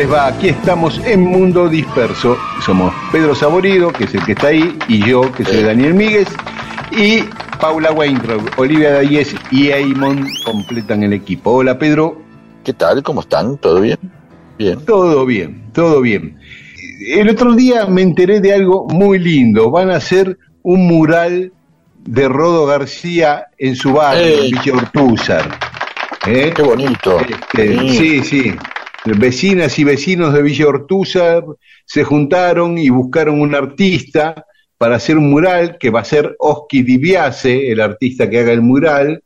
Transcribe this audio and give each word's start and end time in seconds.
Les 0.00 0.10
va? 0.10 0.28
Aquí 0.28 0.48
estamos 0.48 0.98
en 1.04 1.20
Mundo 1.20 1.68
Disperso. 1.68 2.38
Somos 2.64 2.94
Pedro 3.12 3.34
Saborido, 3.34 3.92
que 3.92 4.04
es 4.04 4.14
el 4.14 4.24
que 4.24 4.32
está 4.32 4.46
ahí, 4.46 4.78
y 4.88 5.04
yo, 5.04 5.30
que 5.30 5.44
soy 5.44 5.62
Daniel 5.62 5.92
Míguez, 5.92 6.28
y 6.90 7.22
Paula 7.60 7.92
Weintraub, 7.92 8.48
Olivia 8.56 8.92
Dayes 8.92 9.34
y 9.50 9.68
Eamon 9.68 10.26
completan 10.42 11.02
el 11.02 11.12
equipo. 11.12 11.50
Hola, 11.50 11.78
Pedro. 11.78 12.16
¿Qué 12.64 12.72
tal? 12.72 13.02
¿Cómo 13.02 13.20
están? 13.20 13.58
¿Todo 13.58 13.82
bien? 13.82 13.98
Bien. 14.58 14.82
Todo 14.86 15.26
bien, 15.26 15.70
todo 15.74 16.00
bien. 16.00 16.38
El 17.06 17.28
otro 17.28 17.52
día 17.54 17.84
me 17.84 18.00
enteré 18.00 18.40
de 18.40 18.54
algo 18.54 18.86
muy 18.88 19.18
lindo. 19.18 19.70
Van 19.70 19.90
a 19.90 19.96
hacer 19.96 20.38
un 20.62 20.86
mural 20.86 21.52
de 22.06 22.26
Rodo 22.26 22.64
García 22.64 23.48
en 23.58 23.76
su 23.76 23.92
barrio, 23.92 24.44
en 24.44 24.50
Villa 24.50 24.72
Ortúzar. 24.78 25.58
¿Eh? 26.26 26.54
Qué 26.56 26.62
bonito. 26.62 27.18
Este, 27.20 27.78
sí, 27.90 28.24
sí. 28.24 28.54
Vecinas 29.04 29.78
y 29.78 29.84
vecinos 29.84 30.34
de 30.34 30.42
Villa 30.42 30.68
Ortúzar 30.68 31.42
se 31.86 32.04
juntaron 32.04 32.76
y 32.76 32.90
buscaron 32.90 33.40
un 33.40 33.54
artista 33.54 34.44
para 34.76 34.96
hacer 34.96 35.16
un 35.16 35.30
mural 35.30 35.78
que 35.78 35.90
va 35.90 36.00
a 36.00 36.04
ser 36.04 36.36
Oski 36.38 36.82
Dibiase, 36.82 37.70
el 37.70 37.80
artista 37.80 38.28
que 38.28 38.40
haga 38.40 38.52
el 38.52 38.62
mural. 38.62 39.22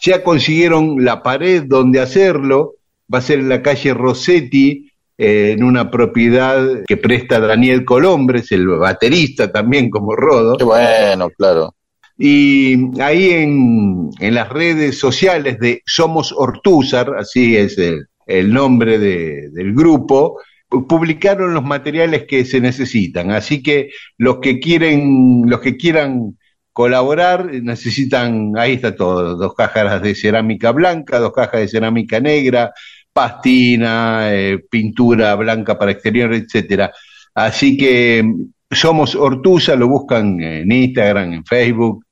Ya 0.00 0.22
consiguieron 0.22 1.04
la 1.04 1.22
pared 1.22 1.64
donde 1.66 2.00
hacerlo, 2.00 2.76
va 3.12 3.18
a 3.18 3.22
ser 3.22 3.40
en 3.40 3.50
la 3.50 3.62
calle 3.62 3.92
Rossetti, 3.92 4.90
eh, 5.18 5.52
en 5.52 5.64
una 5.64 5.90
propiedad 5.90 6.84
que 6.86 6.96
presta 6.96 7.38
Daniel 7.40 7.84
Colombres, 7.84 8.50
el 8.52 8.66
baterista 8.66 9.52
también 9.52 9.90
como 9.90 10.16
Rodo. 10.16 10.56
Qué 10.56 10.64
bueno, 10.64 11.28
claro. 11.30 11.74
Y 12.16 13.00
ahí 13.00 13.30
en, 13.30 14.10
en 14.18 14.34
las 14.34 14.48
redes 14.48 14.98
sociales 14.98 15.58
de 15.58 15.82
Somos 15.84 16.32
Ortúzar, 16.36 17.14
así 17.18 17.56
es 17.56 17.76
el, 17.78 18.06
el 18.38 18.52
nombre 18.52 18.98
de- 18.98 19.50
del 19.50 19.74
grupo, 19.74 20.40
pu- 20.68 20.86
publicaron 20.86 21.52
los 21.54 21.64
materiales 21.64 22.24
que 22.28 22.44
se 22.44 22.60
necesitan. 22.60 23.30
Así 23.30 23.62
que 23.62 23.90
los 24.18 24.38
que 24.38 24.58
quieren, 24.60 25.42
los 25.46 25.60
que 25.60 25.76
quieran 25.76 26.36
colaborar, 26.72 27.46
necesitan, 27.62 28.52
ahí 28.56 28.74
está 28.74 28.94
todo, 28.94 29.36
dos 29.36 29.54
cajas 29.54 30.00
de 30.02 30.14
cerámica 30.14 30.70
blanca, 30.72 31.18
dos 31.18 31.32
cajas 31.32 31.60
de 31.60 31.68
cerámica 31.68 32.20
negra, 32.20 32.72
pastina, 33.12 34.28
eh, 34.32 34.58
pintura 34.70 35.34
blanca 35.34 35.78
para 35.78 35.92
exterior, 35.92 36.32
etcétera. 36.32 36.92
Así 37.34 37.76
que 37.76 38.24
somos 38.70 39.14
Ortuza, 39.14 39.74
lo 39.76 39.88
buscan 39.88 40.40
en 40.40 40.70
Instagram, 40.70 41.32
en 41.34 41.44
Facebook. 41.44 42.04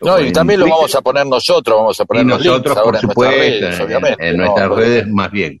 No, 0.00 0.20
y 0.20 0.32
también 0.32 0.60
lo 0.60 0.68
vamos 0.68 0.94
a 0.94 1.00
poner 1.00 1.26
nosotros, 1.26 1.76
vamos 1.76 2.00
a 2.00 2.04
poner 2.04 2.26
nosotros, 2.26 2.74
por 2.74 2.84
ahora 2.84 3.00
en 3.00 3.06
nuestras 3.06 3.12
supuesto, 3.12 3.36
redes, 3.38 3.78
en- 3.80 3.86
obviamente. 3.86 4.28
en 4.28 4.36
¿no? 4.36 4.44
nuestras 4.44 4.70
redes 4.70 5.08
más 5.08 5.30
bien. 5.30 5.60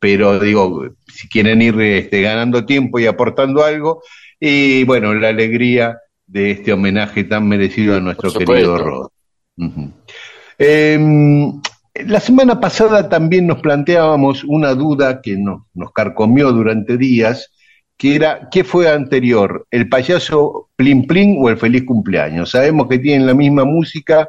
Pero 0.00 0.38
digo, 0.38 0.84
si 1.06 1.28
quieren 1.28 1.60
ir 1.60 1.80
este, 1.80 2.22
ganando 2.22 2.64
tiempo 2.64 2.98
y 2.98 3.06
aportando 3.06 3.64
algo, 3.64 4.02
y 4.38 4.84
bueno, 4.84 5.12
la 5.14 5.28
alegría 5.28 5.98
de 6.26 6.52
este 6.52 6.72
homenaje 6.72 7.24
tan 7.24 7.48
merecido 7.48 7.96
a 7.96 8.00
nuestro 8.00 8.32
querido. 8.32 8.78
Rod. 8.78 9.08
Em, 10.58 11.60
la 11.94 12.20
semana 12.20 12.60
pasada 12.60 13.08
también 13.08 13.46
nos 13.46 13.60
planteábamos 13.60 14.44
una 14.44 14.74
duda 14.74 15.20
que 15.20 15.36
nos, 15.36 15.62
nos 15.74 15.92
carcomió 15.92 16.52
durante 16.52 16.96
días, 16.96 17.52
que 17.96 18.14
era, 18.14 18.48
¿qué 18.50 18.62
fue 18.62 18.88
anterior? 18.88 19.66
¿El 19.70 19.88
payaso 19.88 20.68
Plin 20.76 21.06
Plin 21.06 21.38
o 21.40 21.48
el 21.48 21.56
feliz 21.56 21.84
cumpleaños? 21.84 22.50
Sabemos 22.50 22.86
que 22.88 22.98
tienen 22.98 23.26
la 23.26 23.34
misma 23.34 23.64
música, 23.64 24.28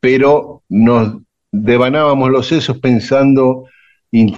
pero 0.00 0.62
nos 0.68 1.16
devanábamos 1.50 2.30
los 2.30 2.46
sesos 2.46 2.78
pensando, 2.78 3.64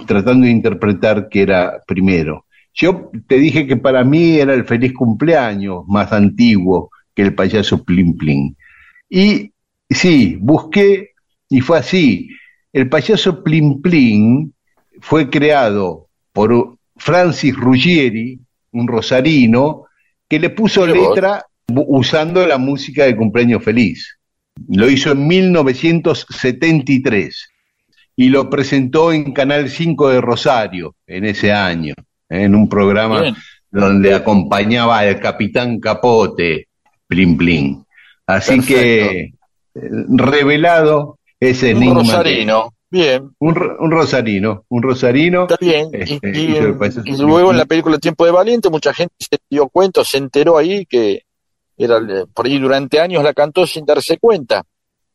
tratando 0.05 0.45
de 0.45 0.51
interpretar 0.51 1.29
qué 1.29 1.43
era 1.43 1.81
primero. 1.87 2.45
Yo 2.73 3.09
te 3.27 3.35
dije 3.35 3.67
que 3.67 3.77
para 3.77 4.03
mí 4.03 4.37
era 4.37 4.53
el 4.53 4.65
feliz 4.65 4.93
cumpleaños 4.93 5.83
más 5.87 6.11
antiguo 6.11 6.89
que 7.13 7.21
el 7.23 7.35
payaso 7.35 7.83
Plin 7.83 8.17
Plin. 8.17 8.55
Y 9.09 9.51
sí, 9.89 10.37
busqué 10.39 11.11
y 11.49 11.61
fue 11.61 11.79
así. 11.79 12.29
El 12.71 12.87
payaso 12.89 13.43
Plin 13.43 13.81
Plin 13.81 14.53
fue 15.01 15.29
creado 15.29 16.07
por 16.31 16.77
Francis 16.95 17.53
Ruggieri, 17.55 18.39
un 18.71 18.87
rosarino, 18.87 19.85
que 20.29 20.39
le 20.39 20.49
puso 20.49 20.87
letra 20.87 21.45
usando 21.67 22.47
la 22.47 22.57
música 22.57 23.03
de 23.05 23.17
cumpleaños 23.17 23.63
feliz. 23.63 24.17
Lo 24.69 24.89
hizo 24.89 25.11
en 25.11 25.27
1973 25.27 27.51
y 28.15 28.29
lo 28.29 28.49
presentó 28.49 29.11
en 29.13 29.33
Canal 29.33 29.69
5 29.69 30.09
de 30.09 30.21
Rosario 30.21 30.95
en 31.07 31.25
ese 31.25 31.51
año, 31.51 31.93
en 32.29 32.55
un 32.55 32.67
programa 32.69 33.21
Bien. 33.21 33.35
donde 33.71 34.13
acompañaba 34.13 34.99
al 34.99 35.19
Capitán 35.19 35.79
Capote, 35.79 36.67
Plin 37.07 37.37
Plin. 37.37 37.85
Así 38.27 38.57
Perfecto. 38.57 38.73
que 38.81 39.19
eh, 39.23 39.31
revelado 40.09 41.17
ese 41.39 41.73
Un 41.73 41.95
rosarino. 41.95 42.73
Bien. 42.89 43.31
Un, 43.39 43.57
un 43.79 43.91
rosarino, 43.91 44.65
un 44.67 44.83
rosarino. 44.83 45.43
Está 45.43 45.55
bien. 45.59 45.87
Y, 45.93 45.97
Este, 46.13 46.31
y- 47.05 47.17
luego 47.17 47.51
en 47.51 47.57
la 47.57 47.65
película 47.65 47.97
Tiempo 47.97 48.25
de 48.25 48.31
Valiente 48.31 48.69
mucha 48.69 48.93
gente 48.93 49.15
se 49.17 49.37
dio 49.49 49.69
cuenta, 49.69 50.03
se 50.03 50.17
enteró 50.17 50.57
ahí 50.57 50.85
que 50.85 51.21
era 51.77 51.97
eh, 51.97 52.25
por 52.33 52.45
ahí 52.45 52.59
durante 52.59 52.99
años 52.99 53.23
la 53.23 53.33
cantó 53.33 53.65
sin 53.65 53.85
darse 53.85 54.17
cuenta, 54.17 54.63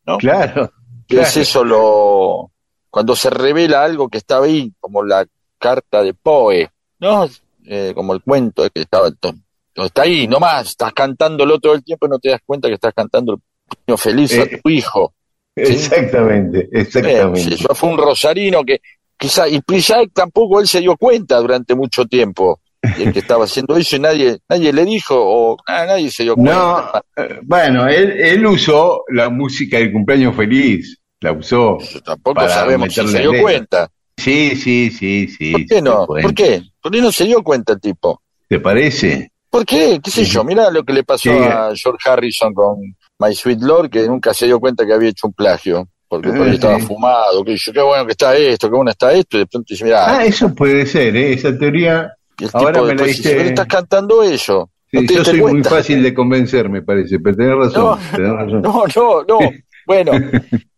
¿no? 0.07 0.17
Claro, 0.17 0.71
Que 1.07 1.21
es 1.21 1.37
eso 1.37 1.63
lo 1.63 2.51
cuando 2.97 3.15
se 3.15 3.29
revela 3.29 3.83
algo 3.83 4.09
que 4.09 4.17
estaba 4.17 4.47
ahí, 4.47 4.73
como 4.79 5.03
la 5.03 5.23
carta 5.59 6.01
de 6.01 6.15
Poe, 6.15 6.67
¿no? 6.99 7.29
Eh, 7.63 7.91
como 7.93 8.11
el 8.15 8.23
cuento 8.23 8.63
de 8.63 8.71
que 8.71 8.81
estaba 8.81 9.11
to- 9.11 9.35
está 9.75 10.01
ahí, 10.01 10.27
nomás, 10.27 10.69
estás 10.69 10.93
cantándolo 10.93 11.59
todo 11.59 11.75
el 11.75 11.83
tiempo 11.83 12.07
y 12.07 12.09
no 12.09 12.17
te 12.17 12.29
das 12.31 12.39
cuenta 12.43 12.67
que 12.67 12.73
estás 12.73 12.95
cantando 12.95 13.33
el 13.33 13.39
niño 13.85 13.97
feliz 13.97 14.33
a 14.39 14.45
Eh, 14.45 14.59
tu 14.63 14.69
hijo. 14.71 15.13
exactamente, 15.55 16.61
Eh, 16.61 16.69
exactamente. 16.71 17.39
sí, 17.41 17.53
eso 17.53 17.75
fue 17.75 17.89
un 17.89 17.99
rosarino 17.99 18.63
que 18.63 18.81
quizá, 19.15 19.47
y 19.47 19.61
quizá 19.61 19.97
tampoco 20.11 20.59
él 20.59 20.67
se 20.67 20.79
dio 20.79 20.97
cuenta 20.97 21.37
durante 21.37 21.75
mucho 21.75 22.03
tiempo 22.05 22.59
de 22.81 23.11
que 23.13 23.19
estaba 23.19 23.43
haciendo 23.43 23.77
eso 23.77 23.95
y 23.95 23.99
nadie, 23.99 24.39
nadie 24.49 24.73
le 24.73 24.85
dijo, 24.85 25.13
o 25.15 25.55
ah, 25.67 25.85
nadie 25.85 26.09
se 26.09 26.23
dio 26.23 26.35
No, 26.35 26.43
cuenta. 26.43 27.03
eh, 27.15 27.39
bueno, 27.43 27.87
él, 27.87 28.11
él 28.19 28.43
usó 28.47 29.03
la 29.09 29.29
música 29.29 29.77
del 29.77 29.91
cumpleaños 29.91 30.35
feliz, 30.35 30.99
la 31.21 31.31
usó. 31.31 31.77
Eso 31.79 32.01
tampoco 32.01 32.47
sabemos 32.47 32.93
si 32.93 33.07
se 33.07 33.19
dio 33.19 33.31
letra. 33.31 33.41
cuenta. 33.41 33.91
Sí, 34.15 34.55
sí, 34.55 34.89
sí, 34.91 35.27
sí. 35.27 35.51
¿Por 35.51 35.65
qué 35.65 35.81
no? 35.81 36.05
¿Por 36.05 36.33
qué? 36.33 36.63
¿Por 36.81 36.91
qué 36.91 37.01
no 37.01 37.11
se 37.11 37.25
dio 37.25 37.43
cuenta 37.43 37.73
el 37.73 37.79
tipo? 37.79 38.21
¿Te 38.47 38.59
parece? 38.59 39.31
¿Por 39.49 39.65
qué? 39.65 39.99
¿Qué 40.03 40.11
sé 40.11 40.25
yo? 40.25 40.43
Mira 40.43 40.69
lo 40.71 40.83
que 40.83 40.93
le 40.93 41.03
pasó 41.03 41.31
a 41.31 41.71
George 41.75 42.09
Harrison 42.09 42.53
con 42.53 42.79
My 43.19 43.33
Sweet 43.33 43.61
Lord, 43.61 43.89
que 43.89 44.07
nunca 44.07 44.33
se 44.33 44.45
dio 44.45 44.59
cuenta 44.59 44.85
que 44.85 44.93
había 44.93 45.09
hecho 45.09 45.27
un 45.27 45.33
plagio. 45.33 45.87
porque 46.07 46.29
por 46.29 46.47
ahí 46.47 46.55
estaba 46.55 46.79
fumado, 46.79 47.43
que 47.43 47.55
yo, 47.57 47.73
qué 47.73 47.81
bueno 47.81 48.05
que 48.05 48.11
está 48.11 48.35
esto, 48.35 48.69
qué 48.69 48.75
bueno 48.75 48.91
está 48.91 49.11
esto, 49.11 49.37
y 49.37 49.39
de 49.41 49.45
pronto 49.47 49.67
dice, 49.69 49.83
mira. 49.83 50.17
Ah, 50.17 50.25
eso 50.25 50.53
puede 50.53 50.85
ser, 50.85 51.15
¿eh? 51.15 51.33
esa 51.33 51.57
teoría. 51.57 52.13
ahora 52.53 52.81
me 52.81 52.95
la 52.95 53.03
dice... 53.03 53.47
estás 53.47 53.67
cantando 53.67 54.23
eso. 54.23 54.69
Sí, 54.89 55.05
yo 55.05 55.23
soy 55.23 55.41
muy 55.41 55.63
fácil 55.63 56.01
de 56.01 56.13
convencer, 56.13 56.69
me 56.69 56.81
parece, 56.81 57.19
pero 57.19 57.35
tenés 57.35 57.55
razón. 57.73 57.99
No, 58.61 58.85
no, 58.87 59.23
no, 59.27 59.39
bueno. 59.85 60.11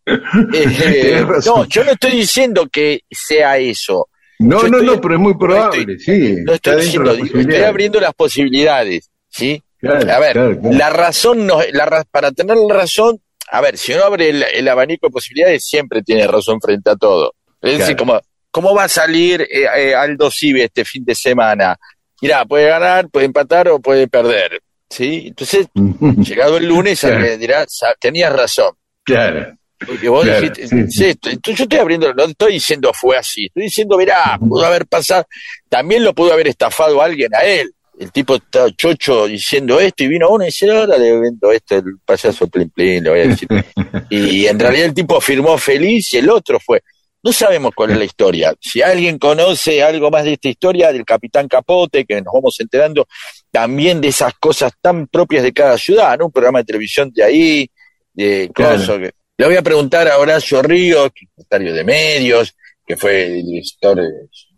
Eh, 0.06 1.24
no, 1.46 1.64
yo 1.66 1.84
no 1.84 1.92
estoy 1.92 2.12
diciendo 2.12 2.68
que 2.70 3.02
sea 3.10 3.58
eso. 3.58 4.08
No, 4.38 4.62
no, 4.62 4.80
no, 4.80 5.00
pero 5.00 5.14
es 5.14 5.20
muy 5.20 5.36
probable, 5.36 5.98
sí. 5.98 6.36
No 6.44 6.54
estoy 6.54 6.82
diciendo, 6.82 7.12
estoy 7.12 7.56
abriendo 7.56 8.00
las 8.00 8.14
posibilidades, 8.14 9.10
¿sí? 9.28 9.62
a 9.82 10.18
ver, 10.18 10.58
la 10.62 10.90
razón, 10.90 11.46
no, 11.46 11.60
la, 11.72 12.04
para 12.10 12.32
tener 12.32 12.56
la 12.56 12.74
razón, 12.74 13.20
a 13.50 13.60
ver, 13.60 13.76
si 13.76 13.92
uno 13.92 14.04
abre 14.04 14.30
el, 14.30 14.68
abanico 14.68 15.06
de 15.06 15.12
posibilidades, 15.12 15.64
siempre 15.64 16.02
tiene 16.02 16.26
razón 16.26 16.60
frente 16.60 16.90
a 16.90 16.96
todo. 16.96 17.34
Es 17.60 17.78
decir, 17.78 17.96
como, 17.96 18.20
¿cómo 18.50 18.74
va 18.74 18.84
a 18.84 18.88
salir 18.88 19.42
eh, 19.42 19.66
eh, 19.76 19.94
Aldo 19.94 20.30
Cibe 20.30 20.64
este 20.64 20.84
fin 20.84 21.04
de 21.04 21.14
semana? 21.14 21.76
Mirá, 22.22 22.44
puede 22.44 22.68
ganar, 22.68 23.08
puede 23.08 23.26
empatar 23.26 23.68
o 23.68 23.80
puede 23.80 24.08
perder. 24.08 24.62
¿Sí? 24.88 25.24
Entonces, 25.28 25.68
llegado 25.74 26.56
el 26.56 26.66
lunes, 26.66 27.04
dirá, 27.38 27.66
tenías 27.98 28.32
razón. 28.32 28.74
Claro. 29.04 29.56
Porque 29.86 30.08
vos 30.08 30.24
dijiste, 30.24 30.64
Entonces, 30.64 31.16
yo 31.42 31.64
estoy 31.64 31.78
abriendo, 31.78 32.12
no 32.12 32.24
estoy 32.24 32.54
diciendo 32.54 32.92
fue 32.94 33.16
así, 33.16 33.46
estoy 33.46 33.64
diciendo, 33.64 33.96
mirá, 33.96 34.38
pudo 34.38 34.64
haber 34.64 34.86
pasado, 34.86 35.26
también 35.68 36.04
lo 36.04 36.14
pudo 36.14 36.32
haber 36.32 36.48
estafado 36.48 37.00
alguien 37.00 37.34
a 37.34 37.42
él 37.44 37.72
el 38.00 38.12
tipo 38.12 38.36
está 38.36 38.74
chocho 38.74 39.26
diciendo 39.26 39.78
esto 39.78 40.04
y 40.04 40.08
vino 40.08 40.30
uno 40.30 40.42
y 40.42 40.46
dice, 40.46 40.70
ahora 40.70 40.96
le 40.96 41.20
vendo 41.20 41.52
esto, 41.52 41.76
el 41.76 41.98
payaso 42.02 42.48
Plin 42.48 42.70
Plin, 42.70 43.04
le 43.04 43.10
voy 43.10 43.20
a 43.20 43.26
decir. 43.26 43.46
y 44.10 44.46
en 44.46 44.58
realidad 44.58 44.86
el 44.86 44.94
tipo 44.94 45.20
firmó 45.20 45.58
feliz 45.58 46.14
y 46.14 46.16
el 46.16 46.30
otro 46.30 46.58
fue. 46.58 46.82
No 47.22 47.30
sabemos 47.30 47.72
cuál 47.74 47.90
es 47.90 47.98
la 47.98 48.04
historia. 48.04 48.54
Si 48.58 48.80
alguien 48.80 49.18
conoce 49.18 49.82
algo 49.82 50.10
más 50.10 50.24
de 50.24 50.32
esta 50.32 50.48
historia 50.48 50.90
del 50.90 51.04
Capitán 51.04 51.46
Capote, 51.46 52.06
que 52.06 52.22
nos 52.22 52.32
vamos 52.32 52.58
enterando 52.58 53.06
también 53.50 54.00
de 54.00 54.08
esas 54.08 54.32
cosas 54.40 54.72
tan 54.80 55.06
propias 55.06 55.42
de 55.42 55.52
cada 55.52 55.76
ciudad, 55.76 56.18
¿no? 56.18 56.26
Un 56.26 56.32
programa 56.32 56.60
de 56.60 56.64
televisión 56.64 57.10
de 57.12 57.22
ahí, 57.22 57.70
de 58.14 58.50
claro. 58.54 59.10
Le 59.40 59.46
voy 59.46 59.56
a 59.56 59.62
preguntar 59.62 60.06
a 60.06 60.18
Horacio 60.18 60.60
Ríos, 60.60 61.12
secretario 61.16 61.72
de 61.72 61.82
Medios, 61.82 62.54
que 62.86 62.94
fue 62.94 63.24
director 63.42 63.98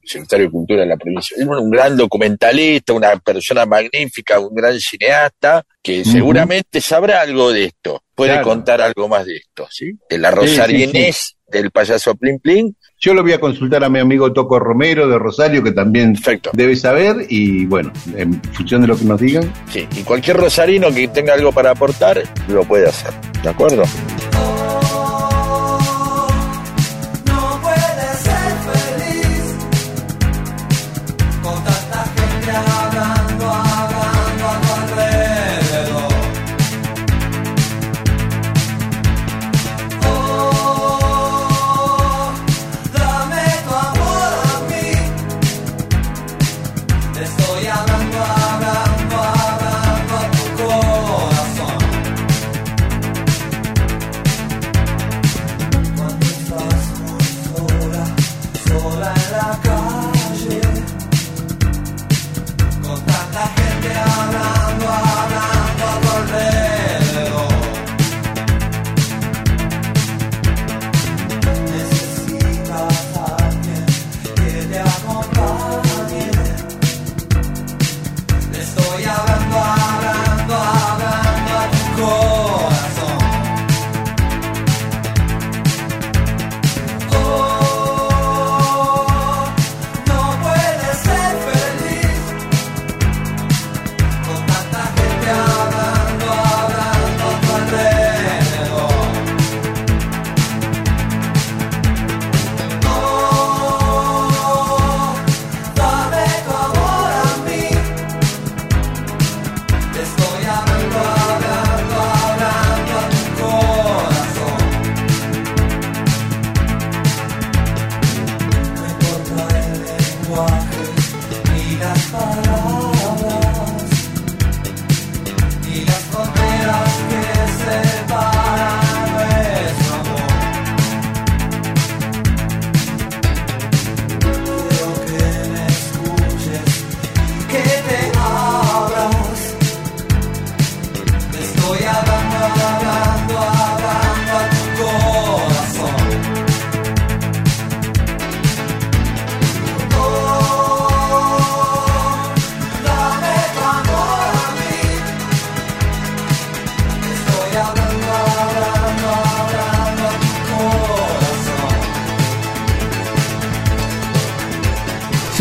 secretario 0.03 0.47
de 0.47 0.51
Cultura 0.51 0.81
de 0.81 0.89
la 0.89 0.97
provincia. 0.97 1.37
Un 1.47 1.71
gran 1.71 1.97
documentalista, 1.97 2.93
una 2.93 3.17
persona 3.19 3.65
magnífica, 3.65 4.41
un 4.41 4.53
gran 4.53 4.77
cineasta, 4.81 5.65
que 5.81 6.05
seguramente 6.05 6.81
sabrá 6.81 7.21
algo 7.21 7.53
de 7.53 7.67
esto, 7.67 8.03
puede 8.13 8.43
contar 8.43 8.81
algo 8.81 9.07
más 9.07 9.25
de 9.25 9.37
esto, 9.37 9.69
¿sí? 9.71 9.93
De 10.11 10.19
la 10.19 10.33
Rosarienés 10.33 11.37
del 11.47 11.71
payaso 11.71 12.17
Plin 12.17 12.41
Plin. 12.41 12.77
Yo 12.99 13.15
lo 13.15 13.23
voy 13.23 13.35
a 13.35 13.39
consultar 13.39 13.85
a 13.85 13.89
mi 13.89 14.01
amigo 14.01 14.33
Toco 14.33 14.59
Romero 14.59 15.07
de 15.07 15.17
Rosario, 15.17 15.63
que 15.63 15.71
también 15.71 16.17
debe 16.55 16.75
saber, 16.75 17.25
y 17.29 17.67
bueno, 17.67 17.93
en 18.17 18.43
función 18.53 18.81
de 18.81 18.89
lo 18.89 18.97
que 18.97 19.05
nos 19.05 19.21
digan. 19.21 19.53
Sí, 19.71 19.87
y 19.97 20.03
cualquier 20.03 20.39
rosarino 20.39 20.93
que 20.93 21.07
tenga 21.07 21.35
algo 21.35 21.53
para 21.53 21.71
aportar, 21.71 22.21
lo 22.49 22.65
puede 22.65 22.89
hacer, 22.89 23.13
¿de 23.45 23.49
acuerdo? 23.49 23.85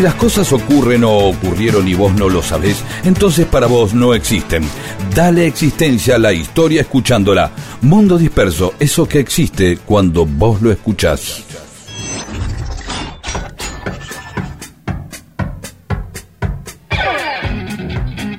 Si 0.01 0.05
las 0.05 0.15
cosas 0.15 0.51
ocurren 0.51 1.03
o 1.03 1.11
ocurrieron 1.11 1.87
y 1.87 1.93
vos 1.93 2.11
no 2.15 2.27
lo 2.27 2.41
sabés, 2.41 2.83
entonces 3.05 3.45
para 3.45 3.67
vos 3.67 3.93
no 3.93 4.15
existen. 4.15 4.63
Dale 5.13 5.45
existencia 5.45 6.15
a 6.15 6.17
la 6.17 6.33
historia 6.33 6.81
escuchándola. 6.81 7.51
Mundo 7.83 8.17
disperso, 8.17 8.73
eso 8.79 9.07
que 9.07 9.19
existe 9.19 9.77
cuando 9.85 10.25
vos 10.25 10.59
lo 10.59 10.71
escuchás. 10.71 11.45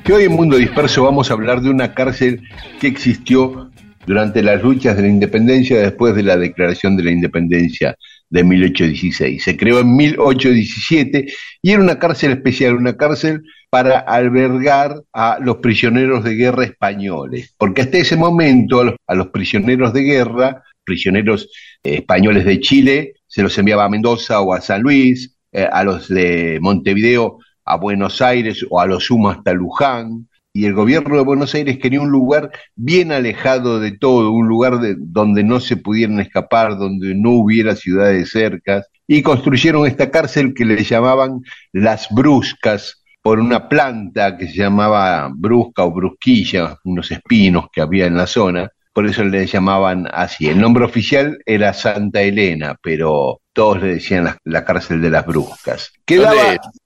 Que 0.02 0.12
hoy 0.12 0.24
en 0.24 0.32
Mundo 0.32 0.56
Disperso 0.56 1.04
vamos 1.04 1.30
a 1.30 1.34
hablar 1.34 1.60
de 1.60 1.70
una 1.70 1.94
cárcel 1.94 2.42
que 2.80 2.88
existió 2.88 3.70
durante 4.04 4.42
las 4.42 4.60
luchas 4.60 4.96
de 4.96 5.02
la 5.02 5.08
independencia 5.08 5.80
después 5.80 6.12
de 6.16 6.24
la 6.24 6.36
declaración 6.36 6.96
de 6.96 7.04
la 7.04 7.12
independencia 7.12 7.96
de 8.32 8.44
1816. 8.44 9.44
Se 9.44 9.56
creó 9.56 9.80
en 9.80 9.94
1817 9.94 11.26
y 11.60 11.70
era 11.70 11.82
una 11.82 11.98
cárcel 11.98 12.32
especial, 12.32 12.74
una 12.74 12.96
cárcel 12.96 13.42
para 13.70 13.98
albergar 14.00 15.02
a 15.12 15.38
los 15.40 15.58
prisioneros 15.58 16.24
de 16.24 16.34
guerra 16.34 16.64
españoles, 16.64 17.54
porque 17.58 17.82
hasta 17.82 17.98
ese 17.98 18.16
momento 18.16 18.80
a 19.06 19.14
los, 19.14 19.28
prisioneros 19.28 19.92
de 19.92 20.02
guerra, 20.02 20.62
prisioneros 20.82 21.50
eh, 21.82 21.96
españoles 21.96 22.46
de 22.46 22.58
Chile, 22.60 23.12
se 23.26 23.42
los 23.42 23.56
enviaba 23.58 23.84
a 23.84 23.90
Mendoza 23.90 24.40
o 24.40 24.54
a 24.54 24.60
San 24.62 24.82
Luis, 24.82 25.36
eh, 25.52 25.68
a 25.70 25.84
los 25.84 26.08
de 26.08 26.58
Montevideo 26.60 27.38
a 27.64 27.76
Buenos 27.76 28.20
Aires 28.22 28.64
o 28.68 28.80
a 28.80 28.86
los 28.86 29.04
sumo 29.04 29.28
hasta 29.28 29.52
Luján, 29.52 30.26
y 30.52 30.66
el 30.66 30.74
gobierno 30.74 31.16
de 31.16 31.22
Buenos 31.22 31.54
Aires 31.54 31.78
quería 31.78 32.00
un 32.00 32.10
lugar 32.10 32.50
bien 32.74 33.12
alejado 33.12 33.80
de 33.80 33.92
todo, 33.92 34.32
un 34.32 34.48
lugar 34.48 34.80
de, 34.80 34.96
donde 34.98 35.44
no 35.44 35.60
se 35.60 35.76
pudieran 35.76 36.20
escapar, 36.20 36.76
donde 36.76 37.14
no 37.14 37.30
hubiera 37.30 37.74
ciudades 37.74 38.30
cercas, 38.30 38.86
y 39.06 39.22
construyeron 39.22 39.86
esta 39.86 40.10
cárcel 40.10 40.54
que 40.54 40.64
le 40.64 40.82
llamaban 40.84 41.40
Las 41.72 42.08
Bruscas, 42.10 43.02
por 43.22 43.38
una 43.38 43.68
planta 43.68 44.36
que 44.36 44.48
se 44.48 44.56
llamaba 44.56 45.30
brusca 45.32 45.84
o 45.84 45.92
brusquilla, 45.92 46.76
unos 46.84 47.10
espinos 47.12 47.66
que 47.72 47.80
había 47.80 48.06
en 48.06 48.16
la 48.16 48.26
zona, 48.26 48.68
por 48.92 49.06
eso 49.06 49.24
le 49.24 49.46
llamaban 49.46 50.06
así. 50.12 50.48
El 50.48 50.60
nombre 50.60 50.84
oficial 50.84 51.38
era 51.46 51.72
Santa 51.72 52.20
Elena, 52.20 52.76
pero 52.82 53.40
todos 53.52 53.80
le 53.80 53.94
decían 53.94 54.28
la, 54.44 54.64
cárcel 54.64 55.00
de 55.00 55.10
las 55.10 55.24
bruscas. 55.24 55.92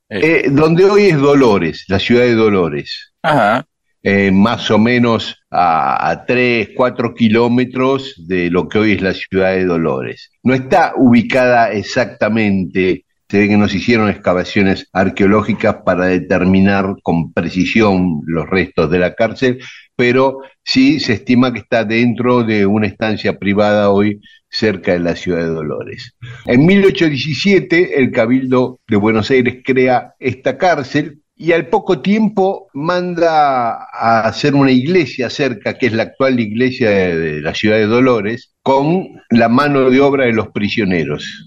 Eh, 0.09 0.49
donde 0.51 0.85
hoy 0.85 1.07
es 1.07 1.19
Dolores, 1.19 1.85
la 1.89 1.99
ciudad 1.99 2.23
de 2.23 2.35
Dolores. 2.35 3.13
Ajá. 3.23 3.67
Eh, 4.03 4.31
más 4.31 4.71
o 4.71 4.79
menos 4.79 5.37
a, 5.51 6.11
a 6.11 6.25
3, 6.25 6.71
4 6.77 7.15
kilómetros 7.15 8.15
de 8.29 8.51
lo 8.51 8.69
que 8.69 8.79
hoy 8.79 8.93
es 8.93 9.03
la 9.03 9.13
ciudad 9.13 9.53
de 9.53 9.65
Dolores. 9.65 10.31
No 10.45 10.55
está 10.55 10.93
ubicada 10.97 11.73
exactamente 11.73 13.07
se 13.29 13.39
ve 13.39 13.49
que 13.49 13.57
nos 13.57 13.75
hicieron 13.75 14.09
excavaciones 14.09 14.89
arqueológicas 14.93 15.77
para 15.85 16.07
determinar 16.07 16.97
con 17.03 17.33
precisión 17.33 18.21
los 18.25 18.49
restos 18.49 18.91
de 18.91 18.99
la 18.99 19.15
cárcel, 19.15 19.59
pero 19.97 20.41
sí 20.63 21.01
se 21.01 21.15
estima 21.15 21.53
que 21.53 21.61
está 21.61 21.85
dentro 21.85 22.45
de 22.45 22.67
una 22.67 22.87
estancia 22.87 23.39
privada 23.39 23.91
hoy 23.91 24.21
cerca 24.49 24.93
de 24.93 25.01
la 25.01 25.17
ciudad 25.17 25.41
de 25.41 25.49
Dolores. 25.49 26.15
En 26.47 26.65
1817 26.67 27.99
el 27.99 28.13
Cabildo 28.13 28.81
de 28.87 28.97
Buenos 28.97 29.31
Aires 29.31 29.63
crea 29.65 30.15
esta 30.19 30.57
cárcel 30.59 31.23
y 31.39 31.53
al 31.53 31.69
poco 31.69 32.01
tiempo 32.01 32.69
manda 32.73 33.75
a 33.93 34.21
hacer 34.21 34.55
una 34.55 34.71
iglesia 34.71 35.29
cerca, 35.29 35.77
que 35.77 35.87
es 35.87 35.93
la 35.93 36.05
actual 36.05 36.41
iglesia 36.41 36.89
de, 36.91 37.43
la 37.43 37.55
ciudad 37.55 37.77
de 37.77 37.85
Dolores, 37.85 38.55
con 38.63 39.09
la 39.29 39.51
mano 39.51 39.91
de 39.91 40.01
obra 40.01 40.25
de 40.25 40.33
los 40.33 40.49
prisioneros. 40.49 41.47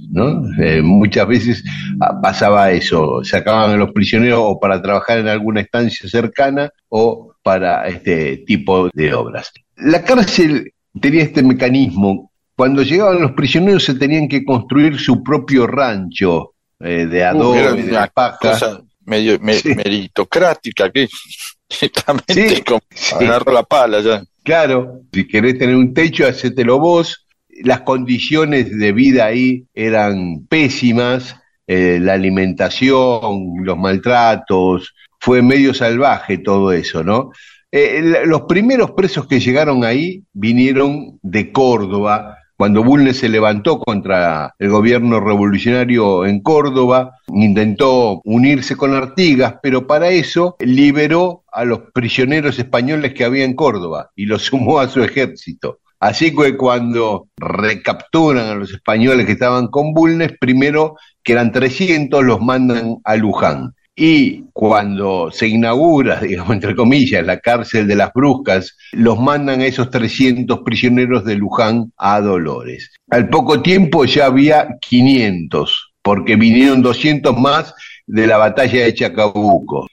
Eh, 0.61 0.83
muchas 0.83 1.27
veces 1.27 1.63
ah, 2.01 2.21
pasaba 2.21 2.71
eso, 2.71 3.23
sacaban 3.23 3.71
a 3.71 3.77
los 3.77 3.91
prisioneros 3.91 4.39
o 4.43 4.59
para 4.59 4.79
trabajar 4.79 5.17
en 5.17 5.27
alguna 5.27 5.61
estancia 5.61 6.07
cercana 6.07 6.69
o 6.89 7.33
para 7.49 7.87
este 7.87 8.43
tipo 8.45 8.91
de 8.93 9.11
obras. 9.11 9.51
La 9.77 10.03
cárcel 10.03 10.71
tenía 11.01 11.23
este 11.23 11.41
mecanismo. 11.41 12.31
Cuando 12.55 12.83
llegaban 12.83 13.19
los 13.19 13.31
prisioneros 13.31 13.85
se 13.85 13.95
tenían 13.95 14.27
que 14.27 14.45
construir 14.45 14.99
su 14.99 15.23
propio 15.23 15.65
rancho 15.65 16.53
eh, 16.79 17.07
de 17.07 17.23
uh, 17.23 17.25
adobe, 17.25 17.81
de 17.81 18.07
paja 18.13 18.81
medio 19.03 19.39
meritocrática, 19.39 20.91
que 20.91 21.07
directamente 21.69 22.63
como 22.63 22.81
agarrar 23.19 23.51
la 23.51 23.63
pala 23.63 24.01
ya. 24.01 24.23
Claro, 24.43 25.01
si 25.11 25.27
querés 25.27 25.57
tener 25.57 25.75
un 25.75 25.91
techo, 25.91 26.27
hacételo 26.27 26.77
vos. 26.77 27.25
Las 27.63 27.81
condiciones 27.81 28.77
de 28.77 28.91
vida 28.91 29.25
ahí 29.25 29.65
eran 29.73 30.45
pésimas, 30.47 31.35
eh, 31.65 31.97
la 31.99 32.13
alimentación, 32.13 33.55
los 33.63 33.75
maltratos, 33.75 34.93
fue 35.19 35.41
medio 35.41 35.73
salvaje 35.73 36.37
todo 36.37 36.71
eso, 36.71 37.03
¿no? 37.03 37.31
Eh, 37.71 38.23
los 38.25 38.41
primeros 38.43 38.91
presos 38.91 39.27
que 39.27 39.39
llegaron 39.39 39.83
ahí 39.83 40.23
vinieron 40.33 41.19
de 41.21 41.51
Córdoba, 41.51 42.37
cuando 42.57 42.83
Bulnes 42.83 43.17
se 43.17 43.29
levantó 43.29 43.79
contra 43.79 44.53
el 44.59 44.69
gobierno 44.69 45.19
revolucionario 45.19 46.25
en 46.25 46.41
Córdoba, 46.41 47.11
intentó 47.27 48.21
unirse 48.25 48.75
con 48.75 48.93
Artigas, 48.95 49.55
pero 49.61 49.87
para 49.87 50.09
eso 50.09 50.57
liberó 50.59 51.43
a 51.51 51.63
los 51.63 51.79
prisioneros 51.93 52.59
españoles 52.59 53.13
que 53.13 53.23
había 53.23 53.45
en 53.45 53.55
Córdoba 53.55 54.09
y 54.15 54.25
los 54.25 54.41
sumó 54.41 54.79
a 54.79 54.89
su 54.89 55.01
ejército. 55.03 55.79
Así 56.01 56.35
que 56.35 56.57
cuando 56.57 57.27
recapturan 57.37 58.47
a 58.47 58.55
los 58.55 58.73
españoles 58.73 59.25
que 59.25 59.33
estaban 59.33 59.67
con 59.67 59.93
Bulnes, 59.93 60.33
primero 60.39 60.95
que 61.23 61.33
eran 61.33 61.51
300, 61.51 62.25
los 62.25 62.41
mandan 62.41 62.97
a 63.03 63.15
Luján 63.15 63.73
y 64.01 64.45
cuando 64.53 65.29
se 65.29 65.49
inaugura, 65.49 66.19
digamos, 66.21 66.53
entre 66.53 66.73
comillas, 66.73 67.25
la 67.25 67.39
cárcel 67.39 67.85
de 67.85 67.97
las 67.97 68.13
Bruscas, 68.13 68.77
los 68.93 69.19
mandan 69.19 69.59
a 69.59 69.65
esos 69.65 69.89
300 69.89 70.61
prisioneros 70.63 71.25
de 71.25 71.35
Luján 71.35 71.91
a 71.97 72.21
Dolores. 72.21 72.91
Al 73.09 73.27
poco 73.27 73.61
tiempo 73.61 74.05
ya 74.05 74.27
había 74.27 74.69
500, 74.79 75.91
porque 76.01 76.37
vinieron 76.37 76.81
200 76.81 77.37
más 77.37 77.75
de 78.07 78.25
la 78.25 78.37
batalla 78.37 78.85
de 78.85 78.93
Chacabuco. 78.93 79.87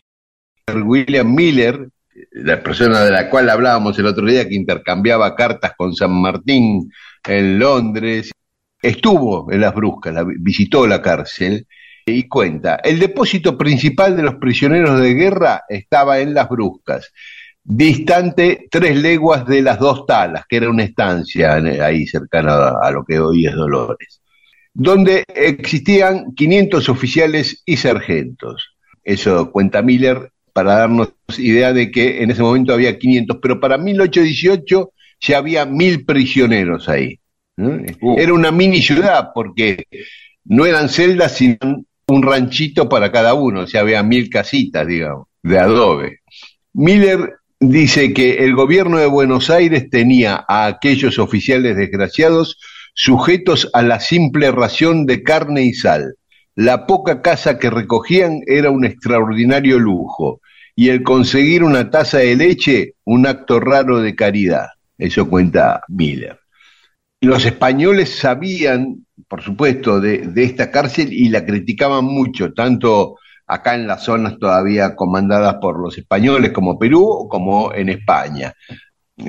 William 0.72 1.34
Miller, 1.34 1.88
la 2.30 2.62
persona 2.62 3.02
de 3.02 3.10
la 3.10 3.28
cual 3.28 3.50
hablábamos 3.50 3.98
el 3.98 4.06
otro 4.06 4.24
día, 4.24 4.48
que 4.48 4.54
intercambiaba 4.54 5.34
cartas 5.34 5.72
con 5.76 5.94
San 5.96 6.12
Martín 6.12 6.92
en 7.26 7.58
Londres, 7.58 8.30
estuvo 8.80 9.50
en 9.50 9.62
las 9.62 9.74
Bruscas, 9.74 10.14
visitó 10.38 10.86
la 10.86 11.02
cárcel 11.02 11.66
y 12.08 12.28
cuenta, 12.28 12.76
el 12.76 13.00
depósito 13.00 13.58
principal 13.58 14.16
de 14.16 14.22
los 14.22 14.36
prisioneros 14.36 15.00
de 15.00 15.14
guerra 15.14 15.64
estaba 15.68 16.20
en 16.20 16.34
Las 16.34 16.48
Bruscas, 16.48 17.12
distante 17.64 18.68
tres 18.70 18.96
leguas 18.96 19.44
de 19.44 19.60
las 19.60 19.80
dos 19.80 20.06
talas, 20.06 20.44
que 20.48 20.56
era 20.58 20.70
una 20.70 20.84
estancia 20.84 21.54
ahí 21.54 22.06
cercana 22.06 22.74
a 22.80 22.90
lo 22.92 23.04
que 23.04 23.18
hoy 23.18 23.46
es 23.46 23.54
Dolores, 23.54 24.22
donde 24.72 25.24
existían 25.34 26.32
500 26.32 26.88
oficiales 26.88 27.62
y 27.66 27.76
sargentos. 27.76 28.76
Eso 29.02 29.50
cuenta 29.50 29.82
Miller 29.82 30.30
para 30.52 30.76
darnos 30.76 31.12
idea 31.38 31.72
de 31.72 31.90
que 31.90 32.22
en 32.22 32.30
ese 32.30 32.42
momento 32.42 32.72
había 32.72 32.98
500, 32.98 33.38
pero 33.42 33.58
para 33.58 33.78
1818 33.78 34.92
ya 35.20 35.38
había 35.38 35.66
mil 35.66 36.04
prisioneros 36.04 36.88
ahí. 36.88 37.18
Uh. 37.56 38.16
Era 38.16 38.32
una 38.32 38.52
mini 38.52 38.80
ciudad 38.80 39.30
porque 39.34 39.86
no 40.44 40.66
eran 40.66 40.88
celdas, 40.88 41.32
sino 41.32 41.58
un 42.08 42.22
ranchito 42.22 42.88
para 42.88 43.10
cada 43.10 43.34
uno, 43.34 43.62
o 43.62 43.66
sea, 43.66 43.80
había 43.80 44.02
mil 44.02 44.30
casitas, 44.30 44.86
digamos, 44.86 45.26
de 45.42 45.58
adobe. 45.58 46.20
Miller 46.72 47.38
dice 47.58 48.12
que 48.12 48.44
el 48.44 48.54
gobierno 48.54 48.98
de 48.98 49.06
Buenos 49.06 49.50
Aires 49.50 49.90
tenía 49.90 50.44
a 50.46 50.66
aquellos 50.66 51.18
oficiales 51.18 51.76
desgraciados 51.76 52.58
sujetos 52.94 53.68
a 53.72 53.82
la 53.82 54.00
simple 54.00 54.50
ración 54.52 55.06
de 55.06 55.22
carne 55.22 55.64
y 55.64 55.74
sal. 55.74 56.14
La 56.54 56.86
poca 56.86 57.22
casa 57.22 57.58
que 57.58 57.70
recogían 57.70 58.40
era 58.46 58.70
un 58.70 58.84
extraordinario 58.84 59.78
lujo 59.78 60.40
y 60.74 60.88
el 60.90 61.02
conseguir 61.02 61.62
una 61.62 61.90
taza 61.90 62.18
de 62.18 62.36
leche 62.36 62.94
un 63.04 63.26
acto 63.26 63.60
raro 63.60 64.00
de 64.00 64.14
caridad. 64.14 64.68
Eso 64.96 65.28
cuenta 65.28 65.82
Miller. 65.88 66.38
Los 67.20 67.44
españoles 67.44 68.18
sabían 68.18 69.05
por 69.28 69.42
supuesto, 69.42 70.00
de, 70.00 70.30
esta 70.36 70.70
cárcel 70.70 71.12
y 71.12 71.28
la 71.28 71.44
criticaban 71.44 72.04
mucho, 72.04 72.52
tanto 72.52 73.16
acá 73.46 73.74
en 73.74 73.86
las 73.86 74.04
zonas 74.04 74.38
todavía 74.38 74.94
comandadas 74.94 75.56
por 75.60 75.80
los 75.80 75.96
españoles 75.96 76.52
como 76.52 76.78
Perú 76.78 77.28
como 77.30 77.72
en 77.72 77.88
España. 77.88 78.54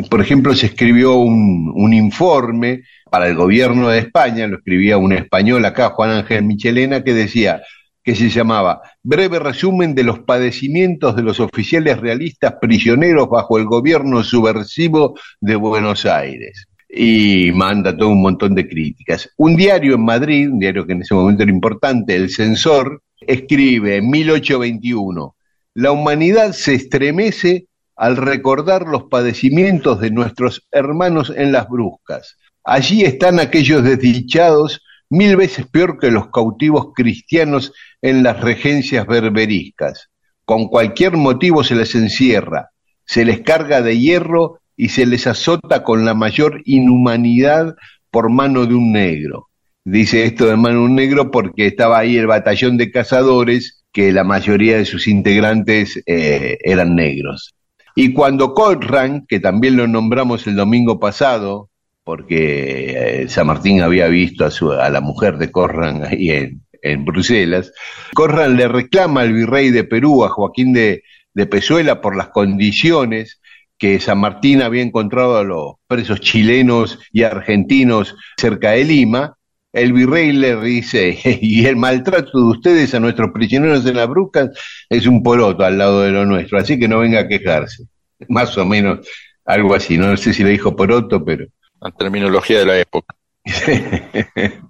Por 0.10 0.20
ejemplo, 0.20 0.54
se 0.54 0.68
escribió 0.68 1.16
un, 1.16 1.72
un 1.74 1.94
informe 1.94 2.84
para 3.10 3.28
el 3.28 3.36
gobierno 3.36 3.90
de 3.90 4.00
España, 4.00 4.48
lo 4.48 4.58
escribía 4.58 4.98
un 4.98 5.14
español 5.14 5.64
acá, 5.64 5.92
Juan 5.92 6.12
Ángel 6.12 6.44
Michelena, 6.44 7.04
que 7.04 7.14
decía 7.14 7.62
que 8.04 8.16
se 8.16 8.30
llamaba 8.30 8.82
Breve 9.04 9.40
resumen 9.40 9.96
de 9.96 10.04
los 10.04 10.20
padecimientos 10.20 11.16
de 11.16 11.24
los 11.24 11.40
oficiales 11.40 12.00
realistas 12.00 12.56
prisioneros 12.60 13.30
bajo 13.30 13.58
el 13.58 13.66
gobierno 13.66 14.24
subversivo 14.24 15.18
de 15.40 15.56
Buenos 15.56 16.06
Aires 16.06 16.68
y 16.90 17.52
manda 17.52 17.96
todo 17.96 18.10
un 18.10 18.22
montón 18.22 18.56
de 18.56 18.68
críticas. 18.68 19.30
Un 19.38 19.56
diario 19.56 19.96
en 19.96 20.06
Madrid, 20.06 20.50
un 20.50 20.60
diario 20.60 20.86
que 20.86 20.94
en 20.94 21.02
ese 21.02 21.14
momento 21.14 21.44
era 21.44 21.52
importante, 21.52 22.16
El 22.16 22.30
Censor, 22.30 23.02
escribe 23.20 23.98
en 23.98 24.10
1821, 24.10 25.36
la 25.74 25.92
humanidad 25.92 26.54
se 26.54 26.76
estremece 26.76 27.68
al 27.96 28.16
recordar 28.16 28.88
los 28.88 29.04
padecimientos 29.06 30.00
de 30.00 30.12
nuestros 30.12 30.68
hermanos 30.72 31.34
en 31.36 31.52
las 31.52 31.68
bruscas. 31.68 32.38
Allí 32.64 33.04
están 33.04 33.40
aquellos 33.40 33.84
desdichados 33.84 34.82
mil 35.10 35.36
veces 35.36 35.66
peor 35.68 36.00
que 36.00 36.12
los 36.12 36.30
cautivos 36.30 36.94
cristianos 36.94 37.74
en 38.02 38.24
las 38.24 38.42
regencias 38.42 39.08
berberiscas. 39.08 40.10
Con 40.46 40.68
cualquier 40.68 41.18
motivo 41.18 41.64
se 41.64 41.76
les 41.76 41.96
encierra, 41.96 42.70
se 43.06 43.26
les 43.26 43.42
carga 43.42 43.82
de 43.82 43.98
hierro 43.98 44.60
y 44.78 44.90
se 44.90 45.06
les 45.06 45.28
azota 45.28 45.84
con 45.84 46.06
la 46.06 46.14
mayor 46.14 46.62
inhumanidad 46.66 47.76
por 48.12 48.30
mano 48.30 48.66
de 48.66 48.76
un 48.76 48.94
negro. 48.94 49.48
Dice 49.84 50.24
esto 50.24 50.46
de 50.46 50.56
mano 50.56 50.80
de 50.80 50.86
un 50.86 50.96
negro 50.96 51.32
porque 51.32 51.66
estaba 51.68 51.98
ahí 51.98 52.16
el 52.16 52.28
batallón 52.28 52.78
de 52.78 52.92
cazadores, 52.92 53.84
que 53.92 54.12
la 54.12 54.24
mayoría 54.24 54.78
de 54.78 54.86
sus 54.86 55.08
integrantes 55.08 56.02
eh, 56.06 56.58
eran 56.62 56.96
negros. 56.96 57.56
Y 57.96 58.14
cuando 58.14 58.54
Corran, 58.54 59.26
que 59.28 59.40
también 59.40 59.76
lo 59.76 59.88
nombramos 59.88 60.46
el 60.46 60.56
domingo 60.56 61.00
pasado, 61.00 61.72
porque 62.04 63.24
eh, 63.24 63.30
San 63.30 63.48
Martín 63.48 63.82
había 63.82 64.08
visto 64.08 64.46
a, 64.46 64.52
su, 64.52 64.72
a 64.72 64.90
la 64.90 65.02
mujer 65.02 65.38
de 65.38 65.52
Corran 65.52 66.04
ahí 66.06 66.30
en, 66.30 66.62
en 66.84 67.06
Bruselas, 67.06 67.74
Corran 68.14 68.56
le 68.56 68.68
reclama 68.68 69.22
al 69.22 69.34
virrey 69.34 69.72
de 69.72 69.84
Perú, 69.84 70.24
a 70.24 70.30
Joaquín 70.30 70.74
de, 70.74 71.04
de 71.34 71.46
Pezuela 71.48 72.00
por 72.00 72.16
las 72.16 72.30
condiciones 72.30 73.40
que 73.78 74.00
San 74.00 74.20
Martín 74.20 74.62
había 74.62 74.82
encontrado 74.82 75.38
a 75.38 75.44
los 75.44 75.76
presos 75.88 76.20
chilenos 76.20 77.00
y 77.12 77.24
argentinos 77.24 78.16
cerca 78.38 78.72
de 78.72 78.84
Lima, 78.84 79.38
el 79.74 79.94
virrey 79.94 80.32
le 80.32 80.60
dice, 80.60 81.18
y 81.42 81.66
el 81.66 81.76
maltrato 81.76 82.38
de 82.38 82.46
ustedes 82.46 82.94
a 82.94 83.00
nuestros 83.00 83.32
prisioneros 83.32 83.86
en 83.86 83.98
las 83.98 84.08
brucas 84.08 84.50
es 84.90 85.06
un 85.06 85.22
poroto 85.22 85.64
al 85.64 85.78
lado 85.78 86.02
de 86.02 86.12
lo 86.12 86.26
nuestro, 86.26 86.58
así 86.58 86.80
que 86.80 86.88
no 86.88 87.00
venga 87.00 87.22
a 87.22 87.28
quejarse. 87.28 87.84
Más 88.30 88.58
o 88.58 88.66
menos 88.66 89.08
algo 89.46 89.76
así, 89.76 89.98
no 89.98 90.16
sé 90.18 90.34
si 90.34 90.44
le 90.44 90.50
dijo 90.50 90.76
poroto, 90.76 91.24
pero... 91.24 91.46
La 91.80 91.92
terminología 91.92 92.60
de 92.60 92.66
la 92.66 92.80
época. 92.80 93.16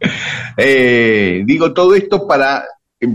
Eh, 0.60 1.44
digo 1.46 1.72
todo 1.72 1.94
esto 1.94 2.28
para 2.28 2.66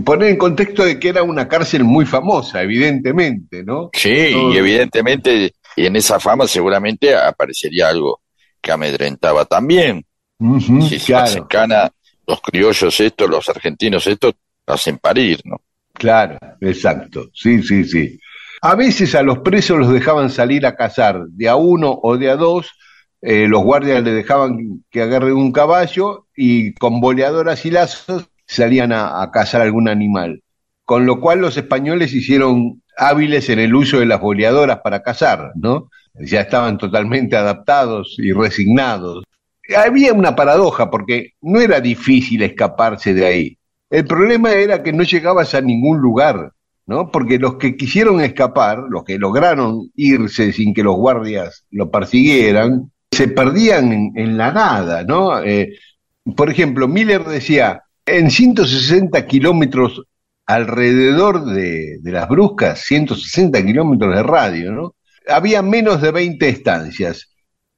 poner 0.05 0.29
en 0.29 0.37
contexto 0.37 0.85
de 0.85 0.97
que 0.97 1.09
era 1.09 1.23
una 1.23 1.49
cárcel 1.49 1.83
muy 1.83 2.05
famosa, 2.05 2.61
evidentemente, 2.61 3.63
¿no? 3.65 3.89
Sí, 3.91 4.09
y 4.09 4.57
evidentemente 4.57 5.53
y 5.75 5.85
en 5.85 5.95
esa 5.95 6.19
fama 6.19 6.47
seguramente 6.47 7.15
aparecería 7.15 7.89
algo 7.89 8.21
que 8.61 8.71
amedrentaba 8.71 9.45
también. 9.45 10.05
si 10.59 10.99
se 10.99 11.15
hacen 11.15 11.45
cana, 11.45 11.91
los 12.25 12.41
criollos 12.41 12.99
estos, 12.99 13.29
los 13.29 13.47
argentinos 13.49 14.07
estos, 14.07 14.33
hacen 14.65 14.97
parir, 14.97 15.41
¿no? 15.43 15.61
Claro, 15.93 16.37
exacto, 16.61 17.29
sí, 17.33 17.61
sí, 17.61 17.83
sí. 17.83 18.19
A 18.61 18.75
veces 18.75 19.13
a 19.15 19.23
los 19.23 19.39
presos 19.39 19.77
los 19.77 19.91
dejaban 19.91 20.29
salir 20.29 20.65
a 20.65 20.75
cazar, 20.75 21.25
de 21.27 21.49
a 21.49 21.55
uno 21.55 21.99
o 22.01 22.17
de 22.17 22.29
a 22.29 22.35
dos, 22.35 22.71
eh, 23.21 23.47
los 23.47 23.63
guardias 23.63 24.03
les 24.03 24.15
dejaban 24.15 24.83
que 24.89 25.01
agarren 25.01 25.33
un 25.33 25.53
caballo 25.53 26.27
y 26.35 26.73
con 26.73 26.99
boleadoras 26.99 27.65
y 27.65 27.71
lazos 27.71 28.29
salían 28.45 28.91
a, 28.91 29.29
cazar 29.31 29.61
algún 29.61 29.87
animal. 29.87 30.43
Con 30.83 31.05
lo 31.05 31.21
cual 31.21 31.39
los 31.39 31.55
españoles 31.55 32.13
hicieron 32.13 32.82
hábiles 32.97 33.49
en 33.49 33.59
el 33.59 33.73
uso 33.75 33.99
de 33.99 34.05
las 34.05 34.19
boleadoras 34.19 34.79
para 34.83 35.01
cazar, 35.01 35.51
¿no? 35.55 35.89
Ya 36.15 36.41
estaban 36.41 36.77
totalmente 36.77 37.35
adaptados 37.35 38.15
y 38.19 38.31
resignados. 38.31 39.23
Había 39.75 40.13
una 40.13 40.35
paradoja 40.35 40.89
porque 40.89 41.31
no 41.41 41.59
era 41.59 41.79
difícil 41.79 42.43
escaparse 42.43 43.13
de 43.13 43.25
ahí. 43.25 43.57
El 43.89 44.05
problema 44.05 44.51
era 44.51 44.83
que 44.83 44.93
no 44.93 45.03
llegabas 45.03 45.55
a 45.55 45.61
ningún 45.61 45.99
lugar, 45.99 46.51
¿no? 46.85 47.09
Porque 47.09 47.39
los 47.39 47.55
que 47.55 47.75
quisieron 47.75 48.21
escapar, 48.21 48.79
los 48.89 49.03
que 49.03 49.17
lograron 49.17 49.91
irse 49.95 50.51
sin 50.51 50.73
que 50.73 50.83
los 50.83 50.95
guardias 50.95 51.65
lo 51.71 51.89
persiguieran, 51.89 52.91
se 53.11 53.27
perdían 53.27 54.11
en, 54.15 54.37
la 54.37 54.51
nada, 54.51 55.03
¿no? 55.03 55.41
Eh, 55.41 55.77
por 56.35 56.49
ejemplo, 56.49 56.87
Miller 56.87 57.23
decía, 57.23 57.83
en 58.05 58.31
160 58.31 59.25
kilómetros 59.27 60.03
alrededor 60.45 61.45
de, 61.45 61.99
las 62.03 62.27
bruscas, 62.27 62.81
160 62.81 63.63
kilómetros 63.65 64.15
de 64.15 64.23
radio, 64.23 64.71
¿no? 64.71 64.95
Había 65.27 65.61
menos 65.61 66.01
de 66.01 66.11
20 66.11 66.49
estancias. 66.49 67.29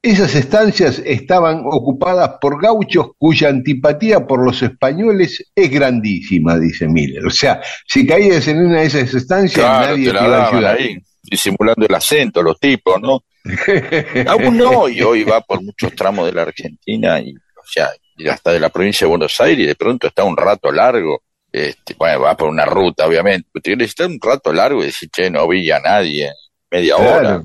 Esas 0.01 0.35
estancias 0.35 1.01
estaban 1.03 1.63
ocupadas 1.65 2.37
por 2.39 2.61
gauchos 2.61 3.07
cuya 3.17 3.49
antipatía 3.49 4.25
por 4.25 4.43
los 4.43 4.61
españoles 4.61 5.51
es 5.55 5.71
grandísima, 5.71 6.59
dice 6.59 6.87
Miller. 6.87 7.25
O 7.25 7.31
sea, 7.31 7.61
si 7.87 8.05
caías 8.05 8.47
en 8.47 8.65
una 8.65 8.81
de 8.81 8.85
esas 8.85 9.13
estancias, 9.13 9.65
nadie 9.65 10.11
te, 10.11 10.11
iba 10.11 10.37
a 10.37 10.49
ayudar. 10.49 10.77
Ahí, 10.77 10.97
disimulando 11.23 11.85
el 11.87 11.95
acento, 11.95 12.43
los 12.43 12.59
tipos, 12.59 13.01
¿no? 13.01 13.23
Aún 14.27 14.57
no, 14.57 14.89
y 14.89 15.01
hoy 15.01 15.23
va 15.23 15.41
por 15.41 15.61
muchos 15.63 15.93
tramos 15.93 16.25
de 16.25 16.33
la 16.33 16.43
Argentina 16.43 17.19
y, 17.19 17.33
o 17.33 17.67
sea, 17.67 17.89
hasta 18.31 18.51
de 18.51 18.59
la 18.59 18.69
provincia 18.69 19.05
de 19.05 19.09
Buenos 19.09 19.39
Aires 19.41 19.65
y 19.65 19.67
de 19.67 19.75
pronto 19.75 20.07
está 20.07 20.23
un 20.23 20.37
rato 20.37 20.71
largo. 20.71 21.21
Este, 21.55 21.95
bueno, 21.97 22.19
va 22.19 22.35
por 22.35 22.49
una 22.49 22.65
ruta, 22.65 23.07
obviamente, 23.07 23.47
pero 23.49 23.63
tiene 23.63 23.85
que 23.85 23.89
estar 23.89 24.07
un 24.07 24.19
rato 24.21 24.51
largo 24.51 24.83
y 24.83 24.87
decir, 24.87 25.09
che, 25.09 25.29
no 25.29 25.47
vi 25.47 25.71
a 25.71 25.79
nadie, 25.79 26.29
media 26.69 26.97
hora, 26.97 27.41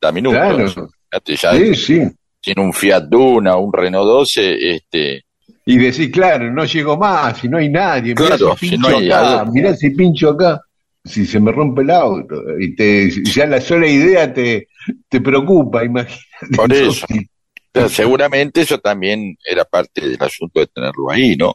da 0.00 0.10
minutos. 0.10 0.74
sí, 1.24 1.74
sí. 1.76 2.02
Tiene 2.40 2.60
un 2.60 2.72
Fiat 2.72 3.04
Duna, 3.04 3.54
un 3.54 3.72
Renault 3.72 4.04
12, 4.04 4.74
este, 4.74 5.24
y 5.64 5.78
decir, 5.78 6.10
claro, 6.10 6.52
no 6.52 6.64
llego 6.64 6.96
más, 6.96 7.44
y 7.44 7.48
no 7.48 7.58
hay 7.58 7.68
nadie, 7.68 8.16
claro, 8.16 8.56
si 8.56 8.70
pincho 8.70 8.96
acá, 8.96 9.44
mirá 9.44 9.76
si 9.76 9.90
pincho 9.90 10.30
acá, 10.30 10.60
si 11.04 11.24
se 11.24 11.38
me 11.38 11.52
rompe 11.52 11.82
el 11.82 11.90
auto, 11.90 12.34
y 12.58 12.74
te, 12.74 13.10
ya 13.22 13.46
la 13.46 13.60
sola 13.60 13.86
idea 13.86 14.34
te, 14.34 14.66
te 15.08 15.20
preocupa, 15.20 15.84
imagínate. 15.84 16.56
Por 16.56 16.72
eso. 16.72 17.06
seguramente 17.88 18.62
eso 18.62 18.78
también 18.78 19.36
era 19.48 19.64
parte 19.64 20.00
del 20.00 20.20
asunto 20.20 20.58
de 20.58 20.66
tenerlo 20.66 21.12
ahí, 21.12 21.36
¿no? 21.36 21.54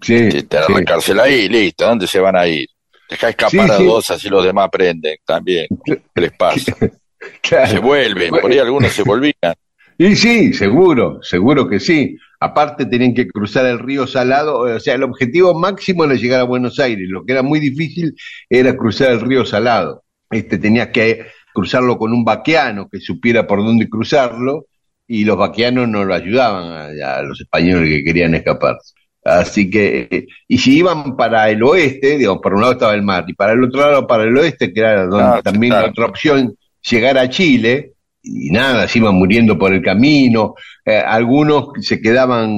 Sí, 0.00 0.42
tener 0.44 0.70
la 0.70 0.84
cárcel 0.84 1.20
ahí, 1.20 1.48
listo, 1.48 1.86
¿dónde 1.86 2.06
se 2.06 2.20
van 2.20 2.36
a 2.36 2.46
ir? 2.46 2.68
Deja 3.08 3.30
escapar 3.30 3.70
a 3.72 3.78
dos, 3.78 4.10
así 4.10 4.28
los 4.28 4.44
demás 4.44 4.66
aprenden 4.66 5.16
también. 5.24 5.66
¿Qué 5.84 6.00
les 6.14 6.32
pasa? 6.32 6.76
Se 7.42 7.78
vuelven, 7.78 8.30
por 8.30 8.50
ahí 8.50 8.58
algunos 8.58 8.92
se 8.92 9.02
volvían. 9.02 9.34
Y 9.98 10.16
sí, 10.16 10.54
seguro, 10.54 11.22
seguro 11.22 11.68
que 11.68 11.78
sí. 11.78 12.16
Aparte 12.40 12.86
tenían 12.86 13.12
que 13.12 13.28
cruzar 13.28 13.66
el 13.66 13.78
río 13.78 14.06
Salado, 14.06 14.60
o 14.60 14.80
sea, 14.80 14.94
el 14.94 15.02
objetivo 15.02 15.52
máximo 15.52 16.04
era 16.04 16.14
llegar 16.14 16.40
a 16.40 16.44
Buenos 16.44 16.78
Aires, 16.78 17.06
lo 17.10 17.22
que 17.22 17.32
era 17.32 17.42
muy 17.42 17.60
difícil 17.60 18.16
era 18.48 18.74
cruzar 18.74 19.10
el 19.10 19.20
río 19.20 19.44
Salado. 19.44 20.02
Este 20.30 20.56
tenía 20.56 20.90
que 20.90 21.26
cruzarlo 21.52 21.98
con 21.98 22.14
un 22.14 22.24
vaqueano 22.24 22.88
que 22.88 22.98
supiera 22.98 23.46
por 23.46 23.58
dónde 23.62 23.90
cruzarlo, 23.90 24.64
y 25.06 25.24
los 25.24 25.36
vaqueanos 25.36 25.88
no 25.88 26.04
lo 26.04 26.14
ayudaban 26.14 26.96
a, 27.02 27.22
los 27.22 27.40
españoles 27.40 27.90
que 27.90 28.04
querían 28.04 28.34
escapar. 28.36 28.78
Así 29.22 29.68
que, 29.68 30.26
y 30.48 30.58
si 30.58 30.78
iban 30.78 31.16
para 31.16 31.50
el 31.50 31.62
oeste, 31.62 32.16
digamos, 32.16 32.40
por 32.42 32.54
un 32.54 32.62
lado 32.62 32.72
estaba 32.72 32.94
el 32.94 33.02
mar, 33.02 33.24
y 33.26 33.34
para 33.34 33.52
el 33.52 33.62
otro 33.62 33.80
lado, 33.80 34.06
para 34.06 34.24
el 34.24 34.36
oeste, 34.36 34.72
que 34.72 34.80
era 34.80 35.06
donde 35.06 35.42
también 35.42 35.72
otra 35.74 36.06
opción, 36.06 36.54
llegar 36.88 37.18
a 37.18 37.28
Chile, 37.28 37.92
y 38.22 38.50
nada, 38.50 38.88
se 38.88 38.98
iban 38.98 39.14
muriendo 39.14 39.58
por 39.58 39.72
el 39.72 39.82
camino, 39.82 40.54
eh, 40.84 40.96
algunos 40.96 41.68
se 41.80 42.00
quedaban, 42.00 42.54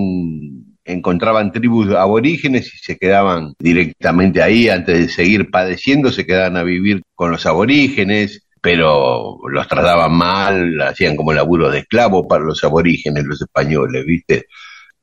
encontraban 0.84 1.52
tribus 1.52 1.90
aborígenes 1.94 2.72
y 2.74 2.78
se 2.78 2.96
quedaban 2.96 3.54
directamente 3.58 4.42
ahí 4.42 4.68
antes 4.68 4.98
de 4.98 5.08
seguir 5.08 5.50
padeciendo, 5.50 6.10
se 6.10 6.26
quedaban 6.26 6.56
a 6.56 6.62
vivir 6.62 7.02
con 7.14 7.32
los 7.32 7.44
aborígenes, 7.46 8.46
pero 8.60 9.38
los 9.50 9.66
trataban 9.66 10.12
mal, 10.12 10.80
hacían 10.82 11.16
como 11.16 11.32
laburo 11.32 11.70
de 11.70 11.80
esclavo 11.80 12.28
para 12.28 12.44
los 12.44 12.62
aborígenes, 12.62 13.24
los 13.24 13.42
españoles, 13.42 14.06
¿viste? 14.06 14.46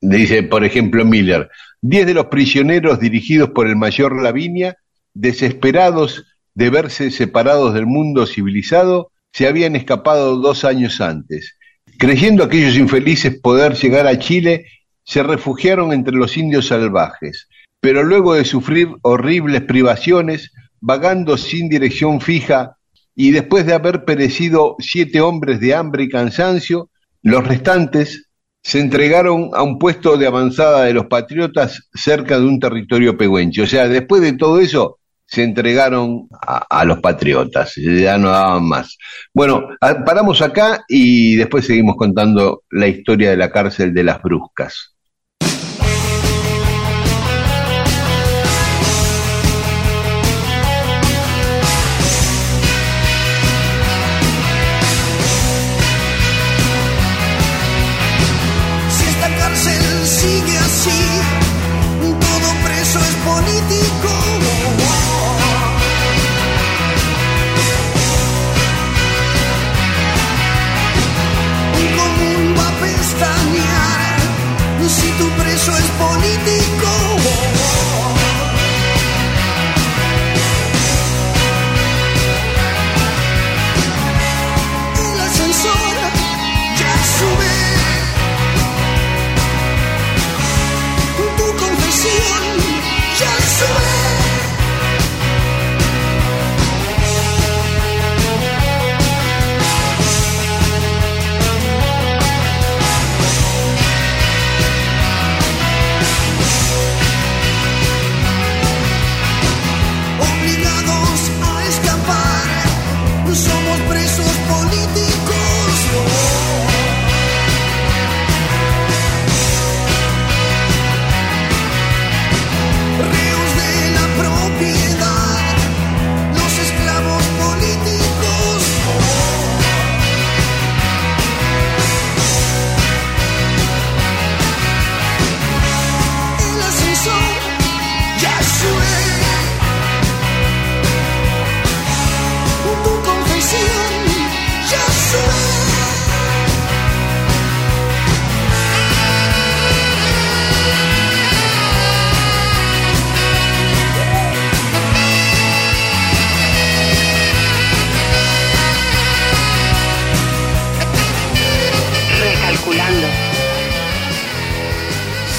Dice, 0.02 0.44
por 0.44 0.64
ejemplo, 0.64 1.04
Miller, 1.04 1.50
diez 1.82 2.06
de 2.06 2.14
los 2.14 2.28
prisioneros 2.28 3.00
dirigidos 3.00 3.50
por 3.50 3.68
el 3.68 3.76
mayor 3.76 4.22
Lavinia, 4.22 4.78
desesperados 5.14 6.26
de 6.54 6.70
verse 6.70 7.12
separados 7.12 7.74
del 7.74 7.86
mundo 7.86 8.26
civilizado, 8.26 9.12
se 9.34 9.48
habían 9.48 9.76
escapado 9.76 10.38
dos 10.38 10.64
años 10.64 11.02
antes. 11.02 11.58
Creyendo 11.98 12.44
aquellos 12.44 12.78
infelices 12.78 13.40
poder 13.40 13.74
llegar 13.76 14.08
a 14.08 14.18
Chile, 14.18 14.66
se 15.04 15.24
refugiaron 15.24 15.92
entre 15.92 16.16
los 16.16 16.38
indios 16.38 16.68
salvajes, 16.68 17.48
pero 17.82 18.04
luego 18.04 18.36
de 18.36 18.46
sufrir 18.46 18.90
horribles 19.02 19.62
privaciones, 19.64 20.52
vagando 20.80 21.38
sin 21.38 21.68
dirección 21.68 22.22
fija 22.22 22.78
y 23.16 23.32
después 23.32 23.66
de 23.66 23.74
haber 23.74 24.06
perecido 24.06 24.76
siete 24.80 25.20
hombres 25.20 25.60
de 25.60 25.76
hambre 25.76 26.04
y 26.04 26.10
cansancio, 26.10 26.90
los 27.22 27.46
restantes 27.46 28.29
se 28.62 28.80
entregaron 28.80 29.52
a 29.54 29.64
un 29.64 29.80
puesto 29.80 30.18
de 30.18 30.28
avanzada 30.28 30.84
de 30.84 30.94
los 30.94 31.08
patriotas 31.08 31.90
cerca 31.94 32.40
de 32.40 32.46
un 32.46 32.60
territorio 32.60 33.18
pehuenche. 33.18 33.62
O 33.62 33.68
sea, 33.68 33.88
después 33.88 34.22
de 34.22 34.34
todo 34.34 34.60
eso, 34.60 35.00
se 35.26 35.44
entregaron 35.44 36.28
a, 36.32 36.66
a, 36.70 36.86
los 36.86 37.00
patriotas, 37.00 37.74
ya 37.76 38.18
no 38.18 38.30
daban 38.30 38.68
más. 38.68 38.98
Bueno, 39.34 39.70
paramos 39.80 40.42
acá 40.42 40.84
y 40.88 41.36
después 41.36 41.68
seguimos 41.68 41.96
contando 41.98 42.64
la 42.72 42.88
historia 42.88 43.30
de 43.30 43.38
la 43.38 43.52
cárcel 43.52 43.94
de 43.94 44.04
las 44.04 44.22
Bruscas. 44.24 44.96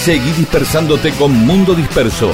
Seguí 0.01 0.33
dispersándote 0.33 1.11
con 1.11 1.31
Mundo 1.45 1.75
Disperso. 1.75 2.33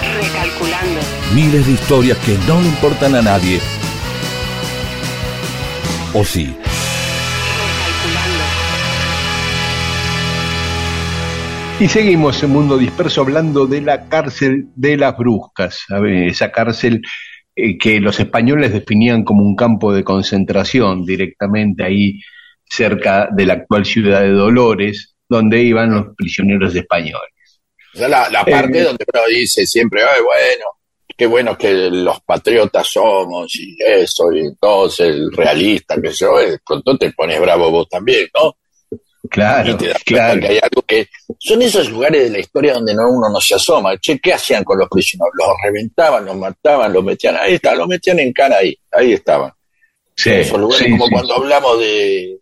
Recalculando. 0.00 1.00
Miles 1.34 1.66
de 1.66 1.72
historias 1.72 2.16
que 2.18 2.38
no 2.46 2.60
le 2.60 2.68
importan 2.68 3.16
a 3.16 3.22
nadie. 3.22 3.58
¿O 6.14 6.22
sí? 6.22 6.46
Recalculando. 6.46 8.44
Y 11.80 11.88
seguimos 11.88 12.40
en 12.44 12.50
Mundo 12.50 12.78
Disperso 12.78 13.22
hablando 13.22 13.66
de 13.66 13.80
la 13.80 14.08
cárcel 14.08 14.68
de 14.76 14.96
las 14.96 15.16
Bruscas, 15.16 15.86
esa 16.06 16.52
cárcel 16.52 17.02
eh, 17.56 17.76
que 17.76 17.98
los 17.98 18.20
españoles 18.20 18.72
definían 18.72 19.24
como 19.24 19.42
un 19.42 19.56
campo 19.56 19.92
de 19.92 20.04
concentración 20.04 21.04
directamente 21.04 21.82
ahí 21.82 22.20
cerca 22.66 23.28
de 23.32 23.46
la 23.46 23.54
actual 23.54 23.84
ciudad 23.84 24.20
de 24.20 24.30
Dolores, 24.30 25.09
donde 25.30 25.62
iban 25.62 25.94
los 25.94 26.14
prisioneros 26.16 26.74
españoles. 26.74 27.60
O 27.94 27.98
sea, 27.98 28.08
la, 28.08 28.28
la 28.28 28.44
parte 28.44 28.80
Eh, 28.80 28.82
donde 28.82 29.04
uno 29.12 29.22
dice 29.28 29.64
siempre, 29.64 30.02
ay, 30.02 30.20
bueno, 30.22 30.64
qué 31.16 31.26
bueno 31.26 31.56
que 31.56 31.72
los 31.72 32.20
patriotas 32.22 32.86
somos 32.88 33.54
y 33.54 33.76
eso, 33.80 34.32
y 34.32 34.40
entonces 34.40 35.08
el 35.08 35.30
realista, 35.32 36.00
que 36.00 36.10
yo, 36.12 36.40
eh, 36.40 36.58
pronto 36.66 36.98
te 36.98 37.12
pones 37.12 37.40
bravo 37.40 37.70
vos 37.70 37.88
también, 37.88 38.28
¿no? 38.34 38.56
Claro, 39.28 39.70
y 39.70 39.76
te 39.76 39.88
das 39.88 40.02
claro. 40.02 40.40
que 40.40 40.48
hay 40.48 40.58
algo 40.60 40.82
que 40.82 41.08
son 41.38 41.62
esos 41.62 41.88
lugares 41.90 42.24
de 42.24 42.30
la 42.30 42.38
historia 42.40 42.74
donde 42.74 42.94
no, 42.94 43.08
uno 43.08 43.28
no 43.30 43.40
se 43.40 43.54
asoma. 43.54 43.96
Che, 43.98 44.18
¿qué 44.18 44.32
hacían 44.32 44.64
con 44.64 44.78
los 44.78 44.88
prisioneros? 44.88 45.32
Los 45.38 45.48
reventaban, 45.62 46.24
los 46.24 46.36
mataban, 46.36 46.92
los 46.92 47.04
metían, 47.04 47.36
ahí 47.36 47.54
está, 47.54 47.74
los 47.74 47.86
metían 47.86 48.18
en 48.18 48.32
cara 48.32 48.56
ahí, 48.56 48.76
ahí 48.90 49.12
estaban. 49.12 49.52
Sí, 50.16 50.30
esos 50.30 50.58
lugares 50.58 50.84
sí, 50.84 50.90
como 50.90 51.06
sí. 51.06 51.12
cuando 51.12 51.34
hablamos 51.34 51.78
de 51.78 52.39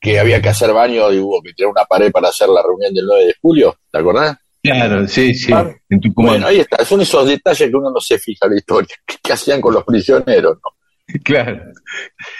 que 0.00 0.18
había 0.18 0.40
que 0.40 0.48
hacer 0.48 0.72
baño 0.72 1.12
y 1.12 1.18
hubo 1.18 1.42
que 1.42 1.52
tirar 1.52 1.70
una 1.72 1.84
pared 1.84 2.10
para 2.10 2.28
hacer 2.28 2.48
la 2.48 2.62
reunión 2.62 2.92
del 2.94 3.06
9 3.06 3.26
de 3.26 3.34
julio, 3.40 3.76
¿te 3.90 3.98
acordás? 3.98 4.36
Claro, 4.62 5.06
sí, 5.08 5.34
sí, 5.34 5.46
Claro. 5.46 5.74
en 5.88 6.00
Tucumán. 6.00 6.32
Bueno, 6.32 6.46
ahí 6.48 6.60
está, 6.60 6.84
son 6.84 7.00
esos 7.00 7.26
detalles 7.26 7.68
que 7.70 7.76
uno 7.76 7.90
no 7.90 8.00
se 8.00 8.18
fija 8.18 8.46
en 8.46 8.52
la 8.52 8.58
historia. 8.58 8.96
¿Qué, 9.06 9.16
qué 9.22 9.32
hacían 9.32 9.60
con 9.60 9.74
los 9.74 9.84
prisioneros? 9.84 10.58
no? 10.62 11.18
Claro. 11.24 11.60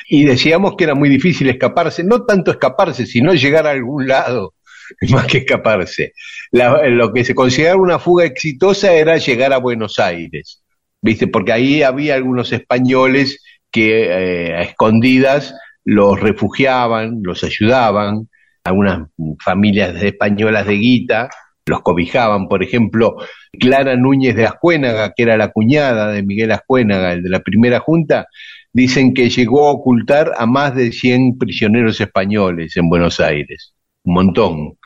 Y 0.09 0.25
decíamos 0.25 0.75
que 0.77 0.85
era 0.85 0.95
muy 0.95 1.09
difícil 1.09 1.49
escaparse, 1.51 2.05
no 2.05 2.25
tanto 2.25 2.51
escaparse, 2.53 3.05
sino 3.07 3.35
llegar 3.35 3.67
a 3.67 3.71
algún 3.71 4.07
lado, 4.07 4.55
más 5.11 5.27
que 5.27 5.39
escaparse. 5.39 6.13
La- 6.53 6.87
lo 6.89 7.13
que 7.13 7.25
se 7.25 7.35
consideraba 7.35 7.81
una 7.81 7.99
fuga 7.99 8.25
exitosa 8.27 8.93
era 8.93 9.17
llegar 9.17 9.53
a 9.53 9.59
Buenos 9.59 9.99
Aires, 9.99 10.63
¿viste? 11.03 11.27
Porque 11.27 11.53
ahí 11.53 11.83
había 11.83 12.15
algunos 12.15 12.53
españoles 12.53 13.43
que 13.73 14.05
eh, 14.51 14.55
a 14.57 14.63
escondidas 14.63 15.55
los 15.85 16.21
refugiaban, 16.21 17.21
los 17.23 17.43
ayudaban, 17.45 18.29
algunas 18.65 19.09
familias 19.43 20.03
españolas 20.03 20.67
de 20.67 20.75
guita 20.75 21.31
los 21.71 21.81
cobijaban, 21.83 22.49
por 22.49 22.63
ejemplo, 22.63 23.17
Clara 23.59 23.97
Núñez 23.97 24.35
de 24.37 24.45
Ascuénaga, 24.45 25.13
que 25.17 25.23
era 25.23 25.37
la 25.37 25.49
cuñada 25.49 26.13
de 26.13 26.23
Miguel 26.23 26.51
Ascuénaga, 26.53 27.13
el 27.13 27.23
de 27.23 27.31
la 27.31 27.41
primera 27.41 27.81
junta, 27.81 28.27
dicen 28.73 29.15
que 29.15 29.31
llegó 29.31 29.69
a 29.69 29.73
ocultar 29.73 30.33
a 30.37 30.47
más 30.47 30.75
de 30.75 30.93
100 30.93 31.39
prisioneros 31.39 32.01
españoles 32.01 32.77
en 32.77 32.89
Buenos 32.89 33.21
Aires, 33.21 33.73
un 34.05 34.15
montón. 34.15 34.79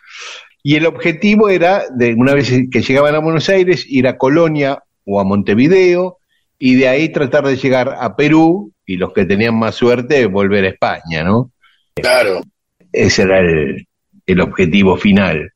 Y 0.62 0.76
el 0.76 0.86
objetivo 0.86 1.48
era, 1.48 1.84
de 1.90 2.14
una 2.14 2.34
vez 2.34 2.52
que 2.70 2.82
llegaban 2.82 3.14
a 3.14 3.20
Buenos 3.20 3.48
Aires, 3.48 3.84
ir 3.88 4.06
a 4.06 4.16
Colonia 4.16 4.82
o 5.04 5.20
a 5.20 5.24
Montevideo 5.24 6.18
y 6.58 6.76
de 6.76 6.88
ahí 6.88 7.08
tratar 7.10 7.46
de 7.46 7.56
llegar 7.56 7.96
a 7.98 8.14
Perú 8.14 8.73
y 8.86 8.96
los 8.96 9.12
que 9.12 9.24
tenían 9.24 9.58
más 9.58 9.74
suerte 9.74 10.26
volver 10.26 10.64
a 10.64 10.68
España, 10.68 11.22
¿no? 11.24 11.52
Claro, 11.94 12.42
Ese 12.92 13.22
era 13.22 13.40
el, 13.40 13.86
el 14.26 14.40
objetivo 14.40 14.96
final. 14.96 15.52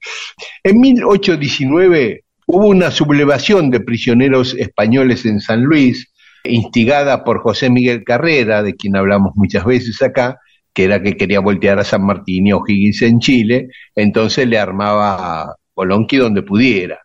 En 0.62 0.80
1819 0.80 2.24
hubo 2.46 2.66
una 2.66 2.90
sublevación 2.90 3.70
de 3.70 3.80
prisioneros 3.80 4.54
españoles 4.54 5.24
en 5.26 5.40
San 5.40 5.62
Luis, 5.62 6.12
instigada 6.44 7.24
por 7.24 7.40
José 7.40 7.70
Miguel 7.70 8.04
Carrera, 8.04 8.62
de 8.62 8.74
quien 8.74 8.96
hablamos 8.96 9.32
muchas 9.36 9.64
veces 9.64 10.00
acá, 10.02 10.38
que 10.72 10.84
era 10.84 11.02
que 11.02 11.16
quería 11.16 11.40
voltear 11.40 11.78
a 11.78 11.84
San 11.84 12.04
Martín 12.04 12.46
y 12.46 12.52
O'Higgins 12.52 13.02
en 13.02 13.18
Chile, 13.18 13.68
entonces 13.94 14.46
le 14.46 14.58
armaba 14.58 15.42
a 15.42 15.56
Polonqui 15.74 16.16
donde 16.16 16.42
pudiera. 16.42 17.00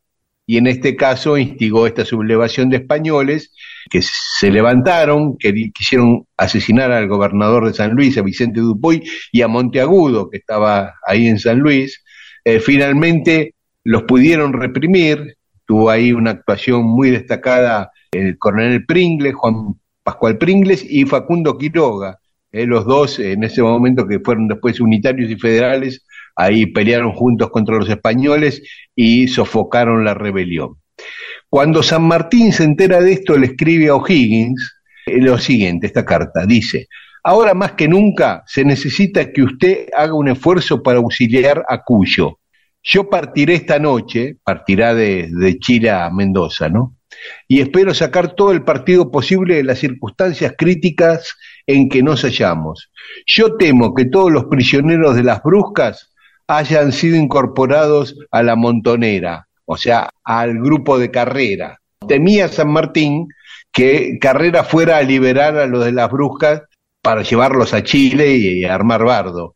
Y 0.46 0.58
en 0.58 0.68
este 0.68 0.96
caso 0.96 1.38
instigó 1.38 1.88
esta 1.88 2.06
sublevación 2.06 2.70
de 2.70 2.78
españoles 2.78 3.54
que 3.90 4.02
se 4.02 4.52
levantaron, 4.52 5.38
que 5.38 5.54
quisieron 5.74 6.26
asesinar 6.38 6.92
al 6.92 7.08
gobernador 7.08 7.68
de 7.68 7.74
San 7.74 7.92
Luis, 7.92 8.18
a 8.18 8.22
Vicente 8.22 8.60
Dupuy, 8.60 9.04
y 9.32 9.42
a 9.42 9.48
Monteagudo, 9.48 10.30
que 10.30 10.38
estaba 10.38 10.96
ahí 11.08 11.28
en 11.28 11.40
San 11.40 11.60
Luis. 11.60 12.04
Eh, 12.46 12.60
finalmente 12.60 13.56
los 13.84 14.04
pudieron 14.04 14.54
reprimir, 14.54 15.38
tuvo 15.66 15.90
ahí 15.90 16.12
una 16.12 16.32
actuación 16.32 16.84
muy 16.84 17.10
destacada 17.12 17.92
el 18.12 18.38
coronel 18.38 18.86
Pringles, 18.86 19.34
Juan 19.36 19.76
Pascual 20.04 20.38
Pringles 20.38 20.86
y 20.88 21.06
Facundo 21.06 21.58
Quiroga, 21.58 22.20
eh, 22.52 22.66
los 22.66 22.86
dos 22.86 23.20
en 23.20 23.44
ese 23.44 23.62
momento 23.64 24.08
que 24.08 24.20
fueron 24.20 24.48
después 24.48 24.80
unitarios 24.80 25.32
y 25.32 25.36
federales, 25.36 26.06
ahí 26.36 26.68
pelearon 26.68 27.12
juntos 27.14 27.50
contra 27.50 27.78
los 27.78 27.90
españoles 27.90 28.62
y 28.96 29.28
sofocaron 29.28 30.04
la 30.04 30.14
rebelión. 30.14 30.76
Cuando 31.54 31.84
San 31.84 32.02
Martín 32.02 32.52
se 32.52 32.64
entera 32.64 33.00
de 33.00 33.14
esto, 33.14 33.38
le 33.38 33.46
escribe 33.46 33.90
a 33.90 33.96
O'Higgins 33.96 34.82
eh, 35.06 35.22
lo 35.22 35.38
siguiente, 35.38 35.86
esta 35.86 36.04
carta, 36.04 36.48
dice, 36.48 36.88
ahora 37.24 37.54
más 37.54 37.74
que 37.74 37.88
nunca 37.88 38.42
se 38.48 38.66
necesita 38.66 39.32
que 39.32 39.44
usted 39.44 39.86
haga 39.96 40.16
un 40.16 40.30
esfuerzo 40.30 40.82
para 40.82 40.98
auxiliar 40.98 41.64
a 41.70 41.84
Cuyo. 41.84 42.40
Yo 42.82 43.08
partiré 43.08 43.54
esta 43.54 43.78
noche, 43.78 44.38
partirá 44.44 44.96
de, 44.96 45.30
de 45.32 45.60
Chile 45.60 45.92
a 45.92 46.10
Mendoza, 46.10 46.70
¿no? 46.70 46.96
Y 47.48 47.62
espero 47.62 47.94
sacar 47.94 48.34
todo 48.34 48.52
el 48.52 48.64
partido 48.64 49.12
posible 49.12 49.58
de 49.58 49.64
las 49.64 49.78
circunstancias 49.78 50.56
críticas 50.58 51.36
en 51.68 51.88
que 51.88 52.02
nos 52.02 52.24
hallamos. 52.24 52.90
Yo 53.28 53.58
temo 53.58 53.94
que 53.94 54.06
todos 54.06 54.32
los 54.32 54.46
prisioneros 54.46 55.16
de 55.16 55.22
las 55.22 55.44
bruscas 55.44 56.16
hayan 56.48 56.92
sido 56.92 57.16
incorporados 57.16 58.16
a 58.32 58.42
la 58.42 58.56
montonera, 58.56 59.50
o 59.66 59.78
sea, 59.78 60.10
al 60.24 60.56
grupo 60.60 60.98
de 61.00 61.12
carrera. 61.12 61.80
Temía 62.08 62.48
San 62.48 62.70
Martín 62.72 63.28
que 63.72 64.18
Carrera 64.20 64.64
fuera 64.64 64.98
a 64.98 65.02
liberar 65.04 65.58
a 65.58 65.66
los 65.66 65.84
de 65.86 65.92
las 65.92 66.12
bruscas 66.12 66.62
para 67.02 67.24
llevarlos 67.24 67.74
a 67.74 67.84
Chile 67.84 68.36
y 68.36 68.64
armar 68.66 69.04
bardo. 69.04 69.56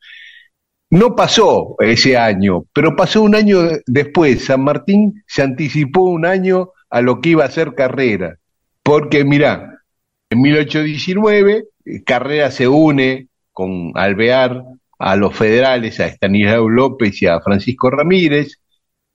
No 0.89 1.15
pasó 1.15 1.75
ese 1.79 2.17
año, 2.17 2.63
pero 2.73 2.95
pasó 2.95 3.21
un 3.21 3.35
año 3.35 3.61
de- 3.63 3.81
después. 3.85 4.45
San 4.45 4.63
Martín 4.63 5.21
se 5.27 5.41
anticipó 5.43 6.01
un 6.03 6.25
año 6.25 6.69
a 6.89 7.01
lo 7.01 7.19
que 7.19 7.29
iba 7.29 7.43
a 7.45 7.51
ser 7.51 7.73
Carrera. 7.75 8.37
Porque, 8.83 9.25
mirá, 9.25 9.81
en 10.29 10.41
1819 10.41 11.65
eh, 11.85 12.03
Carrera 12.05 12.51
se 12.51 12.67
une 12.67 13.27
con 13.51 13.91
Alvear 13.95 14.63
a 14.99 15.15
los 15.15 15.35
federales, 15.35 15.99
a 15.99 16.07
Estanislao 16.07 16.69
López 16.69 17.21
y 17.21 17.27
a 17.27 17.39
Francisco 17.41 17.89
Ramírez, 17.89 18.59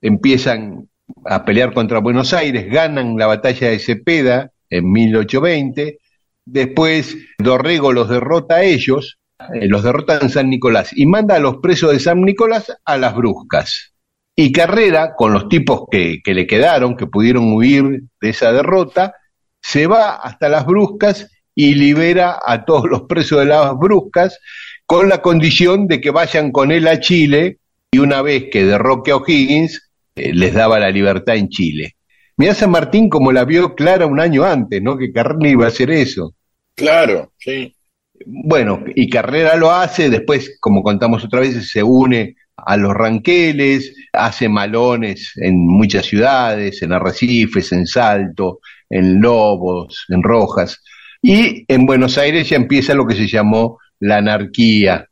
empiezan 0.02 0.88
a 1.24 1.44
pelear 1.44 1.72
contra 1.72 2.00
Buenos 2.00 2.34
Aires, 2.34 2.70
ganan 2.70 3.16
la 3.16 3.26
batalla 3.26 3.70
de 3.70 3.78
Cepeda 3.78 4.50
en 4.68 4.90
1820, 4.90 5.98
después 6.44 7.16
Dorrego 7.38 7.92
los 7.92 8.08
derrota 8.08 8.56
a 8.56 8.62
ellos, 8.64 9.18
eh, 9.54 9.68
los 9.68 9.82
derrota 9.82 10.18
en 10.20 10.28
San 10.28 10.50
Nicolás 10.50 10.90
y 10.94 11.06
manda 11.06 11.36
a 11.36 11.40
los 11.40 11.58
presos 11.58 11.92
de 11.92 12.00
San 12.00 12.20
Nicolás 12.22 12.72
a 12.84 12.98
las 12.98 13.14
Bruscas. 13.14 13.94
Y 14.34 14.50
Carrera, 14.50 15.14
con 15.14 15.32
los 15.32 15.48
tipos 15.48 15.84
que, 15.90 16.20
que 16.24 16.34
le 16.34 16.46
quedaron, 16.46 16.96
que 16.96 17.06
pudieron 17.06 17.52
huir 17.52 18.02
de 18.20 18.30
esa 18.30 18.52
derrota, 18.52 19.14
se 19.60 19.86
va 19.86 20.16
hasta 20.16 20.48
las 20.48 20.66
Bruscas 20.66 21.28
y 21.54 21.74
libera 21.74 22.40
a 22.44 22.64
todos 22.64 22.88
los 22.88 23.02
presos 23.02 23.40
de 23.40 23.44
las 23.46 23.76
Bruscas 23.76 24.38
con 24.86 25.08
la 25.08 25.22
condición 25.22 25.86
de 25.86 26.00
que 26.00 26.10
vayan 26.10 26.50
con 26.50 26.72
él 26.72 26.88
a 26.88 26.98
Chile 26.98 27.58
y 27.90 27.98
una 27.98 28.22
vez 28.22 28.44
que 28.50 28.64
derroque 28.64 29.10
a 29.10 29.16
O'Higgins, 29.16 29.91
les 30.14 30.52
daba 30.52 30.78
la 30.78 30.90
libertad 30.90 31.36
en 31.36 31.48
Chile. 31.48 31.96
Mirá 32.36 32.54
San 32.54 32.70
Martín 32.70 33.08
como 33.08 33.32
la 33.32 33.44
vio 33.44 33.74
clara 33.74 34.06
un 34.06 34.20
año 34.20 34.44
antes, 34.44 34.82
¿no? 34.82 34.96
Que 34.96 35.12
Carrera 35.12 35.48
iba 35.48 35.64
a 35.64 35.68
hacer 35.68 35.90
eso. 35.90 36.34
claro, 36.74 37.32
sí. 37.38 37.74
Bueno, 38.24 38.84
y 38.94 39.10
Carrera 39.10 39.56
lo 39.56 39.72
hace, 39.72 40.08
después, 40.08 40.56
como 40.60 40.82
contamos 40.82 41.24
otra 41.24 41.40
vez, 41.40 41.68
se 41.68 41.82
une 41.82 42.36
a 42.56 42.76
los 42.76 42.94
ranqueles, 42.94 43.94
hace 44.12 44.48
malones 44.48 45.32
en 45.36 45.66
muchas 45.66 46.06
ciudades, 46.06 46.82
en 46.82 46.92
Arrecifes, 46.92 47.72
en 47.72 47.86
Salto, 47.86 48.60
en 48.88 49.20
Lobos, 49.20 50.04
en 50.08 50.22
Rojas, 50.22 50.82
y 51.20 51.64
en 51.68 51.86
Buenos 51.86 52.18
Aires 52.18 52.48
ya 52.48 52.56
empieza 52.56 52.94
lo 52.94 53.06
que 53.06 53.14
se 53.14 53.26
llamó 53.26 53.78
la 54.00 54.18
anarquía. 54.18 55.08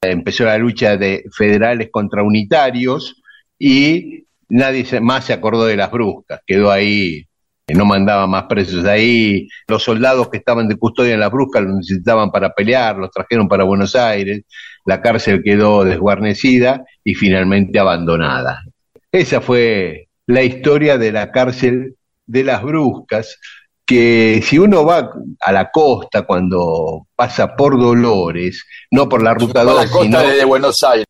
Empezó 0.00 0.44
la 0.44 0.58
lucha 0.58 0.96
de 0.96 1.24
federales 1.34 1.88
contra 1.90 2.22
unitarios 2.22 3.22
y 3.58 4.26
nadie 4.48 5.00
más 5.00 5.24
se 5.24 5.32
acordó 5.32 5.66
de 5.66 5.76
las 5.76 5.90
bruscas, 5.90 6.40
quedó 6.46 6.70
ahí 6.70 7.26
que 7.66 7.74
no 7.74 7.84
mandaba 7.84 8.28
más 8.28 8.44
presos 8.44 8.84
de 8.84 8.90
ahí, 8.90 9.48
los 9.66 9.82
soldados 9.82 10.28
que 10.28 10.38
estaban 10.38 10.68
de 10.68 10.76
custodia 10.76 11.14
en 11.14 11.20
las 11.20 11.32
bruscas 11.32 11.64
los 11.64 11.74
necesitaban 11.78 12.30
para 12.30 12.54
pelear, 12.54 12.96
los 12.96 13.10
trajeron 13.10 13.48
para 13.48 13.64
Buenos 13.64 13.96
Aires, 13.96 14.44
la 14.84 15.02
cárcel 15.02 15.42
quedó 15.42 15.82
desguarnecida 15.82 16.84
y 17.02 17.14
finalmente 17.16 17.78
abandonada. 17.80 18.62
esa 19.10 19.40
fue 19.40 20.06
la 20.26 20.42
historia 20.42 20.96
de 20.96 21.10
la 21.12 21.32
cárcel 21.32 21.96
de 22.26 22.44
las 22.44 22.62
Bruscas, 22.62 23.38
que 23.84 24.40
si 24.44 24.58
uno 24.58 24.84
va 24.84 25.12
a 25.40 25.52
la 25.52 25.70
costa 25.70 26.22
cuando 26.22 27.06
pasa 27.14 27.54
por 27.54 27.78
Dolores, 27.78 28.64
no 28.90 29.08
por 29.08 29.22
la 29.22 29.34
ruta 29.34 29.60
a 29.60 29.64
2, 29.64 29.74
la 29.74 29.90
costa 29.90 30.20
sino... 30.20 30.36
de 30.36 30.44
Buenos 30.44 30.82
Aires. 30.82 31.06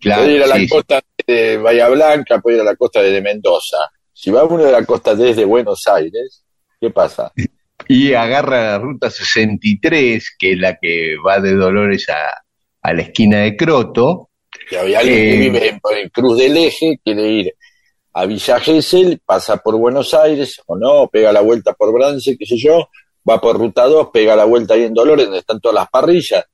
Claro, 0.00 0.22
puede 0.22 0.36
ir 0.36 0.42
a 0.44 0.46
la 0.46 0.56
sí, 0.56 0.62
sí. 0.62 0.68
costa 0.68 1.00
de 1.26 1.56
Bahía 1.58 1.88
Blanca, 1.88 2.38
puede 2.40 2.56
ir 2.56 2.62
a 2.62 2.64
la 2.64 2.76
costa 2.76 3.02
de 3.02 3.20
Mendoza. 3.20 3.78
Si 4.12 4.30
va 4.30 4.44
uno 4.44 4.64
de 4.64 4.72
la 4.72 4.84
costa 4.84 5.14
desde 5.14 5.44
Buenos 5.44 5.82
Aires, 5.86 6.44
¿qué 6.80 6.90
pasa? 6.90 7.32
y 7.88 8.14
agarra 8.14 8.62
la 8.72 8.78
ruta 8.78 9.10
63, 9.10 10.36
que 10.38 10.52
es 10.52 10.58
la 10.58 10.76
que 10.80 11.16
va 11.26 11.38
de 11.40 11.54
Dolores 11.54 12.08
a, 12.08 12.42
a 12.80 12.92
la 12.94 13.02
esquina 13.02 13.40
de 13.40 13.56
Croto, 13.56 14.30
Que 14.70 14.78
había 14.78 15.00
alguien 15.00 15.16
que 15.18 15.34
Eh. 15.34 15.38
vive 15.38 15.68
en, 15.68 15.80
en 15.98 16.08
Cruz 16.08 16.38
del 16.38 16.56
Eje, 16.56 16.98
quiere 17.04 17.28
ir 17.28 17.54
a 18.14 18.24
Villa 18.26 18.60
Gesell, 18.60 19.20
pasa 19.26 19.56
por 19.58 19.76
Buenos 19.76 20.14
Aires, 20.14 20.62
o 20.66 20.76
no, 20.78 21.08
pega 21.08 21.32
la 21.32 21.40
vuelta 21.40 21.72
por 21.74 21.92
Brance, 21.92 22.36
qué 22.38 22.46
sé 22.46 22.56
yo, 22.56 22.88
va 23.28 23.40
por 23.40 23.58
Ruta 23.58 23.84
2, 23.86 24.08
pega 24.12 24.36
la 24.36 24.44
vuelta 24.44 24.74
ahí 24.74 24.84
en 24.84 24.94
Dolores, 24.94 25.26
donde 25.26 25.40
están 25.40 25.60
todas 25.60 25.74
las 25.74 25.88
parrillas, 25.90 26.44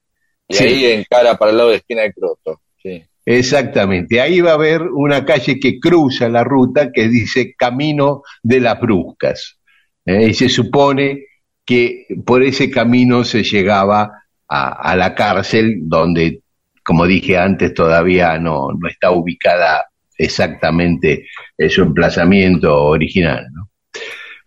y 0.48 0.54
Sí. 0.54 0.64
ahí 0.64 0.84
encara 0.86 1.36
para 1.36 1.50
el 1.52 1.58
lado 1.58 1.68
de 1.70 1.76
esquina 1.76 2.02
de 2.02 2.12
Croto. 2.14 2.62
Sí. 2.82 3.04
Exactamente. 3.38 4.20
Ahí 4.20 4.40
va 4.40 4.52
a 4.52 4.54
haber 4.54 4.82
una 4.82 5.24
calle 5.24 5.58
que 5.58 5.78
cruza 5.78 6.28
la 6.28 6.44
ruta 6.44 6.90
que 6.92 7.08
dice 7.08 7.54
Camino 7.56 8.22
de 8.42 8.60
las 8.60 8.80
Bruscas. 8.80 9.58
¿eh? 10.04 10.28
Y 10.28 10.34
se 10.34 10.48
supone 10.48 11.26
que 11.64 12.06
por 12.24 12.42
ese 12.42 12.70
camino 12.70 13.24
se 13.24 13.42
llegaba 13.42 14.10
a, 14.48 14.96
la 14.96 15.14
cárcel, 15.14 15.76
donde, 15.82 16.40
como 16.84 17.06
dije 17.06 17.38
antes, 17.38 17.72
todavía 17.72 18.36
no, 18.38 18.68
no 18.76 18.88
está 18.88 19.12
ubicada 19.12 19.84
exactamente 20.18 21.26
en 21.56 21.70
su 21.70 21.82
emplazamiento 21.82 22.84
original. 22.86 23.46
¿no? 23.52 23.70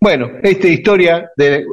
Bueno, 0.01 0.31
esta 0.43 0.67
historia 0.67 1.29
de 1.37 1.65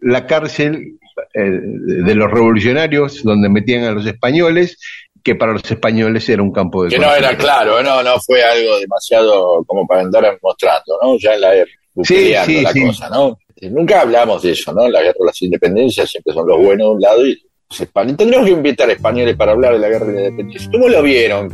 la 0.00 0.26
cárcel 0.26 0.96
eh, 1.34 1.60
de 1.60 2.14
los 2.14 2.30
revolucionarios, 2.30 3.22
donde 3.22 3.50
metían 3.50 3.84
a 3.84 3.92
los 3.92 4.06
españoles, 4.06 4.78
que 5.24 5.34
para 5.34 5.52
los 5.52 5.68
españoles 5.68 6.28
era 6.28 6.42
un 6.42 6.52
campo 6.52 6.84
de 6.84 6.90
Que 6.90 6.98
no 6.98 7.12
era 7.14 7.34
claro, 7.36 7.82
no, 7.82 8.02
no 8.02 8.20
fue 8.20 8.42
algo 8.42 8.78
demasiado 8.78 9.64
como 9.64 9.86
para 9.86 10.02
andar 10.02 10.38
mostrando, 10.42 10.98
¿no? 11.02 11.18
Ya 11.18 11.34
en 11.34 11.40
la 11.40 11.54
época, 11.56 11.72
buqueando 11.94 12.52
sí, 12.52 12.60
la 12.60 12.72
sí. 12.72 12.86
cosa, 12.86 13.08
¿no? 13.08 13.38
Nunca 13.62 14.02
hablamos 14.02 14.42
de 14.42 14.50
eso, 14.50 14.72
¿no? 14.74 14.86
La 14.86 15.00
guerra 15.00 15.16
de 15.18 15.26
las 15.26 15.40
independencias 15.40 16.10
siempre 16.10 16.34
son 16.34 16.46
los 16.46 16.58
buenos 16.58 16.88
de 16.88 16.94
un 16.94 17.00
lado 17.00 17.26
y 17.26 17.42
los 17.70 17.80
españoles. 17.80 18.18
Tendríamos 18.18 18.46
que 18.46 18.52
invitar 18.52 18.90
a 18.90 18.92
españoles 18.92 19.34
para 19.34 19.52
hablar 19.52 19.72
de 19.72 19.78
la 19.78 19.88
guerra 19.88 20.06
de 20.06 20.12
la 20.12 20.28
independencia. 20.28 20.70
¿Cómo 20.70 20.88
lo 20.88 21.02
vieron? 21.02 21.46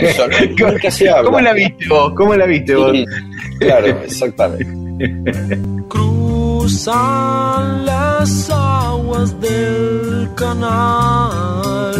Eso, 0.00 0.26
¿no? 0.26 0.36
Nunca 0.72 0.90
se 0.90 1.08
habla. 1.08 1.24
¿Cómo 1.24 1.40
la 1.40 1.52
viste 1.52 1.88
vos? 1.88 2.12
¿Cómo 2.16 2.34
la 2.34 2.46
viste 2.46 2.74
vos? 2.74 2.92
Sí, 2.92 3.04
claro, 3.60 3.86
exactamente. 3.86 4.66
Cruzan 6.60 7.86
las 7.86 8.50
aguas 8.50 9.40
del 9.40 10.28
canal. 10.34 11.94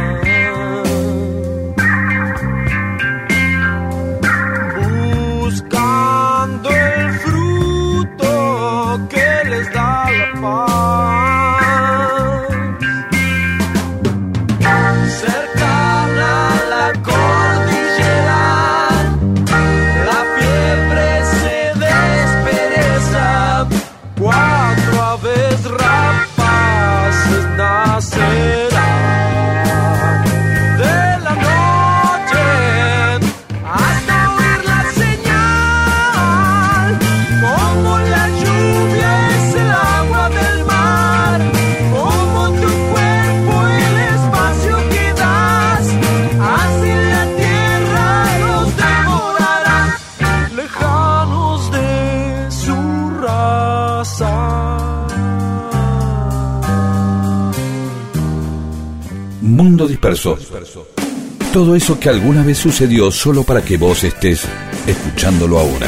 Todo 61.53 61.77
eso 61.77 61.97
que 61.97 62.09
alguna 62.09 62.43
vez 62.43 62.57
sucedió 62.57 63.09
solo 63.09 63.43
para 63.43 63.61
que 63.61 63.77
vos 63.77 64.03
estés 64.03 64.45
escuchándolo 64.85 65.59
ahora. 65.59 65.87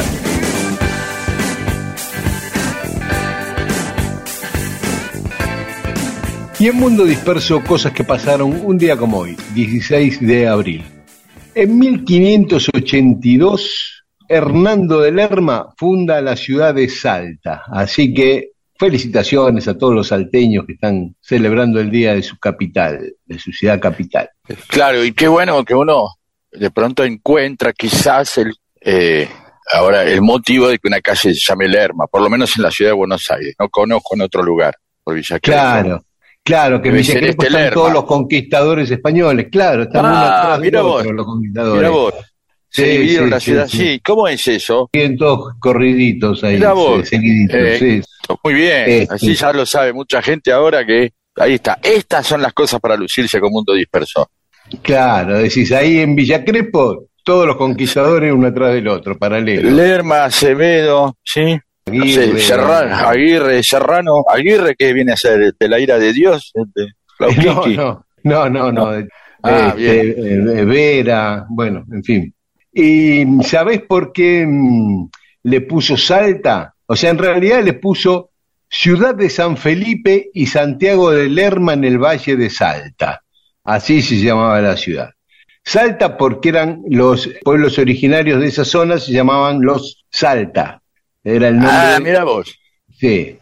Y 6.58 6.68
en 6.68 6.76
Mundo 6.76 7.04
Disperso, 7.04 7.62
cosas 7.62 7.92
que 7.92 8.04
pasaron 8.04 8.58
un 8.64 8.78
día 8.78 8.96
como 8.96 9.18
hoy, 9.18 9.36
16 9.54 10.26
de 10.26 10.48
abril. 10.48 10.82
En 11.54 11.78
1582, 11.78 14.04
Hernando 14.26 15.00
de 15.00 15.12
Lerma 15.12 15.74
funda 15.76 16.22
la 16.22 16.36
ciudad 16.36 16.74
de 16.74 16.88
Salta. 16.88 17.64
Así 17.70 18.14
que 18.14 18.52
felicitaciones 18.78 19.68
a 19.68 19.76
todos 19.78 19.94
los 19.94 20.08
salteños 20.08 20.64
que 20.66 20.72
están 20.74 21.14
celebrando 21.20 21.80
el 21.80 21.90
día 21.90 22.14
de 22.14 22.22
su 22.22 22.38
capital, 22.38 23.12
de 23.24 23.38
su 23.38 23.52
ciudad 23.52 23.80
capital. 23.80 24.28
Claro, 24.68 25.04
y 25.04 25.12
qué 25.12 25.28
bueno 25.28 25.64
que 25.64 25.74
uno 25.74 26.08
de 26.52 26.70
pronto 26.70 27.04
encuentra 27.04 27.72
quizás 27.72 28.38
el 28.38 28.54
eh, 28.80 29.28
ahora 29.72 30.04
el 30.04 30.22
motivo 30.22 30.68
de 30.68 30.78
que 30.78 30.86
una 30.88 31.00
calle 31.00 31.34
se 31.34 31.40
llame 31.40 31.66
Lerma, 31.68 32.06
por 32.06 32.22
lo 32.22 32.30
menos 32.30 32.56
en 32.56 32.62
la 32.62 32.70
ciudad 32.70 32.92
de 32.92 32.96
Buenos 32.96 33.28
Aires. 33.30 33.54
No 33.58 33.68
conozco 33.68 34.14
en 34.14 34.22
otro 34.22 34.42
lugar, 34.42 34.74
por 35.02 35.14
Villa. 35.14 35.40
Claro, 35.40 36.04
claro, 36.42 36.80
que 36.80 36.90
Villa 36.90 37.14
este 37.14 37.30
están 37.30 37.52
Lerma. 37.52 37.74
todos 37.74 37.92
los 37.92 38.04
conquistadores 38.04 38.90
españoles, 38.90 39.48
claro, 39.50 39.82
están 39.84 40.06
Ah, 40.06 40.08
uno 40.10 40.18
atrás 40.18 40.60
mira 40.60 40.82
vos, 40.82 41.04
los 41.06 41.26
conquistadores. 41.26 41.76
Mira 41.76 41.90
vos, 41.90 42.14
se 42.76 42.84
Sí, 42.84 42.90
dividieron 42.90 43.26
sí, 43.26 43.30
la 43.30 43.40
ciudad 43.40 43.68
sí. 43.68 44.00
¿Cómo 44.04 44.28
es 44.28 44.46
eso? 44.48 44.88
Siguen 44.92 45.16
todos 45.16 45.54
corriditos 45.58 46.44
ahí, 46.44 46.60
seguiditos, 47.04 47.56
eh. 47.58 48.02
Muy 48.44 48.54
bien, 48.54 48.84
Eh, 48.86 49.06
así 49.10 49.28
sí. 49.28 49.34
ya 49.34 49.52
lo 49.52 49.64
sabe 49.66 49.92
mucha 49.92 50.20
gente 50.22 50.52
ahora 50.52 50.84
que 50.86 51.10
ahí 51.36 51.54
está. 51.54 51.78
Estas 51.82 52.26
son 52.26 52.42
las 52.42 52.52
cosas 52.52 52.80
para 52.80 52.96
lucirse 52.96 53.40
con 53.40 53.50
mundo 53.52 53.72
disperso. 53.74 54.28
Claro, 54.82 55.38
decís, 55.38 55.70
ahí 55.72 55.98
en 56.00 56.16
Villa 56.16 56.44
Crespo, 56.44 57.06
todos 57.22 57.46
los 57.46 57.56
conquistadores 57.56 58.32
uno 58.32 58.48
atrás 58.48 58.74
del 58.74 58.88
otro, 58.88 59.16
paralelo. 59.16 59.70
Lerma, 59.70 60.24
Acevedo, 60.24 61.16
¿sí? 61.24 61.58
No 61.86 62.04
sé, 62.04 62.22
Aguirre, 62.24 62.40
Serrano, 62.40 62.96
Aguirre, 63.08 63.62
Serrano, 63.62 64.24
Aguirre 64.28 64.74
que 64.76 64.92
viene 64.92 65.12
a 65.12 65.16
ser 65.16 65.54
de 65.58 65.68
la 65.68 65.78
ira 65.78 65.98
de 66.00 66.12
Dios, 66.12 66.52
de 66.74 66.86
No, 67.44 67.64
no, 67.66 68.04
no, 68.24 68.48
no, 68.50 68.72
no. 68.72 69.06
Ah, 69.44 69.72
Este, 69.78 70.10
eh, 70.10 70.64
Vera, 70.64 71.46
bueno, 71.48 71.84
en 71.92 72.02
fin. 72.02 72.34
¿Y 72.78 73.24
sabés 73.42 73.80
por 73.80 74.12
qué 74.12 74.44
mm, 74.46 75.08
le 75.44 75.62
puso 75.62 75.96
Salta? 75.96 76.74
O 76.84 76.94
sea, 76.94 77.08
en 77.08 77.16
realidad 77.16 77.64
le 77.64 77.72
puso 77.72 78.32
Ciudad 78.68 79.14
de 79.14 79.30
San 79.30 79.56
Felipe 79.56 80.28
y 80.34 80.44
Santiago 80.44 81.10
de 81.10 81.30
Lerma 81.30 81.72
en 81.72 81.84
el 81.84 81.96
Valle 81.96 82.36
de 82.36 82.50
Salta. 82.50 83.22
Así 83.64 84.02
se 84.02 84.16
llamaba 84.16 84.60
la 84.60 84.76
ciudad. 84.76 85.08
Salta 85.64 86.18
porque 86.18 86.50
eran 86.50 86.82
los 86.90 87.30
pueblos 87.42 87.78
originarios 87.78 88.42
de 88.42 88.48
esa 88.48 88.66
zona, 88.66 88.98
se 88.98 89.12
llamaban 89.12 89.62
los 89.62 90.04
Salta. 90.10 90.82
Era 91.24 91.48
el 91.48 91.54
nombre. 91.54 91.72
Ah, 91.72 91.98
mira 92.02 92.24
vos. 92.24 92.58
Sí. 92.98 93.38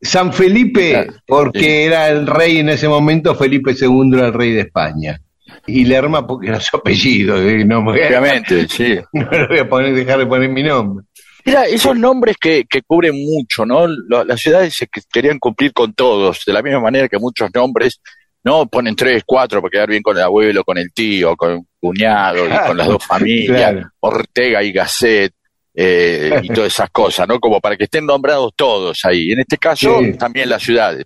San 0.00 0.32
Felipe, 0.32 1.08
porque 1.26 1.60
sí. 1.60 1.66
era 1.66 2.08
el 2.08 2.26
rey 2.26 2.60
en 2.60 2.70
ese 2.70 2.88
momento, 2.88 3.34
Felipe 3.34 3.74
II 3.78 4.12
era 4.14 4.28
el 4.28 4.32
rey 4.32 4.52
de 4.52 4.62
España. 4.62 5.20
Y 5.68 5.84
Lerma 5.84 6.26
porque 6.26 6.48
era 6.48 6.60
su 6.60 6.76
apellido, 6.76 7.40
¿eh? 7.40 7.64
no, 7.64 7.82
me- 7.82 7.92
Obviamente, 7.92 8.66
sí. 8.68 8.96
no 9.12 9.30
le 9.30 9.46
voy 9.46 9.58
a 9.58 9.68
poner, 9.68 9.94
dejar 9.94 10.18
de 10.18 10.26
poner 10.26 10.48
mi 10.48 10.62
nombre. 10.62 11.04
Mira, 11.44 11.64
esos 11.66 11.96
nombres 11.96 12.36
que, 12.38 12.64
que 12.68 12.82
cubren 12.82 13.14
mucho, 13.24 13.64
¿no? 13.64 13.86
Las 14.24 14.40
ciudades 14.40 14.74
se 14.74 14.86
que- 14.86 15.00
querían 15.12 15.38
cumplir 15.38 15.72
con 15.72 15.92
todos, 15.94 16.42
de 16.46 16.52
la 16.52 16.62
misma 16.62 16.80
manera 16.80 17.08
que 17.08 17.18
muchos 17.18 17.48
nombres, 17.54 18.00
¿no? 18.44 18.66
Ponen 18.66 18.96
tres, 18.96 19.22
cuatro 19.26 19.60
para 19.62 19.70
quedar 19.70 19.88
bien 19.90 20.02
con 20.02 20.16
el 20.16 20.22
abuelo, 20.22 20.64
con 20.64 20.78
el 20.78 20.92
tío, 20.92 21.36
con 21.36 21.52
el 21.52 21.60
cuñado 21.80 22.46
y 22.46 22.66
con 22.66 22.76
las 22.76 22.86
dos 22.88 23.04
familias, 23.06 23.72
Claro. 23.72 23.90
Ortega 24.00 24.62
y 24.62 24.72
Gasset, 24.72 25.32
eh, 25.74 26.40
y 26.42 26.48
todas 26.48 26.72
esas 26.72 26.90
cosas, 26.90 27.28
¿no? 27.28 27.38
Como 27.38 27.60
para 27.60 27.76
que 27.76 27.84
estén 27.84 28.04
nombrados 28.04 28.52
todos 28.56 29.04
ahí. 29.04 29.30
En 29.32 29.40
este 29.40 29.56
caso, 29.58 30.00
Sí. 30.02 30.14
también 30.18 30.48
las 30.48 30.62
ciudades. 30.62 31.04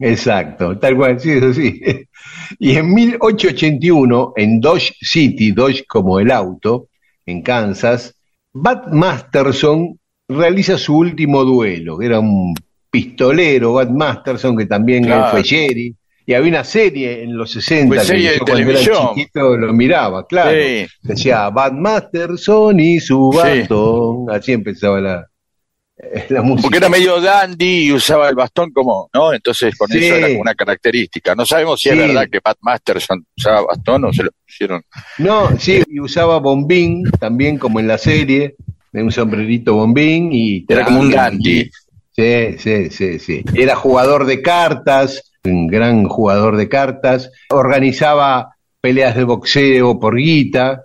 Exacto, 0.00 0.78
tal 0.78 0.96
cual, 0.96 1.20
sí, 1.20 1.30
eso 1.32 1.52
sí. 1.52 1.80
Y 2.58 2.76
en 2.76 2.92
1881, 2.92 4.32
en 4.36 4.60
Dodge 4.60 4.92
City, 5.00 5.52
Dodge 5.52 5.84
como 5.86 6.18
el 6.20 6.30
auto, 6.30 6.88
en 7.26 7.42
Kansas, 7.42 8.14
Bat 8.52 8.88
Masterson 8.92 9.98
realiza 10.28 10.78
su 10.78 10.96
último 10.96 11.44
duelo, 11.44 11.98
que 11.98 12.06
era 12.06 12.18
un 12.20 12.54
pistolero, 12.90 13.74
Bat 13.74 13.90
Masterson, 13.90 14.56
que 14.56 14.66
también 14.66 15.04
Claro. 15.04 15.30
fue 15.30 15.44
Jerry, 15.44 15.94
y 16.26 16.34
había 16.34 16.50
una 16.50 16.64
serie 16.64 17.22
en 17.22 17.36
los 17.36 17.50
60 17.52 18.02
Fue 18.02 18.14
que 18.16 18.22
yo 18.22 18.30
cuando 18.38 18.52
era 18.58 18.64
televisión. 18.66 19.08
chiquito 19.14 19.56
lo 19.56 19.72
miraba, 19.72 20.26
claro. 20.26 20.50
Sí. 20.60 20.86
Decía 21.02 21.48
Bat 21.50 21.72
Masterson 21.74 22.80
y 22.80 23.00
su 23.00 23.30
Sí. 23.32 23.38
bastón, 23.38 24.26
así 24.30 24.52
empezaba 24.52 25.00
la, 25.00 25.26
la 26.30 26.42
música. 26.42 26.62
Porque 26.62 26.78
era 26.78 26.88
medio 26.88 27.20
dandy 27.20 27.86
y 27.86 27.92
usaba 27.92 28.28
el 28.28 28.34
bastón 28.34 28.70
como, 28.72 29.08
¿no? 29.12 29.32
Entonces 29.32 29.76
con 29.76 29.88
Sí. 29.88 29.98
eso 29.98 30.14
era 30.16 30.40
una 30.40 30.54
característica. 30.54 31.34
No 31.34 31.44
sabemos 31.46 31.80
si 31.80 31.88
es 31.90 31.96
verdad 31.98 32.28
que 32.30 32.40
Pat 32.40 32.56
Masterson 32.60 33.24
usaba 33.36 33.62
bastón 33.62 34.04
o 34.04 34.12
se 34.12 34.24
lo 34.24 34.30
pusieron. 34.46 34.82
No, 35.18 35.58
sí, 35.58 35.82
y 35.88 36.00
usaba 36.00 36.38
bombín 36.38 37.04
también 37.18 37.58
como 37.58 37.80
en 37.80 37.88
la 37.88 37.98
serie, 37.98 38.56
de 38.92 39.02
un 39.02 39.12
sombrerito 39.12 39.74
bombín 39.74 40.30
y 40.32 40.64
Era 40.68 40.84
como 40.84 41.00
un 41.00 41.10
dandy. 41.10 41.70
Sí, 42.12 42.58
sí, 42.58 42.90
sí, 42.90 43.18
sí. 43.18 43.44
Era 43.54 43.76
jugador 43.76 44.26
de 44.26 44.42
cartas, 44.42 45.32
un 45.44 45.68
gran 45.68 46.06
jugador 46.08 46.56
de 46.56 46.68
cartas, 46.68 47.30
organizaba 47.50 48.56
peleas 48.80 49.14
de 49.14 49.24
boxeo 49.24 49.98
por 50.00 50.16
guita. 50.16 50.84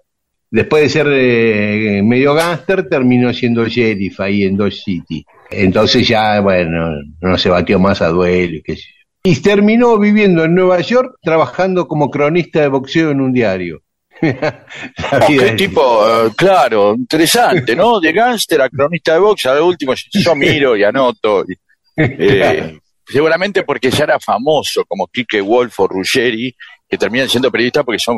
Después 0.56 0.84
de 0.84 0.90
ser 0.90 1.08
eh, 1.12 2.02
medio 2.02 2.34
gángster, 2.34 2.88
terminó 2.88 3.34
siendo 3.34 3.68
sheriff 3.68 4.22
ahí 4.22 4.46
en 4.46 4.56
Dodge 4.56 4.84
City. 4.86 5.26
Entonces 5.52 6.08
ya, 6.08 6.40
bueno, 6.40 6.96
no 7.20 7.38
se 7.38 7.50
batió 7.50 7.78
más 7.78 8.02
a 8.02 8.08
duelo, 8.08 8.56
y 8.56 8.62
qué 8.62 8.78
sé 8.78 8.84
yo. 8.84 9.32
Y 9.32 9.42
terminó 9.42 10.00
viviendo 10.00 10.46
en 10.46 10.56
Nueva 10.56 10.80
York 10.80 11.18
trabajando 11.22 11.90
como 11.90 12.10
cronista 12.10 12.62
de 12.62 12.70
boxeo 12.70 13.12
en 13.12 13.20
un 13.20 13.34
diario. 13.34 13.82
Oh, 14.22 15.28
qué 15.28 15.52
tipo, 15.58 16.08
eh, 16.08 16.32
claro, 16.38 16.96
interesante, 16.98 17.76
¿no? 17.76 18.00
De 18.00 18.14
gángster 18.14 18.62
a 18.62 18.70
cronista 18.70 19.14
de 19.14 19.20
box, 19.20 19.48
al 19.48 19.62
último 19.62 19.94
yo 19.94 20.36
miro 20.38 20.78
y 20.78 20.86
anoto. 20.86 21.44
y, 21.46 21.54
eh, 21.98 22.38
Claro. 22.38 22.80
Seguramente 23.08 23.64
porque 23.64 23.92
ya 23.92 24.06
era 24.06 24.20
famoso, 24.20 24.84
como 24.86 25.08
Quique 25.08 25.42
Wolf 25.42 25.80
o 25.82 25.88
Ruggeri, 25.88 26.56
que 26.96 27.00
terminan 27.00 27.30
siendo 27.30 27.52
periodistas 27.52 27.84
porque 27.84 28.00
son, 28.00 28.18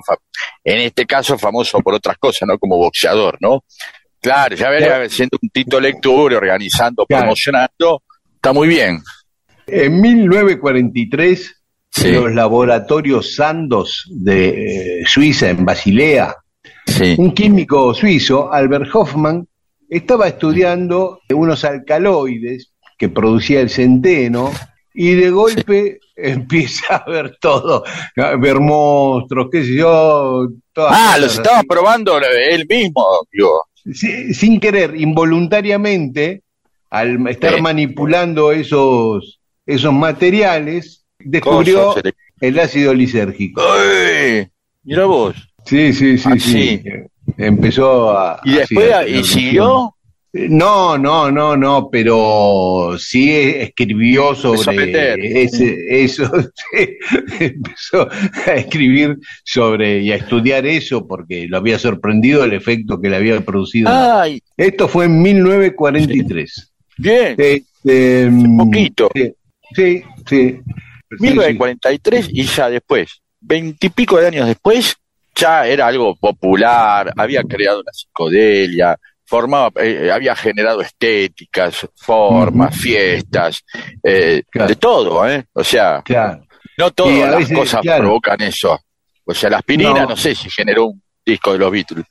en 0.64 0.80
este 0.80 1.06
caso, 1.06 1.38
famosos 1.38 1.82
por 1.82 1.94
otras 1.94 2.18
cosas, 2.18 2.48
¿no? 2.48 2.58
Como 2.58 2.78
boxeador, 2.78 3.38
¿no? 3.42 3.64
Claro, 4.22 4.56
ya 4.56 4.70
venía 4.70 5.08
siendo 5.10 5.38
un 5.42 5.50
Tito 5.50 5.80
Lecture, 5.80 6.36
organizando, 6.36 7.06
Claro. 7.06 7.24
promocionando, 7.24 8.04
está 8.36 8.54
muy 8.54 8.68
bien. 8.68 9.00
En 9.68 10.02
1943, 10.02 11.54
Sí, 11.90 12.12
los 12.12 12.32
laboratorios 12.34 13.34
Sandoz 13.36 14.06
de 14.12 15.00
eh, 15.02 15.04
Suiza, 15.08 15.50
en 15.50 15.66
Basilea, 15.66 16.36
sí. 16.86 17.16
un 17.18 17.34
químico 17.34 17.94
suizo, 17.94 18.52
Albert 18.54 18.90
Hoffman, 18.94 19.48
estaba 19.90 20.28
estudiando 20.28 21.22
unos 21.30 21.64
alcaloides 21.64 22.72
que 22.98 23.10
producía 23.10 23.62
el 23.62 23.70
centeno 23.70 24.52
y 25.00 25.14
de 25.14 25.30
golpe 25.30 26.00
empieza 26.16 26.96
a 26.98 27.10
ver 27.10 27.38
todo, 27.40 27.84
a 28.16 28.36
ver 28.36 28.60
monstruos, 28.60 29.48
qué 29.52 29.64
sé 29.64 29.76
yo. 29.76 30.48
todas 30.74 30.92
Ah, 30.96 31.18
los 31.20 31.36
estaba 31.36 31.60
así. 31.60 31.68
probando 31.68 32.18
él 32.20 32.66
mismo, 32.68 33.06
digo. 33.32 33.64
Sí, 33.94 34.34
sin 34.34 34.60
querer, 34.60 35.00
involuntariamente, 35.00 36.42
al 36.90 37.26
estar 37.28 37.56
Sí. 37.56 37.62
manipulando 37.62 38.52
esos, 38.52 39.40
esos 39.66 39.94
materiales, 39.94 41.06
descubrió 41.20 41.96
el 42.42 42.60
ácido 42.60 42.94
lisérgico. 42.94 43.62
¡Ay! 43.62 44.48
Mira 44.84 45.06
vos. 45.06 45.36
Sí, 45.66 45.94
sí, 45.94 46.18
sí, 46.18 46.40
sí. 46.40 46.84
Empezó 47.38 48.18
a... 48.18 48.40
Y 48.46 48.54
después, 48.54 48.92
a 48.94 49.04
¿y 49.04 49.08
tener 49.12 49.26
siguió? 49.26 49.96
No, 50.34 50.98
no, 50.98 51.32
no, 51.32 51.56
no, 51.56 51.90
pero 51.90 52.96
sí 53.00 53.32
escribió 53.32 54.36
sobre 54.36 55.44
ese, 55.44 56.04
eso, 56.04 56.30
sí, 56.72 56.98
empezó 57.40 58.10
a 58.46 58.54
escribir 58.56 59.18
sobre 59.44 60.02
y 60.02 60.12
a 60.12 60.16
estudiar 60.16 60.66
eso 60.66 61.08
porque 61.08 61.48
lo 61.48 61.58
había 61.58 61.80
sorprendido 61.80 62.44
el 62.44 62.54
efecto 62.54 63.00
que 63.00 63.10
le 63.10 63.16
había 63.16 63.40
producido. 63.42 63.90
Ay, 63.90 64.42
Esto 64.58 64.88
fue 64.88 65.06
en 65.06 65.22
1943. 65.22 66.74
bien. 66.98 67.36
Este, 67.38 68.30
poquito. 68.58 69.10
Sí, 69.14 69.34
sí, 69.74 70.04
sí. 70.28 70.60
Sí, 71.10 71.24
1943 71.24 72.28
y 72.32 72.44
ya 72.44 72.70
después, 72.70 73.22
veintipico 73.40 74.18
de 74.18 74.28
años 74.28 74.48
después, 74.48 74.98
ya 75.34 75.66
era 75.66 75.88
algo 75.88 76.16
popular, 76.16 77.14
había 77.16 77.44
creado 77.44 77.80
una 77.80 77.94
psicodelia, 77.94 78.98
formaba, 79.28 79.70
eh, 79.84 80.10
había 80.12 80.36
generado 80.36 80.82
estéticas, 80.82 81.88
formas, 81.96 82.76
fiestas, 82.76 83.64
eh, 84.02 84.42
Claro. 84.50 84.70
de 84.70 84.76
todo, 84.78 85.30
¿eh? 85.30 85.46
O 85.54 85.64
sea, 85.64 86.02
claro. 86.04 86.44
no 86.78 86.92
todas 86.92 87.14
Y 87.14 87.20
las 87.20 87.36
veces, 87.38 87.58
cosas 87.58 87.82
claro. 87.82 88.04
provocan 88.04 88.42
eso. 88.42 88.80
O 89.26 89.34
sea, 89.34 89.50
la 89.50 89.58
aspirina, 89.58 89.94
No. 89.94 90.10
no, 90.10 90.16
sé 90.18 90.34
si 90.34 90.50
generó 90.50 90.86
un 90.88 91.02
disco 91.26 91.52
de 91.54 91.60
los 91.60 91.70
Beatles. 91.72 92.06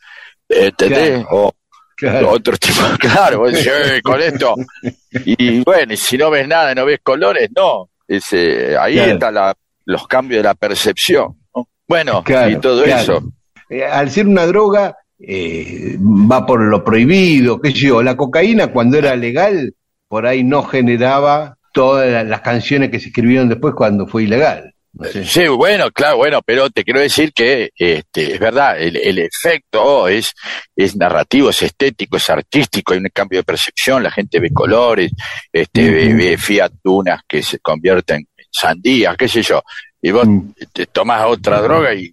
¿Entendés? 0.48 1.24
O, 1.30 1.52
claro. 1.96 2.30
otro 2.30 2.56
tipo, 2.58 2.80
claro, 3.00 3.38
vos 3.40 3.52
decís, 3.52 3.66
"Eh, 3.72 4.00
con 4.02 4.20
esto. 4.20 4.54
Y 5.24 5.60
bueno, 5.64 5.94
y 5.94 5.96
si 5.96 6.18
no 6.18 6.28
ves 6.30 6.46
nada, 6.46 6.74
no 6.74 6.84
ves 6.84 7.00
colores, 7.02 7.48
no. 7.56 7.88
Ese, 8.06 8.76
ahí 8.76 8.94
Claro. 8.96 9.12
están 9.12 9.34
la- 9.34 9.54
los 9.86 10.06
cambios 10.06 10.40
de 10.42 10.48
la 10.48 10.54
percepción. 10.54 11.34
¿no? 11.54 11.66
Bueno, 11.88 12.22
Claro, 12.22 12.50
y 12.50 12.60
todo 12.60 12.84
eso. 12.84 13.22
Eh, 13.70 13.84
al 13.84 14.10
ser 14.10 14.26
una 14.26 14.44
droga, 14.46 14.94
eh, 15.18 15.96
va 16.00 16.44
por 16.46 16.60
lo 16.62 16.84
prohibido, 16.84 17.60
qué 17.60 17.70
sé 17.70 17.76
yo. 17.78 18.02
La 18.02 18.16
cocaína, 18.16 18.68
cuando 18.68 18.98
era 18.98 19.16
legal, 19.16 19.74
por 20.08 20.26
ahí 20.26 20.44
no 20.44 20.62
generaba 20.62 21.56
todas 21.72 22.10
la- 22.10 22.24
las 22.24 22.40
canciones 22.40 22.90
que 22.90 23.00
se 23.00 23.08
escribieron 23.08 23.48
después 23.48 23.74
cuando 23.74 24.06
fue 24.06 24.24
ilegal. 24.24 24.72
No 24.92 25.04
sé. 25.08 25.24
Sí, 25.26 25.46
bueno, 25.48 25.90
claro, 25.90 26.16
bueno, 26.16 26.40
pero 26.44 26.70
te 26.70 26.82
quiero 26.82 27.00
decir 27.00 27.30
que 27.34 27.68
este, 27.76 28.32
es 28.32 28.40
verdad, 28.40 28.80
el, 28.80 28.96
el 28.96 29.18
efecto 29.18 30.08
es, 30.08 30.32
es 30.74 30.96
narrativo, 30.96 31.50
es 31.50 31.60
estético, 31.60 32.16
es 32.16 32.30
artístico, 32.30 32.94
hay 32.94 33.00
un 33.00 33.08
cambio 33.12 33.40
de 33.40 33.44
percepción, 33.44 34.02
la 34.02 34.10
gente 34.10 34.40
ve 34.40 34.50
colores, 34.54 35.12
este, 35.52 35.90
ve, 35.90 36.14
ve 36.14 36.38
Fiat 36.38 36.72
Dunas 36.82 37.20
que 37.28 37.42
se 37.42 37.58
convierten 37.58 38.26
en 38.38 38.44
sandías, 38.50 39.14
qué 39.18 39.28
sé 39.28 39.42
yo, 39.42 39.60
y 40.00 40.10
vos 40.12 40.26
Mm. 40.26 40.52
te 40.72 40.86
tomas 40.86 41.26
otra 41.26 41.60
droga 41.60 41.92
y 41.94 42.10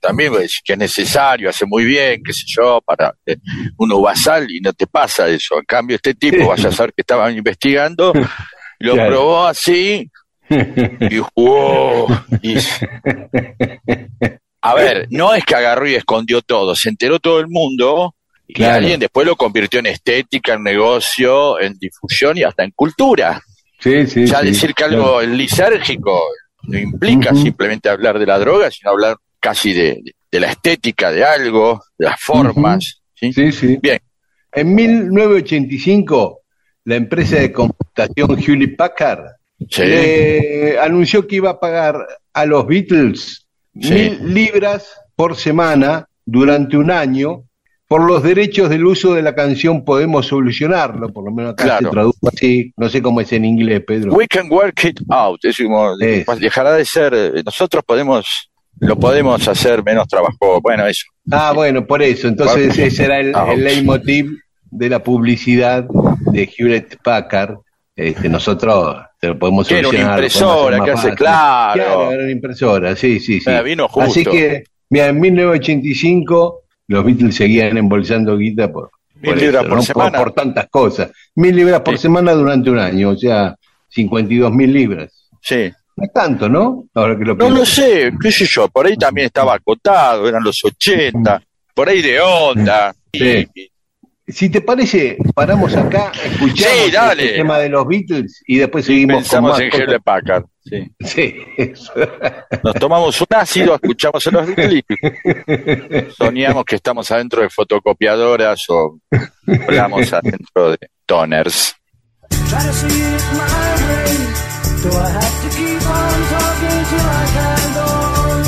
también 0.00 0.32
decís 0.32 0.60
que 0.64 0.72
es 0.74 0.78
necesario, 0.78 1.48
hace 1.50 1.64
muy 1.66 1.84
bien, 1.84 2.22
qué 2.24 2.32
sé 2.32 2.44
yo, 2.46 2.80
para 2.84 3.14
eh, 3.26 3.36
uno 3.78 4.00
basal 4.00 4.50
y 4.50 4.60
no 4.60 4.72
te 4.72 4.86
pasa 4.86 5.28
eso. 5.28 5.56
En 5.58 5.64
cambio, 5.64 5.96
este 5.96 6.14
tipo, 6.14 6.48
vas 6.48 6.64
a 6.64 6.72
saber 6.72 6.92
que 6.94 7.02
estaban 7.02 7.36
investigando, 7.36 8.12
lo 8.78 8.94
Claro. 8.94 9.10
probó 9.10 9.46
así 9.46 10.10
y 10.50 11.18
wow, 11.36 12.08
y- 12.42 12.56
a 14.60 14.74
ver, 14.74 15.06
no 15.10 15.34
es 15.34 15.44
que 15.44 15.54
agarró 15.54 15.86
y 15.88 15.94
escondió 15.94 16.40
todo, 16.42 16.74
se 16.74 16.88
enteró 16.88 17.18
todo 17.18 17.40
el 17.40 17.48
mundo 17.48 18.14
y 18.46 18.54
Claro. 18.54 18.76
alguien 18.76 19.00
después 19.00 19.26
lo 19.26 19.36
convirtió 19.36 19.80
en 19.80 19.86
estética, 19.86 20.54
en 20.54 20.62
negocio, 20.62 21.60
en 21.60 21.74
difusión 21.78 22.36
y 22.38 22.42
hasta 22.42 22.64
en 22.64 22.70
cultura. 22.72 23.40
Sí, 23.80 24.06
sí, 24.06 24.26
ya 24.26 24.40
sí, 24.40 24.46
decir 24.46 24.68
que 24.74 24.84
claro. 24.84 24.94
algo 24.94 25.20
es 25.20 25.28
lisérgico 25.28 26.20
no 26.66 26.78
implica 26.78 27.34
simplemente 27.34 27.90
hablar 27.90 28.18
de 28.18 28.24
la 28.24 28.38
droga, 28.38 28.70
sino 28.70 28.90
hablar 28.90 29.16
casi 29.44 29.74
de, 29.74 30.02
de 30.32 30.40
la 30.40 30.50
estética 30.50 31.12
de 31.12 31.22
algo, 31.22 31.82
de 31.98 32.06
las 32.06 32.18
formas. 32.20 33.02
¿sí? 33.14 33.30
Sí, 33.30 33.52
sí. 33.52 33.78
Bien. 33.82 33.98
En 34.52 34.74
1985, 34.74 36.40
la 36.84 36.96
empresa 36.96 37.36
de 37.36 37.52
computación 37.52 38.38
Hewlett 38.38 38.76
Packard 38.76 39.24
Sí. 39.70 39.82
le 39.82 40.78
anunció 40.80 41.26
que 41.26 41.36
iba 41.36 41.50
a 41.50 41.60
pagar 41.60 41.94
a 42.32 42.44
los 42.46 42.66
Beatles 42.66 43.46
Sí. 43.80 43.92
mil 43.92 44.34
libras 44.34 44.88
por 45.16 45.36
semana 45.36 46.08
durante 46.24 46.76
un 46.76 46.90
año 46.90 47.44
por 47.86 48.02
los 48.02 48.22
derechos 48.22 48.70
del 48.70 48.84
uso 48.86 49.14
de 49.14 49.22
la 49.22 49.34
canción 49.34 49.84
Podemos 49.84 50.26
Solucionarlo, 50.26 51.10
por 51.12 51.24
lo 51.24 51.30
menos 51.32 51.52
acá 51.52 51.64
Claro. 51.64 51.86
se 51.86 51.90
tradujo 51.92 52.28
así, 52.34 52.72
no 52.76 52.88
sé 52.88 53.02
cómo 53.02 53.20
es 53.20 53.30
en 53.32 53.44
inglés, 53.44 53.82
Pedro. 53.86 54.12
We 54.14 54.26
can 54.26 54.50
work 54.50 54.84
it 54.84 55.00
out. 55.10 55.44
Es 55.44 55.56
como, 55.58 55.94
dejará 55.96 56.72
de 56.72 56.84
ser, 56.84 57.12
eh, 57.14 57.42
nosotros 57.44 57.84
podemos, 57.86 58.50
lo 58.84 58.98
podemos 58.98 59.46
hacer 59.48 59.82
menos 59.82 60.06
trabajo. 60.08 60.60
Bueno, 60.60 60.86
eso. 60.86 61.06
Ah, 61.30 61.52
bueno, 61.54 61.86
por 61.86 62.02
eso, 62.02 62.28
entonces 62.28 62.78
ese 62.78 63.04
era 63.04 63.18
el, 63.20 63.34
out. 63.34 63.50
el 63.50 63.64
leitmotiv 63.64 64.38
de 64.70 64.88
la 64.88 65.02
publicidad 65.02 65.86
de 66.32 66.50
Hewlett 66.56 66.98
Packard. 67.02 67.56
Este, 67.96 68.28
nosotros 68.28 68.96
te 69.20 69.28
lo 69.28 69.38
podemos 69.38 69.68
Que 69.68 69.78
era 69.78 69.88
una 69.88 70.00
impresora 70.00 70.84
que 70.84 70.90
hace, 70.90 71.14
claro. 71.14 71.74
Claro, 71.74 72.10
era 72.10 72.22
una 72.24 72.32
impresora, 72.32 72.96
sí, 72.96 73.20
sí, 73.20 73.40
sí. 73.40 73.48
Eh, 73.50 73.62
vino 73.62 73.86
justo. 73.88 74.10
Así 74.10 74.24
que, 74.24 74.64
mira, 74.90 75.06
en 75.06 75.20
1985 75.20 76.62
los 76.88 77.04
Beatles 77.04 77.36
seguían 77.36 77.76
embolsando 77.78 78.36
guita 78.36 78.70
por, 78.72 78.90
Mil 79.14 79.30
por 79.32 79.40
libras 79.40 79.62
eso, 79.62 79.68
por 79.68 79.76
¿no? 79.78 79.82
semana. 79.82 80.18
por 80.18 80.32
tantas 80.32 80.66
cosas. 80.68 81.10
Mil 81.36 81.54
libras 81.54 81.80
por 81.80 81.96
Sí. 81.96 82.02
semana 82.02 82.32
durante 82.32 82.68
un 82.70 82.78
año, 82.78 83.10
o 83.10 83.16
sea, 83.16 83.54
52 83.88 84.52
mil 84.52 84.72
libras. 84.72 85.30
Sí. 85.40 85.72
No 85.96 86.04
es 86.04 86.12
tanto, 86.12 86.48
¿no? 86.48 86.84
Ahora 86.94 87.16
que 87.16 87.24
lo 87.24 87.34
No 87.36 87.50
lo 87.50 87.64
sé, 87.64 88.12
qué 88.20 88.32
sé 88.32 88.46
yo, 88.46 88.68
por 88.68 88.86
ahí 88.86 88.96
también 88.96 89.26
estaba 89.26 89.54
acotado, 89.54 90.28
eran 90.28 90.42
los 90.42 90.64
80, 90.64 91.40
por 91.74 91.88
ahí 91.88 92.02
de 92.02 92.20
onda. 92.20 92.94
Sí. 93.12 93.48
Y- 93.54 93.70
Si 94.26 94.48
te 94.48 94.60
parece, 94.62 95.18
paramos 95.34 95.76
acá, 95.76 96.10
escuchamos 96.24 96.56
Sí, 96.86 96.90
dale. 96.90 97.28
el 97.30 97.36
tema 97.36 97.58
de 97.58 97.68
los 97.68 97.86
Beatles 97.86 98.42
y 98.46 98.56
después 98.56 98.86
seguimos 98.86 99.16
con 99.16 99.22
pensamos 99.22 99.50
más 99.52 99.60
en 99.60 99.70
cosas. 99.70 99.86
Hewlett 99.86 100.02
Packard. 100.02 100.44
Sí. 100.64 100.90
Sí, 101.04 101.34
eso. 101.58 101.92
Nos 102.64 102.74
tomamos 102.76 103.20
un 103.20 103.26
ácido, 103.30 103.74
escuchamos 103.74 104.26
a 104.26 104.30
los 104.32 104.46
Beatles 104.46 104.82
y 106.08 106.10
soñamos 106.16 106.64
que 106.64 106.74
estamos 106.76 107.08
adentro 107.12 107.42
de 107.42 107.50
fotocopiadoras 107.50 108.64
o 108.70 108.98
hablamos 109.46 110.12
adentro 110.12 110.70
de 110.72 110.78
toners. 111.06 111.76
Do 114.84 114.90
I 114.92 115.08
have 115.08 115.36
to 115.44 115.48
keep 115.56 115.80
on 115.80 116.16
talking 116.28 116.80
till 116.92 117.08
I 117.08 117.24
can 117.36 117.64
go 117.72 117.86
on? 117.88 118.44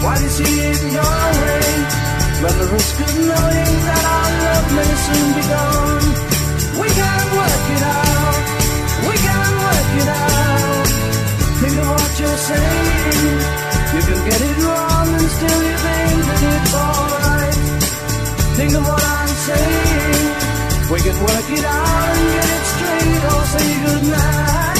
Why 0.00 0.16
do 0.16 0.24
you 0.24 0.32
see 0.32 0.54
it 0.64 0.80
your 0.96 1.20
way? 1.44 1.68
Run 2.40 2.56
the 2.56 2.68
risk 2.72 2.96
of 3.04 3.12
knowing 3.28 3.74
that 3.84 4.04
our 4.16 4.30
love 4.44 4.68
may 4.76 4.92
soon 5.04 5.28
be 5.36 5.44
gone. 5.52 6.06
We 6.80 6.88
can 6.88 7.24
work 7.36 7.66
it 7.76 7.84
out. 7.84 8.44
We 9.08 9.14
can 9.28 9.50
work 9.60 9.90
it 10.00 10.08
out. 10.24 10.88
Think 11.60 11.74
of 11.84 11.88
what 11.92 12.12
you're 12.16 12.40
saying. 12.48 13.36
You 13.92 14.02
can 14.08 14.20
get 14.32 14.40
it 14.40 14.56
wrong 14.64 15.08
and 15.20 15.28
still 15.36 15.60
you 15.68 15.76
think 15.84 16.16
that 16.32 16.42
it's 16.48 16.74
alright. 16.80 17.60
Think 18.56 18.72
of 18.72 18.84
what 18.88 19.04
I'm 19.04 19.32
saying. 19.48 20.24
We 20.92 20.98
can 21.04 21.16
work 21.28 21.48
it 21.60 21.64
out 21.76 22.08
and 22.16 22.24
get 22.40 22.48
it 22.56 22.64
straight 22.72 23.22
or 23.36 23.42
say 23.52 23.68
goodnight. 23.84 24.75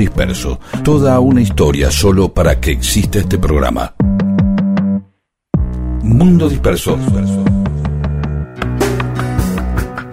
Disperso, 0.00 0.58
toda 0.82 1.20
una 1.20 1.42
historia 1.42 1.90
solo 1.90 2.32
para 2.32 2.58
que 2.58 2.70
exista 2.70 3.18
este 3.18 3.38
programa. 3.38 3.94
Mundo 6.02 6.48
Disperso. 6.48 6.98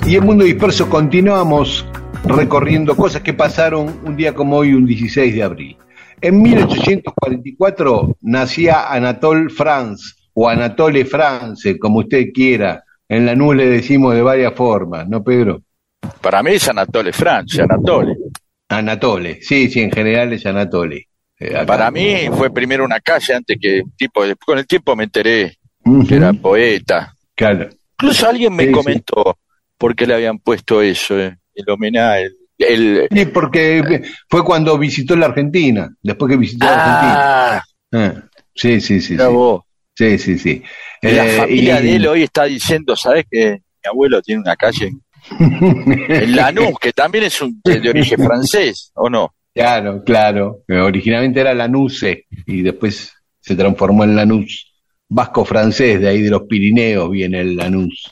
Y 0.05 0.15
en 0.15 0.25
Mundo 0.25 0.43
Disperso 0.43 0.89
continuamos 0.89 1.85
recorriendo 2.25 2.95
cosas 2.95 3.21
que 3.21 3.33
pasaron 3.33 4.01
un 4.03 4.15
día 4.15 4.33
como 4.33 4.57
hoy, 4.57 4.73
un 4.73 4.85
16 4.85 5.33
de 5.33 5.43
abril. 5.43 5.77
En 6.19 6.41
1844 6.41 8.17
nacía 8.21 8.91
Anatole 8.91 9.49
France, 9.49 10.13
o 10.33 10.49
Anatole 10.49 11.05
France, 11.05 11.79
como 11.79 11.99
usted 11.99 12.27
quiera. 12.33 12.83
En 13.07 13.25
la 13.25 13.35
NU 13.35 13.53
le 13.53 13.67
decimos 13.67 14.13
de 14.13 14.21
varias 14.21 14.53
formas, 14.53 15.07
¿no, 15.07 15.23
Pedro? 15.23 15.61
Para 16.21 16.43
mí 16.43 16.51
es 16.51 16.67
Anatole 16.67 17.13
Francia, 17.13 17.63
Anatole. 17.63 18.15
Anatole, 18.69 19.39
sí, 19.41 19.69
sí, 19.69 19.81
en 19.81 19.91
general 19.91 20.33
es 20.33 20.45
Anatole. 20.45 21.07
Eh. 21.39 21.63
Para 21.65 21.91
mí 21.91 22.15
fue 22.33 22.51
primero 22.53 22.83
una 22.83 22.99
calle 22.99 23.33
antes 23.35 23.57
que 23.61 23.83
tipo, 23.95 24.21
con 24.45 24.57
el 24.57 24.65
tiempo 24.67 24.95
me 24.95 25.03
enteré 25.05 25.57
que 26.07 26.15
era 26.15 26.33
poeta. 26.33 27.13
Claro. 27.35 27.69
Incluso 27.99 28.27
alguien 28.27 28.53
me 28.55 28.63
Sí, 28.63 28.69
sí. 28.69 28.75
comentó 28.75 29.37
por 29.77 29.95
qué 29.95 30.05
le 30.07 30.15
habían 30.15 30.39
puesto 30.39 30.81
eso, 30.81 31.17
eh, 31.19 31.37
el 31.53 31.69
homenaje, 31.69 32.25
el, 32.57 32.97
el- 32.97 33.07
Sí, 33.11 33.25
porque 33.27 34.03
fue 34.29 34.43
cuando 34.43 34.77
visitó 34.77 35.15
la 35.15 35.27
Argentina, 35.27 35.89
después 36.01 36.31
que 36.31 36.37
visitó 36.37 36.65
la 36.65 36.73
ah, 36.73 37.53
Argentina. 37.57 37.63
Ah, 38.23 38.29
sí, 38.55 38.81
sí, 38.81 38.99
Sí, 39.01 39.15
vos. 39.17 39.61
sí, 39.95 40.17
sí. 40.17 40.37
sí. 40.37 40.63
la 41.03 41.25
Eh, 41.27 41.37
familia 41.37 41.79
y- 41.79 41.83
de 41.83 41.95
él 41.95 42.07
hoy 42.07 42.23
está 42.23 42.43
diciendo, 42.45 42.95
¿sabes 42.95 43.25
que 43.29 43.51
mi 43.51 43.87
abuelo 43.89 44.21
tiene 44.23 44.41
una 44.41 44.55
calle 44.55 44.87
en, 44.87 45.01
en 45.39 46.35
Lanús, 46.35 46.79
que 46.79 46.93
también 46.93 47.25
es 47.25 47.41
un, 47.41 47.59
de, 47.63 47.89
origen 47.89 48.23
francés, 48.23 48.91
¿o 48.95 49.09
no? 49.09 49.33
Claro, 49.53 50.03
claro. 50.03 50.63
Eh, 50.67 50.77
Originalmente 50.77 51.41
era 51.41 51.53
Lanuse 51.53 52.25
y 52.45 52.61
después 52.61 53.11
se 53.39 53.55
transformó 53.55 54.03
en 54.03 54.15
Lanús. 54.15 54.73
Vasco 55.09 55.45
francés, 55.45 56.01
de 56.01 56.09
ahí 56.09 56.21
de 56.21 56.29
los 56.29 56.43
Pirineos 56.43 57.09
viene 57.09 57.41
el 57.41 57.55
Lanús. 57.55 58.11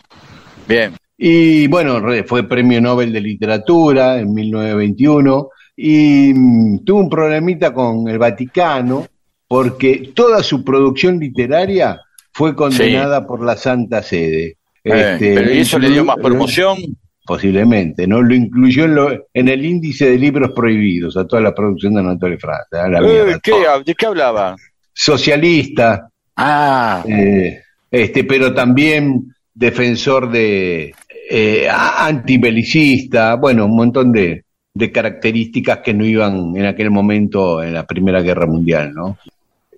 Bien, 0.68 0.94
Y 1.18 1.68
bueno, 1.68 2.02
fue 2.26 2.48
premio 2.48 2.82
Nobel 2.82 3.12
de 3.12 3.22
Literatura 3.22 4.18
en 4.18 4.34
1921 4.34 5.50
y 5.76 6.34
mm, 6.34 6.86
tuvo 6.86 7.02
un 7.02 7.10
problemita 7.10 7.74
con 7.74 8.08
el 8.08 8.18
Vaticano 8.18 9.08
porque 9.48 10.12
toda 10.16 10.42
su 10.42 10.64
producción 10.64 11.20
literaria 11.20 12.02
fue 12.32 12.56
condenada 12.56 13.26
por 13.28 13.44
la 13.46 13.56
Santa 13.56 14.02
Sede. 14.02 14.58
Eh, 14.84 15.14
Este, 15.14 15.36
pero 15.36 15.54
¿y 15.54 15.60
eso 15.60 15.80
le 15.80 15.90
dio 15.90 16.04
más 16.06 16.18
promoción? 16.18 16.78
Posiblemente, 17.26 18.06
¿no? 18.08 18.22
Lo 18.22 18.36
incluyó 18.36 18.86
en, 18.86 18.96
lo- 18.96 19.26
en 19.34 19.48
el 19.50 19.66
índice 19.66 20.10
de 20.12 20.18
libros 20.18 20.52
prohibidos 20.56 21.18
a 21.18 21.26
toda 21.26 21.42
la 21.42 21.54
producción 21.56 21.94
de 21.96 22.02
Anatole 22.02 22.38
France. 22.38 22.78
a 22.78 22.88
la 22.88 23.00
Eh, 23.00 23.38
¿qué? 23.42 23.54
¿De 23.86 23.96
qué 23.96 24.06
hablaba? 24.06 24.56
Socialista, 24.94 26.08
Ah, 26.38 27.04
eh, 27.08 27.62
este, 27.90 28.24
pero 28.26 28.54
también 28.54 29.34
defensor 29.54 30.30
de 30.30 30.94
eh, 31.30 31.68
antibelicista, 31.70 33.36
bueno, 33.36 33.66
un 33.68 33.76
montón 33.78 34.12
de, 34.12 34.44
de 34.74 34.92
características 34.92 35.80
que 35.80 35.94
no 35.94 36.06
iban 36.06 36.56
en 36.58 36.66
aquel 36.66 36.92
momento 36.92 37.64
en 37.64 37.74
la 37.74 37.86
Primera 37.86 38.22
Guerra 38.22 38.46
Mundial, 38.48 38.94
¿no? 38.94 39.18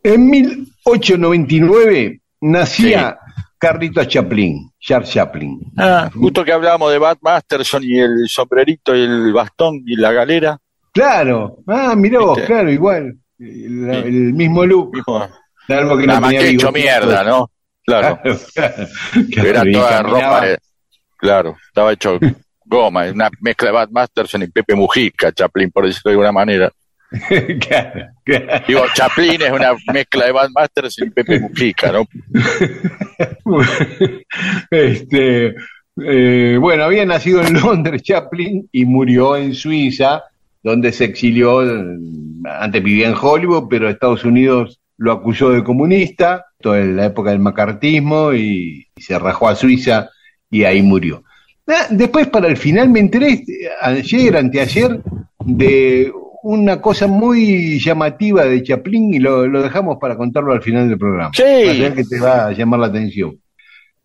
En 0.04 0.28
1899 0.30 2.20
nacía 2.42 3.18
Carlitos 3.60 4.08
Chaplin, 4.08 4.72
Charles 4.80 5.10
Chaplin. 5.12 5.60
ah, 5.78 6.10
justo 6.14 6.44
que 6.46 6.52
hablábamos 6.52 6.92
de 6.92 6.98
Bat 7.00 7.18
Masterson 7.22 7.84
y 7.84 7.98
el 8.00 8.28
sombrerito 8.28 8.96
y 8.96 9.02
el 9.02 9.34
bastón 9.34 9.82
y 9.86 9.96
la 9.96 10.12
galera. 10.12 10.58
Claro, 10.94 11.58
ah, 11.68 11.96
mirá 11.96 12.20
vos, 12.20 12.36
¿Viste? 12.38 12.48
claro, 12.54 12.72
igual, 12.72 13.18
el, 13.40 13.90
Sí. 13.92 14.08
el 14.08 14.34
mismo 14.34 14.66
look, 14.66 14.94
Mismo, 14.96 15.28
salvo 15.68 15.98
que 15.98 16.08
nada 16.08 16.20
no 16.20 16.22
más 16.26 16.32
tenía 16.32 16.48
que 16.48 16.56
hecho 16.56 16.72
mierda, 16.72 17.24
¿no? 17.24 17.52
Claro, 17.86 18.20
Claro, 18.56 18.88
claro. 19.32 19.50
era 19.50 19.64
toda 19.72 20.04
ropa. 20.04 20.46
de- 20.46 20.58
claro, 21.18 21.56
estaba 21.68 21.94
hecho 21.94 22.20
goma, 22.66 23.06
una 23.12 23.30
mezcla 23.42 23.68
de 23.70 23.74
Bat 23.74 23.90
Masterson 23.92 24.44
y 24.44 24.48
Pepe 24.48 24.76
Mujica, 24.76 25.32
Chaplin, 25.32 25.72
por 25.72 25.86
decirlo 25.86 26.10
de 26.10 26.12
alguna 26.14 26.32
manera. 26.32 26.72
claro, 27.60 28.08
claro. 28.24 28.64
Digo, 28.68 28.82
Chaplin 28.94 29.42
es 29.42 29.52
una 29.52 29.72
mezcla 29.94 30.26
de 30.26 30.32
Bat 30.32 30.50
Masterson 30.54 31.08
y 31.08 31.12
Pepe 31.12 31.40
Mujica, 31.40 31.92
¿no? 31.92 32.08
este, 34.72 35.56
eh, 36.04 36.58
bueno, 36.60 36.84
había 36.84 37.06
nacido 37.06 37.42
en 37.42 37.54
Londres 37.54 38.04
Chaplin 38.04 38.68
y 38.72 38.86
murió 38.86 39.38
en 39.38 39.56
Suiza, 39.56 40.24
donde 40.62 40.92
se 40.92 41.06
exilió, 41.06 41.64
eh, 41.64 41.98
antes 42.60 42.84
vivía 42.84 43.08
en 43.08 43.16
Hollywood, 43.20 43.68
pero 43.70 43.90
Estados 43.90 44.24
Unidos 44.24 44.80
lo 44.98 45.12
acusó 45.12 45.52
de 45.52 45.64
comunista, 45.64 46.46
toda 46.60 46.80
la 46.80 47.06
época 47.06 47.32
del 47.32 47.40
macartismo, 47.40 48.34
y, 48.34 48.88
y 48.96 49.02
se 49.02 49.18
rajó 49.18 49.48
a 49.48 49.56
Suiza 49.56 50.10
y 50.50 50.64
ahí 50.64 50.82
murió. 50.82 51.24
Ah, 51.68 51.88
Después, 51.90 52.28
para 52.28 52.48
el 52.48 52.58
final, 52.58 52.90
me 52.90 53.00
enteré 53.00 53.30
este, 53.30 53.54
ayer, 53.82 54.38
anteayer, 54.38 55.02
de 55.46 56.12
una 56.50 56.80
cosa 56.80 57.08
muy 57.08 57.78
llamativa 57.78 58.46
de 58.46 58.64
Chaplin 58.64 59.14
y 59.14 59.20
lo, 59.20 59.46
lo 59.48 59.62
dejamos 59.62 59.98
para 60.00 60.16
contarlo 60.16 60.54
al 60.54 60.62
final 60.62 60.88
del 60.88 60.98
programa. 60.98 61.32
Sí. 61.34 61.44
Va 61.44 61.72
a 61.72 61.76
ser 61.76 61.94
que 61.94 62.04
te 62.06 62.20
va 62.22 62.48
a 62.48 62.52
llamar 62.54 62.80
la 62.80 62.88
atención. 62.88 63.38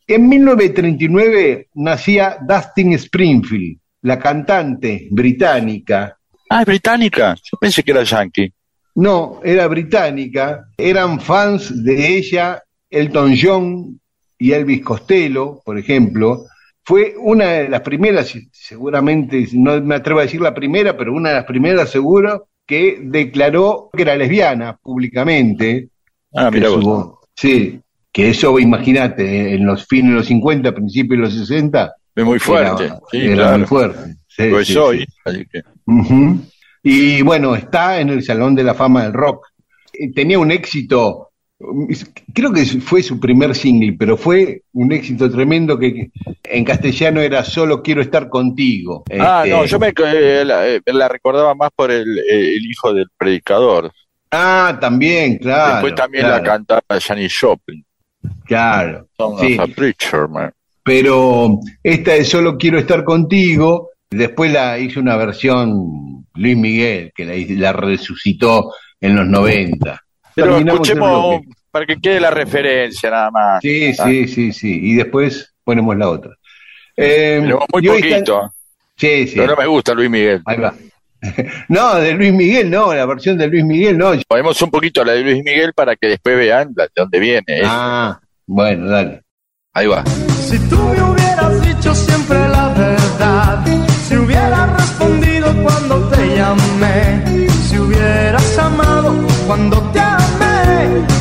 En 0.09 0.29
1939 0.29 1.69
nacía 1.75 2.39
Dustin 2.41 2.95
Springfield, 2.95 3.79
la 4.03 4.19
cantante 4.19 5.07
británica. 5.13 6.19
Ah, 6.51 6.63
es 6.63 6.67
británica. 6.67 7.37
Yo 7.37 7.59
pensé 7.61 7.85
que 7.85 7.93
era 7.93 8.03
yankee. 8.03 8.53
No, 8.97 9.41
era 9.45 9.69
británica. 9.69 10.65
Eran 10.77 11.21
fans 11.21 11.85
de 11.85 12.17
ella 12.17 12.61
Elton 12.91 13.37
John 13.41 14.01
y 14.37 14.51
Elvis 14.51 14.83
Costello, 14.83 15.63
por 15.65 15.79
ejemplo. 15.79 16.47
Fue 16.85 17.15
una 17.19 17.47
de 17.47 17.69
las 17.69 17.81
primeras, 17.83 18.33
seguramente, 18.51 19.47
no 19.55 19.81
me 19.81 19.95
atrevo 19.95 20.21
a 20.21 20.25
decir 20.25 20.41
la 20.41 20.55
primera, 20.55 20.97
pero 20.97 21.13
una 21.13 21.29
de 21.31 21.35
las 21.37 21.45
primeras 21.45 21.91
seguro, 21.91 22.49
que 22.67 22.99
declaró 23.03 23.89
que 23.93 24.03
era 24.03 24.17
lesbiana 24.17 24.77
públicamente. 24.83 25.89
Ah, 26.35 26.51
mira 26.51 26.71
vos. 26.71 27.19
Sí, 27.37 27.81
que 28.11 28.31
eso, 28.31 28.59
imagínate, 28.59 29.55
en 29.55 29.65
los 29.67 29.87
fines 29.87 30.11
de 30.11 30.17
los 30.19 30.27
50, 30.27 30.73
principios 30.75 31.19
de 31.19 31.25
los 31.25 31.35
60, 31.49 31.93
Es 32.17 32.25
muy 32.25 32.39
fuerte. 32.39 32.85
era, 32.87 33.01
sí, 33.11 33.19
era 33.19 33.35
claro. 33.37 33.59
muy 33.59 33.67
fuerte. 33.67 34.15
Sí, 34.29 34.45
Pues 34.51 34.67
sí, 34.67 34.73
soy. 34.73 34.99
sí. 35.01 35.05
Así 35.25 35.47
que. 35.47 35.63
Y 36.83 37.23
bueno, 37.23 37.55
está 37.55 38.01
en 38.01 38.09
el 38.11 38.23
Salón 38.23 38.55
de 38.55 38.65
la 38.65 38.75
Fama 38.75 39.05
del 39.05 39.13
Rock. 39.13 39.47
Eh, 39.93 40.13
Tenía 40.13 40.39
un 40.39 40.51
éxito, 40.51 41.31
creo 42.33 42.53
que 42.53 42.65
fue 42.81 43.03
su 43.03 43.21
primer 43.21 43.55
single, 43.55 43.97
pero 43.99 44.17
fue 44.17 44.63
un 44.73 44.93
éxito 44.93 45.31
tremendo 45.31 45.79
que 45.79 46.11
en 46.45 46.65
castellano 46.65 47.21
era 47.21 47.45
Solo 47.45 47.83
quiero 47.83 48.03
estar 48.03 48.29
contigo. 48.29 49.05
Ah, 49.19 49.43
Este, 49.45 49.57
no, 49.57 49.65
yo 49.65 49.79
me 49.79 49.93
eh, 49.97 50.45
la, 50.45 50.69
eh, 50.69 50.81
la 50.87 51.09
recordaba 51.09 51.55
más 51.55 51.71
por 51.75 51.91
el, 51.91 52.19
eh, 52.19 52.57
el 52.57 52.67
hijo 52.67 52.93
del 52.93 53.07
predicador. 53.17 53.93
Ah, 54.31 54.79
también, 54.81 55.39
claro. 55.39 55.75
Después 55.75 55.95
también 55.95 56.25
claro, 56.25 56.43
la 56.43 56.51
cantaba 56.51 56.83
Janis 57.01 57.37
Joplin. 57.39 57.85
Claro. 58.45 59.09
Sí. 59.41 59.59
of 59.59 59.61
a 59.61 59.67
preacher, 59.69 60.29
man. 60.29 60.53
Pero 60.83 61.61
esta 61.83 62.13
de 62.13 62.25
Solo 62.25 62.57
quiero 62.57 62.79
estar 62.79 63.05
contigo, 63.05 63.91
después 64.11 64.53
la 64.53 64.79
hizo 64.79 65.01
una 65.01 65.17
versión 65.17 66.27
Luis 66.35 66.57
Miguel, 66.57 67.13
que 67.15 67.25
la, 67.25 67.35
la 67.61 67.73
resucitó 67.73 68.73
en 69.01 69.17
los 69.17 69.27
90. 69.27 70.01
Pero 70.35 70.59
escuchemos 70.59 71.41
para 71.71 71.87
que 71.87 71.97
quede 71.97 72.21
la 72.21 72.31
referencia 72.31 73.11
nada 73.11 73.31
más. 73.31 73.61
Sí, 73.63 73.93
Ah, 73.99 74.05
sí, 74.07 74.29
sí, 74.29 74.53
sí. 74.53 74.81
Y 74.83 74.95
después 74.95 75.53
ponemos 75.65 75.97
la 75.97 76.09
otra. 76.09 76.33
Eh, 76.97 77.41
Pero 77.43 77.65
muy 77.73 77.87
está- 77.87 77.95
poquito. 78.09 78.55
Sí, 78.97 79.27
sí. 79.27 79.35
Pero 79.37 79.55
no 79.55 79.63
me 79.63 79.67
gusta 79.67 79.95
Luis 79.95 80.11
Miguel. 80.11 80.43
Ahí 80.45 80.57
va. 80.59 80.75
No, 81.69 81.95
de 81.97 82.15
Luis 82.15 82.33
Miguel, 82.33 82.69
no, 82.69 82.93
la 82.93 83.07
versión 83.07 83.39
de 83.39 83.47
Luis 83.47 83.65
Miguel, 83.65 83.97
no. 83.97 84.11
Ponemos 84.27 84.61
un 84.61 84.71
poquito 84.71 85.05
la 85.05 85.13
de 85.13 85.23
Luis 85.23 85.45
Miguel 85.45 85.73
para 85.73 85.95
que 85.95 86.09
después 86.09 86.37
vean 86.37 86.75
de 86.75 86.89
dónde 86.97 87.21
viene. 87.21 87.45
¿eh? 87.47 87.63
Ah, 87.65 88.19
bueno, 88.47 88.89
dale. 88.89 89.23
Ahí 89.73 89.87
va. 89.87 90.05
Si 90.05 90.59
tú 90.69 90.77
me 90.77 91.01
hubieras 91.03 91.63
dicho 91.65 91.95
siempre 91.95 92.37
la 92.49 92.69
verdad, 92.77 93.65
si 94.09 94.17
hubieras 94.17 94.77
respondido 94.77 95.55
cuando 95.63 96.09
te 96.11 96.37
llamé, 96.37 97.49
si 97.69 97.79
hubieras 97.79 98.59
amado 98.59 99.15
cuando 99.47 99.81
te 99.93 100.01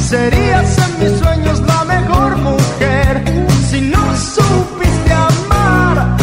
serías 0.01 0.77
en 0.77 0.99
mis 1.11 1.19
sueños 1.19 1.61
la 1.61 1.83
mejor 1.85 2.37
mujer. 2.37 3.23
Si 3.69 3.81
no 3.81 4.15
supiste 4.17 5.13
amar, 5.13 6.17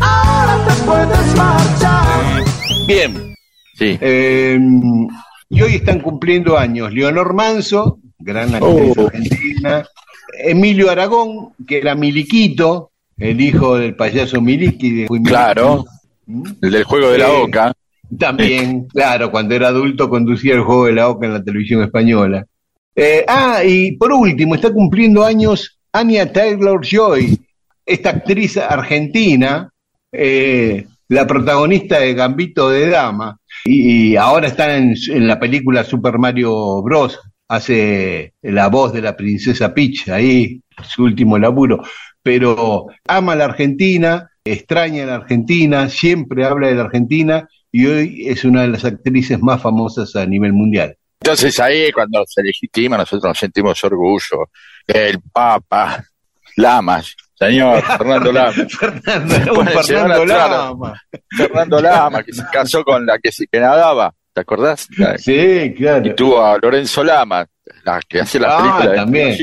ahora 0.00 0.64
te 0.66 0.74
puedes 0.84 1.36
marchar. 1.36 2.44
Bien. 2.86 3.34
Sí. 3.76 3.98
Eh, 4.00 4.58
y 5.48 5.62
hoy 5.62 5.74
están 5.76 6.00
cumpliendo 6.00 6.56
años 6.58 6.92
Leonor 6.92 7.34
Manso, 7.34 7.98
gran 8.18 8.54
actriz 8.54 8.92
Oh. 8.98 9.06
argentina, 9.06 9.84
Emilio 10.44 10.90
Aragón, 10.90 11.54
que 11.66 11.78
era 11.78 11.94
Miliquito, 11.94 12.90
el 13.18 13.40
hijo 13.40 13.76
del 13.76 13.94
payaso 13.96 14.40
Miliqui. 14.40 14.90
de 15.02 15.06
Claro. 15.24 15.84
El 16.62 16.70
del 16.70 16.84
juego 16.84 17.10
de 17.10 17.18
la 17.18 17.26
Sí. 17.26 17.32
boca. 17.40 17.72
También, 18.18 18.86
claro, 18.86 19.30
cuando 19.30 19.54
era 19.54 19.68
adulto 19.68 20.08
conducía 20.08 20.54
el 20.54 20.62
juego 20.62 20.86
de 20.86 20.92
la 20.92 21.08
Oca 21.08 21.26
en 21.26 21.34
la 21.34 21.42
televisión 21.42 21.82
española. 21.82 22.44
Eh, 22.94 23.24
ah, 23.26 23.62
y 23.64 23.92
por 23.92 24.12
último, 24.12 24.54
está 24.54 24.72
cumpliendo 24.72 25.24
años 25.24 25.78
Anya 25.92 26.32
Taylor 26.32 26.80
Joy, 26.84 27.38
esta 27.86 28.10
actriz 28.10 28.56
argentina, 28.56 29.70
eh, 30.12 30.86
la 31.08 31.26
protagonista 31.26 32.00
de 32.00 32.14
Gambito 32.14 32.68
de 32.68 32.88
Dama, 32.88 33.38
y, 33.64 34.16
ahora 34.16 34.48
está 34.48 34.76
en, 34.76 34.94
en 35.08 35.26
la 35.26 35.38
película 35.38 35.84
Super 35.84 36.18
Mario 36.18 36.82
Bros. 36.82 37.18
Hace 37.48 38.34
la 38.42 38.68
voz 38.68 38.92
de 38.92 39.02
la 39.02 39.16
princesa 39.16 39.74
Peach, 39.74 40.08
ahí, 40.08 40.60
su 40.84 41.02
último 41.02 41.36
laburo. 41.36 41.82
Pero 42.22 42.86
ama 43.08 43.34
la 43.34 43.46
Argentina, 43.46 44.30
extraña 44.44 45.04
la 45.04 45.16
Argentina, 45.16 45.88
siempre 45.88 46.44
habla 46.44 46.68
de 46.68 46.74
la 46.76 46.82
Argentina 46.82 47.48
y 47.72 47.86
hoy 47.86 48.24
es 48.28 48.44
una 48.44 48.62
de 48.62 48.68
las 48.68 48.84
actrices 48.84 49.40
más 49.40 49.60
famosas 49.62 50.14
a 50.16 50.26
nivel 50.26 50.52
mundial. 50.52 50.96
Entonces 51.20 51.58
ahí 51.60 51.92
cuando 51.92 52.24
se 52.26 52.42
legitima 52.42 52.96
nosotros 52.96 53.28
nos 53.30 53.38
sentimos 53.38 53.82
orgullo. 53.84 54.48
El 54.86 55.20
Papa, 55.32 56.02
Lamas, 56.56 57.14
señor 57.34 57.82
Fernando 57.98 58.32
Lamas. 58.32 58.66
Fernando, 58.72 59.34
Fernando 59.82 60.14
a 60.14 60.22
entrar. 60.22 60.50
Lama. 60.50 61.02
Fernando 61.36 61.80
Lama, 61.82 62.22
que 62.22 62.32
se 62.32 62.42
casó 62.50 62.82
con 62.82 63.04
la 63.06 63.18
que, 63.18 63.30
que 63.50 63.60
nadaba, 63.60 64.12
¿te 64.32 64.40
acordás? 64.40 64.88
Sí, 65.18 65.74
claro. 65.76 66.06
Y 66.06 66.14
tuvo 66.14 66.42
a 66.44 66.58
Lorenzo 66.60 67.04
Lama, 67.04 67.46
la 67.84 68.00
que 68.08 68.20
hace 68.20 68.40
la 68.40 68.56
Ah, 68.56 68.58
película 68.62 68.90
de 68.90 68.96
también. 68.96 69.36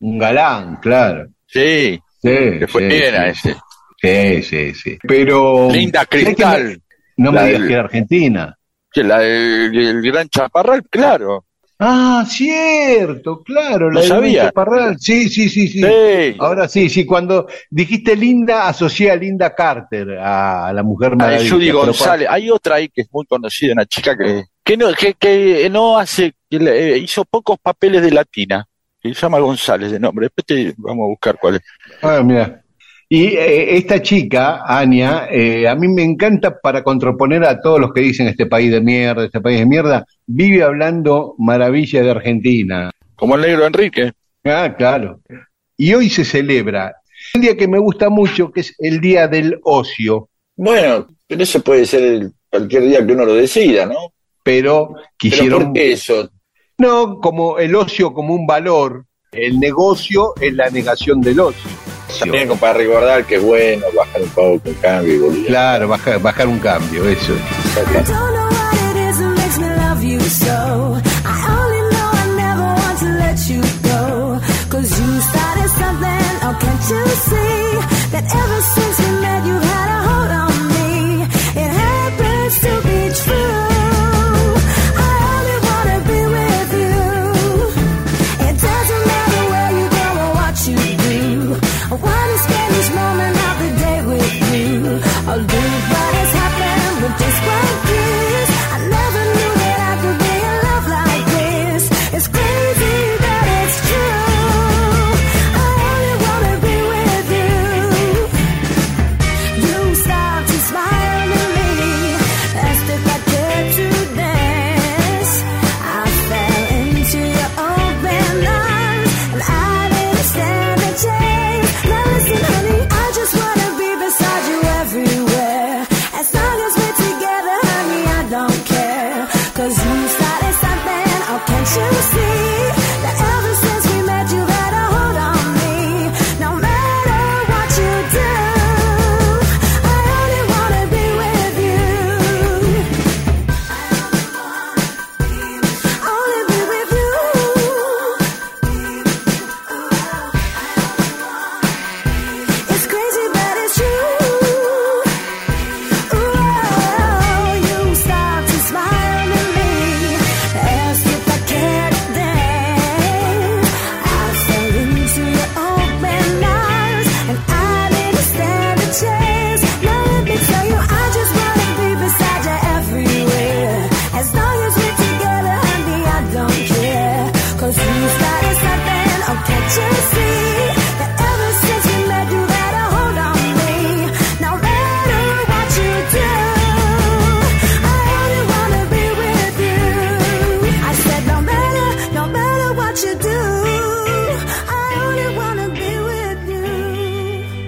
Un 0.00 0.18
galán, 0.18 0.76
claro. 0.76 1.28
Sí, 1.46 1.98
Sí, 2.22 2.28
le 2.28 2.66
fue 2.68 2.82
sí, 2.82 2.88
bien 2.88 3.14
a 3.14 3.32
sí. 3.34 3.48
ese. 3.48 3.56
Sí, 4.02 4.42
sí, 4.42 4.74
sí. 4.74 4.98
Pero. 5.06 5.68
Linda 5.70 6.00
¿sabés 6.00 6.08
que 6.10 6.24
Cristal, 6.34 6.82
No 7.22 7.32
me 7.32 7.44
digas 7.44 7.58
del- 7.60 7.68
que 7.68 7.74
era 7.74 7.82
Argentina. 7.82 8.56
que 8.92 9.04
la 9.04 9.18
del 9.20 9.76
el 9.78 10.02
gran 10.02 10.28
Chaparral, 10.28 10.82
claro. 10.90 11.44
Ah, 11.82 12.26
cierto, 12.28 13.42
claro. 13.42 13.88
¿No 13.88 13.94
La 13.94 14.00
de 14.02 14.06
sabía? 14.08 14.42
Luis 14.42 14.52
Parral. 14.52 14.96
Sí, 14.98 15.28
sí, 15.30 15.48
sí, 15.48 15.66
sí. 15.68 15.80
Sí. 15.82 16.36
Ahora 16.38 16.68
sí, 16.68 16.90
sí, 16.90 17.06
cuando 17.06 17.46
dijiste 17.70 18.14
Linda, 18.16 18.68
asocié 18.68 19.10
a 19.10 19.16
Linda 19.16 19.54
Carter, 19.54 20.18
a 20.18 20.72
la 20.74 20.82
mujer 20.82 21.16
maravilla. 21.16 21.50
Judy 21.50 21.66
pero 21.68 21.78
González. 21.86 22.28
Hay 22.30 22.50
otra 22.50 22.74
ahí 22.76 22.88
que 22.90 23.00
es 23.02 23.08
muy 23.10 23.24
conocida, 23.24 23.72
una 23.72 23.86
chica 23.86 24.14
que, 24.16 24.44
que 24.62 24.76
no, 24.76 24.92
que, 24.92 25.14
que 25.14 25.70
no 25.70 25.96
hace, 25.98 26.34
que 26.50 26.58
le- 26.58 26.94
eh, 26.94 26.98
hizo 26.98 27.24
pocos 27.24 27.56
papeles 27.62 28.02
de 28.02 28.10
latina, 28.10 28.66
que 29.00 29.14
se 29.14 29.20
llama 29.22 29.38
González 29.38 29.90
de 29.90 30.00
nombre. 30.00 30.26
Después 30.26 30.44
te 30.44 30.74
vamos 30.76 31.04
a 31.04 31.08
buscar 31.08 31.38
cuál 31.40 31.54
es. 31.56 31.62
Ah, 32.02 32.20
mira. 32.22 32.59
Y 33.12 33.26
eh, 33.34 33.76
esta 33.76 34.00
chica, 34.00 34.62
Ania, 34.64 35.26
eh, 35.32 35.66
a 35.66 35.74
mí 35.74 35.88
me 35.88 36.04
encanta 36.04 36.60
para 36.60 36.84
contraponer 36.84 37.42
a 37.44 37.60
todos 37.60 37.80
los 37.80 37.92
que 37.92 38.02
dicen 38.02 38.28
este 38.28 38.46
país 38.46 38.70
de 38.70 38.80
mierda, 38.80 39.24
este 39.24 39.40
país 39.40 39.58
de 39.58 39.66
mierda, 39.66 40.06
vive 40.28 40.62
hablando 40.62 41.34
maravilla 41.36 42.02
de 42.04 42.10
Argentina. 42.12 42.92
Como 43.16 43.34
el 43.34 43.40
negro 43.40 43.66
Enrique. 43.66 44.12
Ah, 44.44 44.72
claro. 44.78 45.18
Y 45.76 45.92
hoy 45.92 46.08
se 46.08 46.24
celebra 46.24 46.94
un 47.34 47.40
día 47.40 47.56
que 47.56 47.66
me 47.66 47.80
gusta 47.80 48.08
mucho, 48.10 48.52
que 48.52 48.60
es 48.60 48.74
el 48.78 49.00
Día 49.00 49.26
del 49.26 49.58
Ocio, 49.64 50.28
Bueno, 50.56 51.08
pero 51.26 51.42
eso 51.42 51.60
puede 51.62 51.86
ser 51.86 52.02
el- 52.04 52.32
cualquier 52.48 52.82
día 52.84 53.04
que 53.04 53.12
uno 53.12 53.24
lo 53.24 53.34
decida, 53.34 53.86
¿no? 53.86 53.94
pero 54.44 54.88
Pero 54.94 54.94
quisieron... 55.18 55.64
¿por 55.64 55.72
qué 55.72 55.92
eso? 55.92 56.30
No, 56.78 57.18
como 57.20 57.58
el 57.58 57.74
ocio 57.74 58.12
como 58.12 58.34
un 58.34 58.46
valor, 58.46 59.04
el 59.32 59.58
negocio 59.60 60.32
es 60.40 60.54
la 60.54 60.70
negación 60.70 61.20
del 61.20 61.40
ocio. 61.40 61.70
También 62.20 62.48
como 62.48 62.60
para 62.60 62.74
recordar 62.74 63.24
que 63.24 63.36
es 63.36 63.42
bueno 63.42 63.86
bajar 63.96 64.22
un 64.22 64.28
poco 64.28 64.60
el 64.64 64.78
cambio 64.78 65.14
y 65.14 65.18
volver. 65.18 65.46
Claro, 65.46 65.88
bajar, 65.88 66.20
bajar 66.20 66.46
un 66.46 66.58
cambio, 66.58 67.04
eso. 67.08 67.32
I 67.32 67.36
don't 67.84 68.04
know 68.04 68.48
what 68.48 68.74
it 68.74 68.96
is 69.08 69.18
that 69.18 69.34
makes 69.36 69.58
me 69.58 69.68
love 69.76 70.02
you 70.04 70.20
so. 70.20 70.46
I 71.24 71.34
only 71.58 71.82
know 71.92 72.08
I 72.12 72.26
never 72.36 72.68
want 72.80 72.98
to 73.00 73.08
let 73.24 73.38
you 73.48 73.60
go. 73.82 74.40
Cause 74.70 74.90
you 75.00 75.20
started 75.20 75.70
something, 75.80 76.30
oh, 76.44 76.54
can't 76.60 76.84
you 76.90 77.02
see? 77.28 77.60
That 78.12 78.24
ever 78.24 78.60
since 78.74 78.89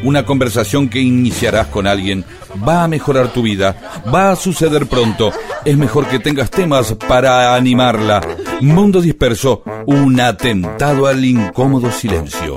Una 0.03 0.25
conversación 0.25 0.89
que 0.89 1.01
iniciarás 1.01 1.69
con 1.69 1.87
alguien 1.87 2.25
va 2.67 2.85
a 2.85 2.89
mejorar 2.89 3.33
tu 3.33 3.43
vida, 3.43 3.77
va 4.13 4.33
a 4.33 4.37
suceder 4.37 4.87
pronto. 4.87 5.33
Es 5.65 5.77
mejor 5.77 6.07
que 6.09 6.19
tengas 6.19 6.51
temas 6.51 6.95
para 6.95 7.55
animarla. 7.55 8.21
Mundo 8.61 9.01
disperso, 9.01 9.63
un 9.87 10.21
atentado 10.21 11.07
al 11.07 11.25
incómodo 11.25 11.91
silencio. 11.91 12.57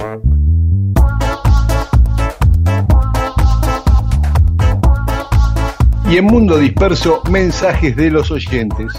Y 6.08 6.18
en 6.18 6.26
Mundo 6.26 6.60
Disperso, 6.60 7.22
mensajes 7.32 7.96
de 7.96 8.12
los 8.12 8.30
oyentes. 8.30 8.93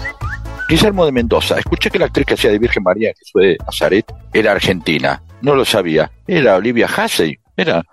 Guillermo 0.67 1.05
de 1.05 1.13
Mendoza, 1.13 1.57
escuché 1.57 1.89
que 1.89 1.97
la 1.97 2.05
actriz 2.05 2.25
que 2.25 2.33
hacía 2.33 2.51
de 2.51 2.59
Virgen 2.59 2.83
María, 2.83 3.13
que 3.13 3.23
fue 3.31 3.47
de 3.47 3.57
Nazaret, 3.65 4.05
era 4.33 4.51
argentina. 4.51 5.23
No 5.41 5.55
lo 5.55 5.63
sabía. 5.63 6.11
Era 6.27 6.57
Olivia 6.57 6.87
Hassey. 6.93 7.39
Era. 7.55 7.83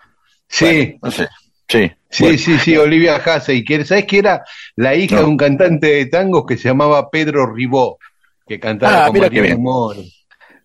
Sí, 0.56 0.64
Bueno, 0.64 0.98
no 1.02 1.10
sé. 1.10 1.28
Sí. 1.66 1.90
sí, 2.10 2.22
Bueno. 2.22 2.38
sí, 2.38 2.58
sí, 2.58 2.76
Olivia 2.76 3.16
Hassey, 3.16 3.64
¿sabes 3.84 4.04
que 4.06 4.18
era 4.18 4.42
la 4.76 4.94
hija 4.94 5.16
No. 5.16 5.22
de 5.22 5.28
un 5.28 5.36
cantante 5.36 5.86
de 5.88 6.06
tangos 6.06 6.44
que 6.46 6.56
se 6.56 6.68
llamaba 6.68 7.10
Pedro 7.10 7.52
Ribó, 7.52 7.98
que 8.46 8.60
cantaba 8.60 9.06
Ah, 9.06 9.08
con 9.08 9.18
María. 9.18 9.56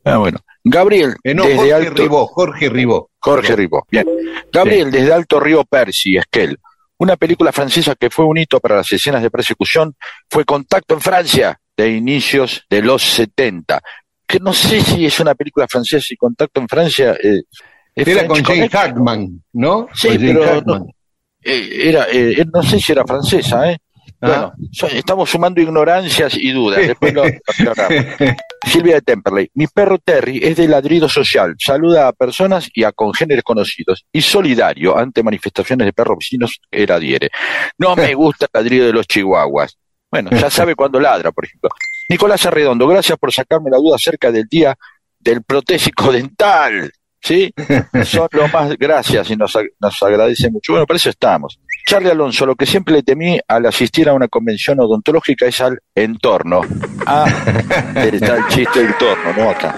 Ah, 0.03 0.17
bueno. 0.17 0.39
Gabriel, 0.63 1.15
Eh, 1.23 1.33
no, 1.33 1.43
desde 1.43 1.55
Jorge 1.57 1.73
Alto. 1.73 2.03
Ribó, 2.03 2.27
Jorge 2.27 2.69
Ribó. 2.69 3.09
Jorge 3.19 3.55
Ribó. 3.55 3.87
Bien. 3.89 4.05
Gabriel, 4.51 4.91
desde 4.91 5.13
Alto 5.13 5.39
Río 5.39 5.63
Percy, 5.63 6.17
Esquel. 6.17 6.57
Una 6.97 7.15
película 7.15 7.51
francesa 7.53 7.95
que 7.95 8.09
fue 8.09 8.25
un 8.25 8.37
hito 8.37 8.59
para 8.59 8.75
las 8.75 8.91
escenas 8.91 9.21
de 9.23 9.31
persecución 9.31 9.95
fue 10.29 10.43
Contacto 10.45 10.93
en 10.95 11.01
Francia, 11.01 11.59
de 11.77 11.89
inicios 11.91 12.65
de 12.69 12.81
los 12.81 13.01
70. 13.01 13.81
Que 14.27 14.39
no 14.39 14.51
sé 14.53 14.81
si 14.81 15.05
es 15.05 15.19
una 15.21 15.33
película 15.33 15.65
francesa 15.67 16.05
y 16.13 16.17
Contacto 16.17 16.59
en 16.59 16.67
Francia. 16.67 17.15
eh, 17.23 17.43
Era 18.07 18.27
con 18.27 18.35
Jane 18.43 18.43
Connection. 18.43 18.69
Hackman, 18.69 19.43
¿no? 19.53 19.87
Sí, 19.93 20.09
pero 20.19 20.43
Hackman. 20.45 20.85
Eh, 21.41 21.69
era, 21.89 22.07
eh, 22.11 22.45
no 22.53 22.61
sé 22.63 22.79
si 22.79 22.91
era 22.91 23.05
francesa, 23.05 23.71
¿eh? 23.71 23.77
Bueno, 24.21 24.51
estamos 24.91 25.29
sumando 25.29 25.61
ignorancias 25.61 26.35
y 26.35 26.51
dudas. 26.51 26.85
Después 26.85 27.13
lo- 27.13 27.23
lo. 27.23 27.29
Silvia 28.67 28.95
de 28.95 29.01
Temperley. 29.01 29.49
Mi 29.53 29.67
perro 29.67 29.97
Terry 29.97 30.39
es 30.43 30.57
de 30.57 30.67
ladrido 30.67 31.07
social. 31.07 31.55
Saluda 31.57 32.09
a 32.09 32.11
personas 32.11 32.69
y 32.73 32.83
a 32.83 32.91
congéneres 32.91 33.43
conocidos. 33.45 34.05
Y 34.11 34.19
solidario 34.21 34.97
ante 34.97 35.23
manifestaciones 35.23 35.85
de 35.85 35.93
perros 35.93 36.17
vecinos 36.19 36.59
que 36.69 36.83
él 36.83 36.91
adhiere. 36.91 37.29
No 37.77 37.95
me 37.95 38.13
gusta 38.15 38.45
el 38.51 38.61
ladrido 38.61 38.87
de 38.87 38.93
los 38.93 39.07
chihuahuas. 39.07 39.77
Bueno, 40.11 40.31
ya 40.31 40.49
sabe 40.49 40.75
cuándo 40.75 40.99
ladra, 40.99 41.31
por 41.31 41.45
ejemplo. 41.45 41.69
Nicolás 42.09 42.45
Arredondo, 42.45 42.87
gracias 42.87 43.17
por 43.17 43.31
sacarme 43.31 43.69
la 43.69 43.77
duda 43.77 43.95
acerca 43.95 44.31
del 44.31 44.47
día 44.49 44.75
del 45.17 45.43
protésico 45.43 46.11
dental. 46.11 46.91
¿Sí? 47.21 47.53
Son 48.05 48.27
lo 48.31 48.47
más 48.47 48.77
gracias 48.77 49.29
y 49.29 49.35
nos, 49.35 49.57
nos 49.79 50.03
agradece 50.03 50.49
mucho. 50.49 50.73
Bueno, 50.73 50.85
por 50.85 50.95
eso 50.95 51.09
estamos. 51.09 51.59
Charlie 51.85 52.11
Alonso, 52.11 52.45
lo 52.45 52.55
que 52.55 52.65
siempre 52.65 52.93
le 52.93 53.03
temí 53.03 53.39
al 53.47 53.65
asistir 53.65 54.07
a 54.07 54.13
una 54.13 54.27
convención 54.27 54.79
odontológica 54.79 55.45
es 55.45 55.59
al 55.59 55.79
entorno. 55.95 56.61
Ah, 57.05 57.25
está 57.95 58.37
el 58.37 58.47
chiste 58.47 58.81
entorno, 58.81 59.33
¿no? 59.35 59.49
Acá. 59.49 59.75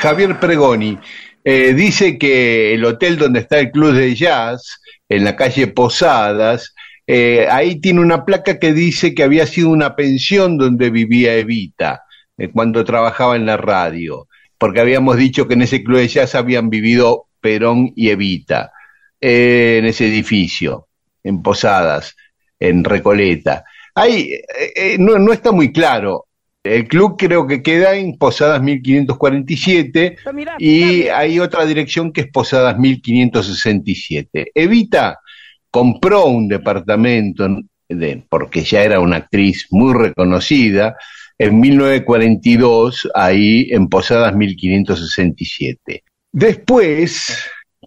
Javier 0.00 0.38
Pregoni 0.38 0.98
eh, 1.44 1.72
dice 1.74 2.18
que 2.18 2.74
el 2.74 2.84
hotel 2.84 3.16
donde 3.16 3.40
está 3.40 3.58
el 3.58 3.70
club 3.70 3.94
de 3.94 4.14
jazz, 4.14 4.80
en 5.08 5.24
la 5.24 5.34
calle 5.34 5.66
Posadas, 5.68 6.74
eh, 7.06 7.48
ahí 7.50 7.80
tiene 7.80 8.00
una 8.00 8.24
placa 8.24 8.58
que 8.58 8.74
dice 8.74 9.14
que 9.14 9.22
había 9.22 9.46
sido 9.46 9.70
una 9.70 9.96
pensión 9.96 10.58
donde 10.58 10.90
vivía 10.90 11.34
Evita 11.36 12.02
eh, 12.36 12.50
cuando 12.52 12.84
trabajaba 12.84 13.34
en 13.34 13.46
la 13.46 13.56
radio, 13.56 14.28
porque 14.58 14.80
habíamos 14.80 15.16
dicho 15.16 15.46
que 15.46 15.54
en 15.54 15.62
ese 15.62 15.82
club 15.82 15.98
de 15.98 16.08
jazz 16.08 16.34
habían 16.34 16.68
vivido 16.68 17.26
Perón 17.40 17.92
y 17.94 18.10
Evita, 18.10 18.72
eh, 19.20 19.76
en 19.78 19.86
ese 19.86 20.06
edificio, 20.06 20.88
en 21.22 21.42
Posadas, 21.42 22.16
en 22.58 22.84
Recoleta. 22.84 23.64
Ahí 23.94 24.32
eh, 24.32 24.72
eh, 24.74 24.96
no, 24.98 25.18
no 25.18 25.32
está 25.32 25.50
muy 25.50 25.72
claro 25.72 26.26
El 26.62 26.86
club 26.86 27.16
creo 27.18 27.46
que 27.46 27.62
queda 27.62 27.94
en 27.94 28.16
Posadas 28.18 28.62
1547 28.62 30.16
y 30.58 31.02
hay 31.08 31.40
otra 31.40 31.64
dirección 31.64 32.12
que 32.12 32.22
es 32.22 32.26
Posadas 32.28 32.78
1567. 32.78 34.52
Evita 34.54 35.18
compró 35.70 36.26
un 36.26 36.48
departamento 36.48 37.48
de, 37.88 38.24
porque 38.28 38.62
ya 38.62 38.82
era 38.82 39.00
una 39.00 39.16
actriz 39.16 39.66
muy 39.70 39.94
reconocida 39.94 40.96
en 41.38 41.60
1942 41.60 43.08
ahí 43.14 43.68
en 43.70 43.88
Posadas 43.88 44.34
1567. 44.34 46.02
Después, 46.32 47.38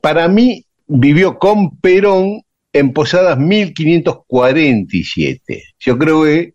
para 0.02 0.28
mí, 0.28 0.66
vivió 0.88 1.38
con 1.38 1.78
Perón 1.80 2.42
en 2.74 2.94
Posadas 2.94 3.38
1547. 3.38 5.64
Yo 5.80 5.98
creo 5.98 6.24
que 6.24 6.54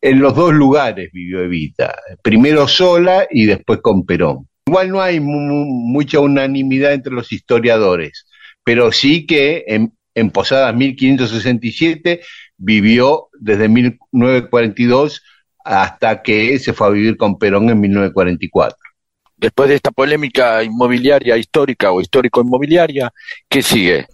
en 0.00 0.20
los 0.20 0.34
dos 0.34 0.54
lugares 0.54 1.10
vivió 1.12 1.42
Evita, 1.42 1.94
primero 2.22 2.66
sola 2.66 3.26
y 3.30 3.44
después 3.46 3.80
con 3.82 4.06
Perón. 4.06 4.48
Igual 4.66 4.88
no 4.90 5.00
hay 5.02 5.20
mu- 5.20 5.66
mucha 5.66 6.20
unanimidad 6.20 6.94
entre 6.94 7.12
los 7.12 7.30
historiadores, 7.32 8.26
pero 8.64 8.90
sí 8.92 9.26
que 9.26 9.64
en, 9.66 9.92
en 10.14 10.30
Posadas 10.30 10.74
1567 10.74 12.20
vivió 12.56 13.28
desde 13.38 13.68
1942 13.68 15.22
hasta 15.64 16.22
que 16.22 16.58
se 16.58 16.72
fue 16.72 16.86
a 16.86 16.90
vivir 16.90 17.16
con 17.16 17.38
Perón 17.38 17.68
en 17.70 17.80
1944. 17.80 18.76
Después 19.36 19.68
de 19.68 19.76
esta 19.76 19.90
polémica 19.90 20.62
inmobiliaria 20.62 21.36
histórica 21.36 21.92
o 21.92 22.00
histórico-inmobiliaria, 22.00 23.10
¿qué 23.48 23.62
sigue? 23.62 24.06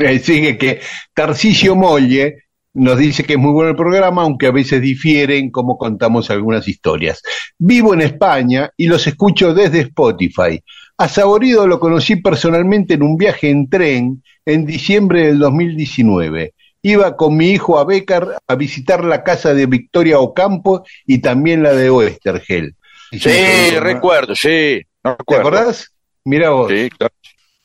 Eh, 0.00 0.18
Sigue 0.18 0.58
que 0.58 0.80
Tarcisio 1.14 1.74
Molle 1.74 2.44
nos 2.74 2.98
dice 2.98 3.24
que 3.24 3.32
es 3.34 3.38
muy 3.38 3.52
bueno 3.52 3.70
el 3.70 3.76
programa, 3.76 4.22
aunque 4.22 4.46
a 4.46 4.52
veces 4.52 4.80
difiere 4.80 5.38
en 5.38 5.50
cómo 5.50 5.76
contamos 5.76 6.30
algunas 6.30 6.68
historias. 6.68 7.22
Vivo 7.58 7.94
en 7.94 8.02
España 8.02 8.70
y 8.76 8.86
los 8.86 9.06
escucho 9.06 9.54
desde 9.54 9.80
Spotify. 9.80 10.62
A 10.98 11.08
Saborido 11.08 11.66
lo 11.66 11.80
conocí 11.80 12.16
personalmente 12.16 12.94
en 12.94 13.02
un 13.02 13.16
viaje 13.16 13.50
en 13.50 13.68
tren 13.68 14.22
en 14.44 14.66
diciembre 14.66 15.26
del 15.26 15.38
2019. 15.38 16.54
Iba 16.82 17.16
con 17.16 17.36
mi 17.36 17.50
hijo 17.50 17.78
a 17.78 17.84
Becar 17.84 18.38
a 18.46 18.54
visitar 18.54 19.04
la 19.04 19.22
casa 19.22 19.52
de 19.54 19.66
Victoria 19.66 20.18
Ocampo 20.18 20.84
y 21.06 21.18
también 21.18 21.62
la 21.62 21.72
de 21.74 21.90
Oestergel. 21.90 22.74
Sí, 23.12 23.78
recuerdo, 23.78 24.34
sí. 24.34 24.80
No 25.04 25.16
¿Te 25.26 25.36
acordás? 25.36 25.92
Mira 26.24 26.50
vos. 26.50 26.70
Sí, 26.70 26.88
claro. 26.90 27.14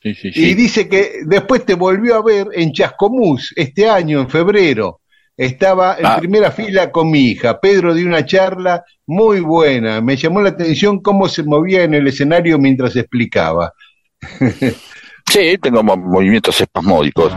Sí, 0.02 0.14
sí, 0.14 0.30
Y 0.34 0.54
dice 0.54 0.88
que 0.88 1.20
después 1.24 1.64
te 1.64 1.74
volvió 1.74 2.14
a 2.16 2.22
ver 2.22 2.48
en 2.52 2.72
Chascomús 2.72 3.52
este 3.56 3.88
año, 3.88 4.20
en 4.20 4.28
febrero. 4.28 5.00
Estaba 5.36 5.96
en 5.98 6.06
Ah. 6.06 6.16
primera 6.18 6.50
fila 6.50 6.90
con 6.90 7.10
mi 7.10 7.30
hija. 7.30 7.60
Pedro 7.60 7.92
dio 7.94 8.06
una 8.06 8.24
charla 8.24 8.84
muy 9.06 9.40
buena. 9.40 10.00
Me 10.00 10.16
llamó 10.16 10.40
la 10.40 10.50
atención 10.50 11.00
cómo 11.00 11.28
se 11.28 11.42
movía 11.42 11.82
en 11.82 11.94
el 11.94 12.06
escenario 12.06 12.58
mientras 12.58 12.96
explicaba. 12.96 13.72
Sí, 15.30 15.58
tengo 15.60 15.82
mo- 15.82 15.96
movimientos 15.96 16.60
espasmódicos. 16.60 17.32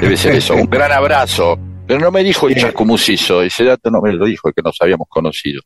Debe 0.00 0.16
ser 0.16 0.36
eso. 0.36 0.54
Un 0.54 0.68
gran 0.70 0.92
abrazo. 0.92 1.58
Pero 1.84 1.98
no 1.98 2.12
me 2.12 2.22
dijo 2.22 2.48
el 2.48 2.54
Chascomús 2.54 3.08
hizo. 3.08 3.42
Ese 3.42 3.64
dato 3.64 3.90
no 3.90 4.00
me 4.00 4.12
lo 4.12 4.24
dijo, 4.24 4.50
que 4.52 4.62
nos 4.62 4.76
habíamos 4.80 5.08
conocido. 5.10 5.60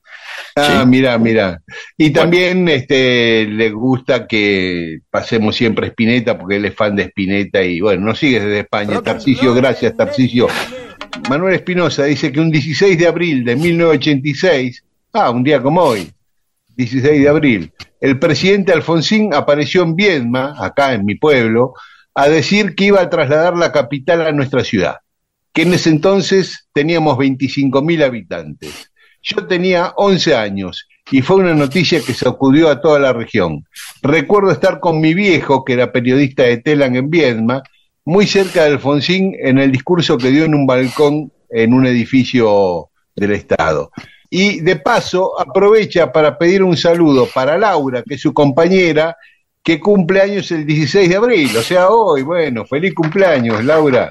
Ah, 0.57 0.81
Sí. 0.83 0.87
mira, 0.89 1.17
mira. 1.19 1.61
Y 1.97 2.11
también 2.11 2.67
este, 2.69 3.45
le 3.47 3.71
gusta 3.71 4.27
que 4.27 5.01
pasemos 5.11 5.55
siempre 5.55 5.87
a 5.87 5.89
Spinetta 5.91 6.37
porque 6.39 6.57
él 6.57 6.65
es 6.65 6.75
fan 6.75 6.97
de 6.97 7.05
Spinetta 7.05 7.63
y 7.63 7.81
bueno, 7.81 8.07
nos 8.07 8.19
sigue 8.19 8.41
desde 8.41 8.61
España. 8.61 9.01
Tarcisio, 9.03 9.55
gracias, 9.55 9.95
Tarcisio. 9.95 10.49
Manuel 11.29 11.55
Espinosa 11.55 12.05
dice 12.05 12.33
que 12.33 12.41
un 12.41 12.51
16 12.51 12.99
de 12.99 13.07
abril 13.07 13.45
de 13.45 13.55
1986, 13.55 14.85
ah, 15.13 15.31
un 15.31 15.45
día 15.45 15.63
como 15.63 15.83
hoy, 15.83 16.11
16 16.77 17.23
de 17.23 17.29
abril, 17.29 17.73
el 18.01 18.19
presidente 18.19 18.73
Alfonsín 18.73 19.35
apareció 19.35 19.83
en 19.83 19.97
Viedma, 19.97 20.55
acá 20.59 20.93
en 20.93 21.05
mi 21.05 21.15
pueblo, 21.15 21.75
a 22.15 22.29
decir 22.29 22.75
que 22.75 22.85
iba 22.85 23.01
a 23.01 23.11
trasladar 23.11 23.57
la 23.57 23.73
capital 23.73 24.27
a 24.27 24.33
nuestra 24.33 24.65
ciudad, 24.65 24.97
que 25.53 25.63
en 25.63 25.75
ese 25.75 25.91
entonces 25.91 26.69
teníamos 26.73 27.17
25.000 27.19 28.05
habitantes. 28.05 28.91
Yo 29.23 29.47
tenía 29.47 29.93
11 29.97 30.37
años 30.37 30.87
y 31.11 31.23
fue 31.23 31.37
una 31.37 31.55
noticia 31.55 32.01
que 32.01 32.15
sacudió 32.15 32.69
a 32.69 32.81
toda 32.81 32.99
la 32.99 33.13
región. 33.13 33.65
Recuerdo 34.03 34.51
estar 34.51 34.81
con 34.81 35.01
mi 35.01 35.15
viejo, 35.15 35.65
que 35.65 35.73
era 35.73 35.93
periodista 35.93 36.45
de 36.45 36.59
Telan 36.59 36.97
en 36.97 37.11
Viedma, 37.11 37.63
muy 38.05 38.27
cerca 38.27 38.65
de 38.65 38.73
Alfonsín 38.73 39.35
en 39.39 39.59
el 39.59 39.73
discurso 39.73 40.17
que 40.17 40.31
dio 40.31 40.45
en 40.45 40.55
un 40.55 40.67
balcón 40.67 41.33
en 41.51 41.73
un 41.73 41.87
edificio 41.87 42.91
del 43.15 43.33
Estado. 43.33 43.91
Y 44.39 44.61
de 44.61 44.77
paso 44.77 45.33
aprovecha 45.41 46.13
para 46.13 46.37
pedir 46.37 46.63
un 46.63 46.77
saludo 46.77 47.27
para 47.35 47.57
Laura, 47.57 48.03
que 48.03 48.17
es 48.17 48.21
su 48.21 48.35
compañera, 48.35 49.17
que 49.63 49.81
cumple 49.81 50.21
años 50.21 50.51
el 50.51 50.67
16 50.67 51.09
de 51.09 51.17
abril, 51.17 51.57
o 51.57 51.63
sea, 51.63 51.89
hoy, 51.89 52.21
bueno, 52.21 52.67
feliz 52.67 52.93
cumpleaños, 52.95 53.65
Laura. 53.65 54.11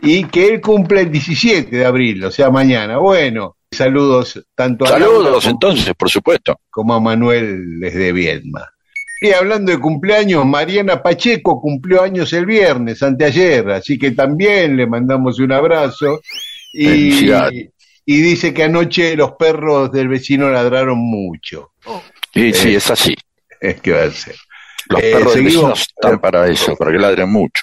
Y 0.00 0.24
que 0.24 0.48
él 0.48 0.60
cumple 0.60 1.02
el 1.02 1.12
17 1.12 1.76
de 1.76 1.84
abril, 1.84 2.24
o 2.24 2.30
sea, 2.32 2.50
mañana. 2.50 2.98
Bueno, 2.98 3.54
saludos 3.70 4.44
tanto 4.52 4.84
a 4.84 4.98
Laura 4.98 5.06
Saludos, 5.06 5.44
como- 5.44 5.52
entonces, 5.52 5.94
por 5.96 6.10
supuesto. 6.10 6.58
como 6.68 6.94
a 6.94 7.00
Manuel 7.00 7.78
desde 7.78 8.10
Viedma. 8.12 8.68
Y 9.20 9.30
hablando 9.30 9.70
de 9.70 9.78
cumpleaños, 9.78 10.44
Mariana 10.44 11.00
Pacheco 11.00 11.60
cumplió 11.60 12.02
años 12.02 12.32
el 12.32 12.46
viernes, 12.46 13.00
anteayer, 13.00 13.70
así 13.70 13.96
que 13.96 14.10
también 14.10 14.76
le 14.76 14.88
mandamos 14.88 15.38
un 15.38 15.52
abrazo. 15.52 16.20
Y. 16.72 17.28
y 18.04 18.20
dice 18.20 18.52
que 18.52 18.64
anoche 18.64 19.16
los 19.16 19.32
perros 19.32 19.90
del 19.92 20.08
vecino 20.08 20.48
ladraron 20.50 20.98
mucho. 20.98 21.72
Sí, 22.34 22.52
sí, 22.52 22.70
Eh, 22.74 22.76
es 22.76 22.90
así. 22.90 23.14
Es 23.60 23.80
que 23.80 23.92
va 23.92 24.02
a 24.04 24.10
ser. 24.10 24.34
Los 24.88 25.02
Eh, 25.02 25.12
perros 25.12 25.34
del 25.34 25.44
vecino 25.44 25.72
están 25.72 26.18
para 26.20 26.46
eso, 26.48 26.74
para 26.76 26.90
que 26.92 26.98
ladren 26.98 27.30
mucho. 27.30 27.62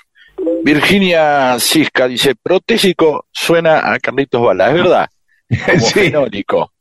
Virginia 0.63 1.57
Cisca 1.59 2.07
dice, 2.07 2.35
protésico 2.41 3.27
suena 3.31 3.91
a 3.93 3.99
Carlitos 3.99 4.41
Bala, 4.41 4.67
es 4.69 4.73
verdad, 4.75 5.09
como 5.65 5.79
Sí. 5.79 5.93
fenólico. 5.93 6.73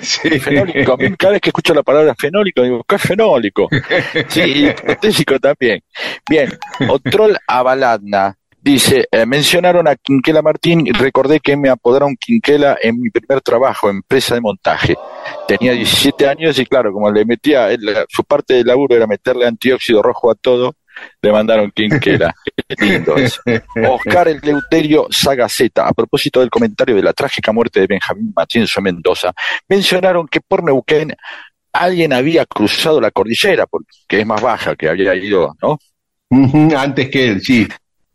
Sí. 0.00 0.40
Fenólico, 0.40 0.92
a 0.94 0.96
mí 0.96 1.14
cada 1.16 1.32
vez 1.34 1.40
que 1.40 1.50
escucho 1.50 1.72
la 1.72 1.84
palabra 1.84 2.12
fenólico 2.18 2.62
digo, 2.62 2.84
¿qué 2.88 2.96
es 2.96 3.02
fenólico? 3.02 3.68
Sí, 4.28 4.40
y 4.66 4.72
protésico 4.72 5.38
también. 5.38 5.80
Bien, 6.28 6.50
Otrol 6.88 7.38
Avaladna 7.46 8.36
dice, 8.62 9.06
eh, 9.10 9.26
mencionaron 9.26 9.88
a 9.88 9.96
Quinquela 9.96 10.42
Martín 10.42 10.86
y 10.86 10.92
recordé 10.92 11.40
que 11.40 11.56
me 11.56 11.68
apodaron 11.68 12.16
Quinquela 12.16 12.76
en 12.82 13.00
mi 13.00 13.10
primer 13.10 13.40
trabajo, 13.40 13.88
empresa 13.88 14.34
de 14.34 14.40
montaje. 14.40 14.96
Tenía 15.46 15.72
17 15.72 16.28
años 16.28 16.58
y 16.58 16.66
claro, 16.66 16.92
como 16.92 17.10
le 17.10 17.24
metía, 17.24 17.70
él, 17.70 17.80
su 18.08 18.24
parte 18.24 18.54
del 18.54 18.66
laburo 18.66 18.96
era 18.96 19.06
meterle 19.06 19.46
antióxido 19.46 20.02
rojo 20.02 20.30
a 20.30 20.34
todo, 20.34 20.74
le 21.22 21.32
mandaron 21.32 21.70
Quinquela. 21.70 22.34
Qué 22.68 22.84
lindo 22.84 23.16
eso. 23.16 23.40
Oscar 23.88 24.28
Eleuterio 24.28 25.06
Sagaceta, 25.10 25.86
a 25.86 25.92
propósito 25.92 26.40
del 26.40 26.50
comentario 26.50 26.96
de 26.96 27.02
la 27.02 27.12
trágica 27.12 27.52
muerte 27.52 27.80
de 27.80 27.86
Benjamín 27.86 28.32
Matienzo 28.34 28.80
en 28.80 28.84
Mendoza, 28.84 29.32
mencionaron 29.68 30.28
que 30.28 30.40
por 30.40 30.62
Neuquén 30.62 31.14
alguien 31.72 32.12
había 32.12 32.46
cruzado 32.46 33.00
la 33.00 33.10
cordillera, 33.10 33.66
porque 33.66 33.86
es 34.08 34.26
más 34.26 34.40
baja, 34.40 34.74
que 34.76 34.88
había 34.88 35.14
ido, 35.14 35.56
¿no? 35.62 35.78
Antes 36.76 37.10
que 37.10 37.28
él, 37.28 37.40
sí. 37.40 37.66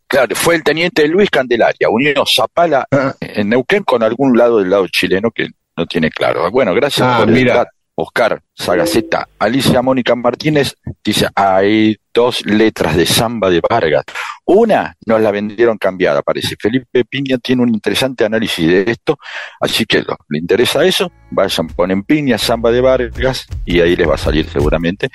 Claro, 0.08 0.34
fue 0.36 0.54
el 0.54 0.62
teniente 0.62 1.06
Luis 1.08 1.30
Candelaria, 1.30 1.88
unió 1.90 2.24
Zapala 2.26 2.86
Ah, 2.92 3.14
en 3.20 3.48
Neuquén 3.48 3.82
con 3.82 4.02
algún 4.02 4.36
lado 4.38 4.58
del 4.58 4.70
lado 4.70 4.86
chileno 4.88 5.30
que 5.30 5.48
no 5.76 5.86
tiene 5.86 6.10
claro. 6.10 6.48
Bueno, 6.50 6.72
gracias 6.74 7.06
Ah, 7.08 7.18
por 7.18 7.28
el 7.28 7.34
mira. 7.34 7.54
dato, 7.56 7.70
Oscar 7.96 8.40
Sagaceta. 8.54 9.26
Alicia 9.38 9.82
Mónica 9.82 10.14
Martínez 10.14 10.74
dice, 11.04 11.26
hay 11.34 11.96
dos 12.14 12.44
letras 12.46 12.96
de 12.96 13.04
samba 13.06 13.50
de 13.50 13.60
Vargas. 13.68 14.04
Una 14.48 14.94
nos 15.04 15.20
la 15.20 15.32
vendieron 15.32 15.76
cambiada, 15.76 16.22
parece. 16.22 16.54
Felipe 16.58 17.04
Piña 17.04 17.36
tiene 17.38 17.62
un 17.62 17.74
interesante 17.74 18.24
análisis 18.24 18.64
de 18.66 18.84
esto, 18.86 19.18
así 19.60 19.84
que 19.84 20.02
lo- 20.02 20.16
le 20.28 20.38
interesa 20.38 20.84
eso, 20.84 21.10
vayan, 21.32 21.66
ponen 21.66 22.04
Piña, 22.04 22.38
samba 22.38 22.70
de 22.70 22.80
Vargas, 22.80 23.46
y 23.64 23.80
ahí 23.80 23.96
les 23.96 24.08
va 24.08 24.14
a 24.14 24.18
salir 24.18 24.48
seguramente 24.48 25.08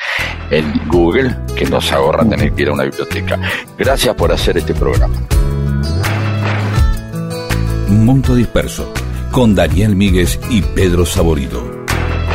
en 0.50 0.86
Google, 0.88 1.34
que 1.56 1.64
nos 1.66 1.92
ahorra 1.94 2.28
tener 2.28 2.52
que 2.52 2.64
ir 2.64 2.70
a 2.70 2.74
una 2.74 2.84
biblioteca. 2.84 3.40
Gracias 3.78 4.14
por 4.16 4.34
hacer 4.34 4.58
este 4.58 4.74
programa. 4.74 5.16
Mundo 7.88 8.36
Disperso, 8.36 8.94
con 9.32 9.56
Daniel 9.56 9.96
Míguez 9.96 10.40
y 10.50 10.62
Pedro 10.62 11.06
Saborido. 11.06 11.86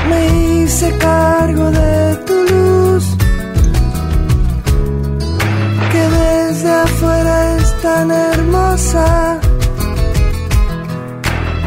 Me 0.08 0.62
hice 0.62 0.96
cargo 0.98 1.70
de 1.70 2.16
tu 2.26 2.45
tan 7.86 8.10
hermosa. 8.10 9.08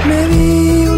Me 0.08 0.20
vi 0.30 0.89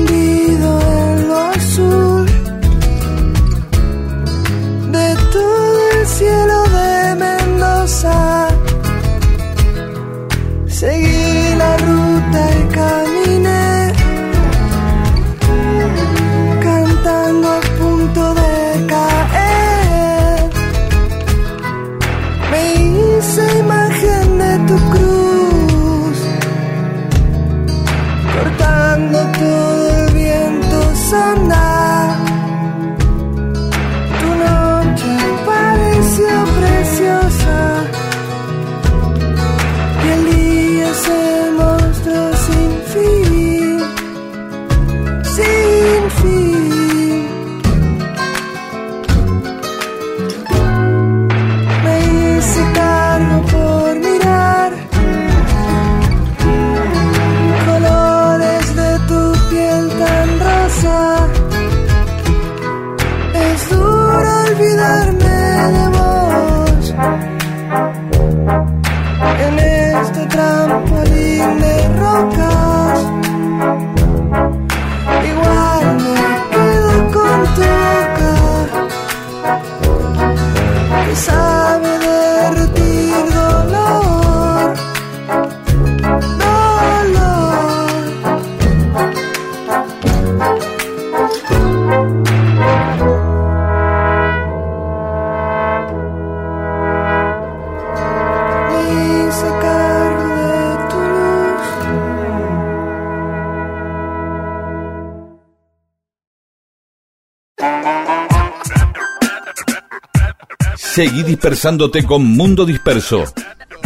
Seguí 111.01 111.23
dispersándote 111.23 112.05
con 112.05 112.23
Mundo 112.23 112.63
Disperso. 112.63 113.23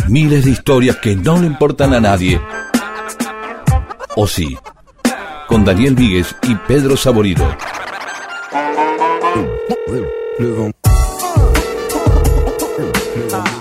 Miles 0.09 0.43
de 0.43 0.51
historias 0.51 0.97
que 0.97 1.15
no 1.15 1.39
le 1.39 1.47
importan 1.47 1.93
a 1.93 2.01
nadie. 2.01 2.41
O 4.17 4.27
sí, 4.27 4.57
con 5.47 5.63
Daniel 5.63 5.95
Víguez 5.95 6.35
y 6.41 6.55
Pedro 6.67 6.97
Saborido. 6.97 7.47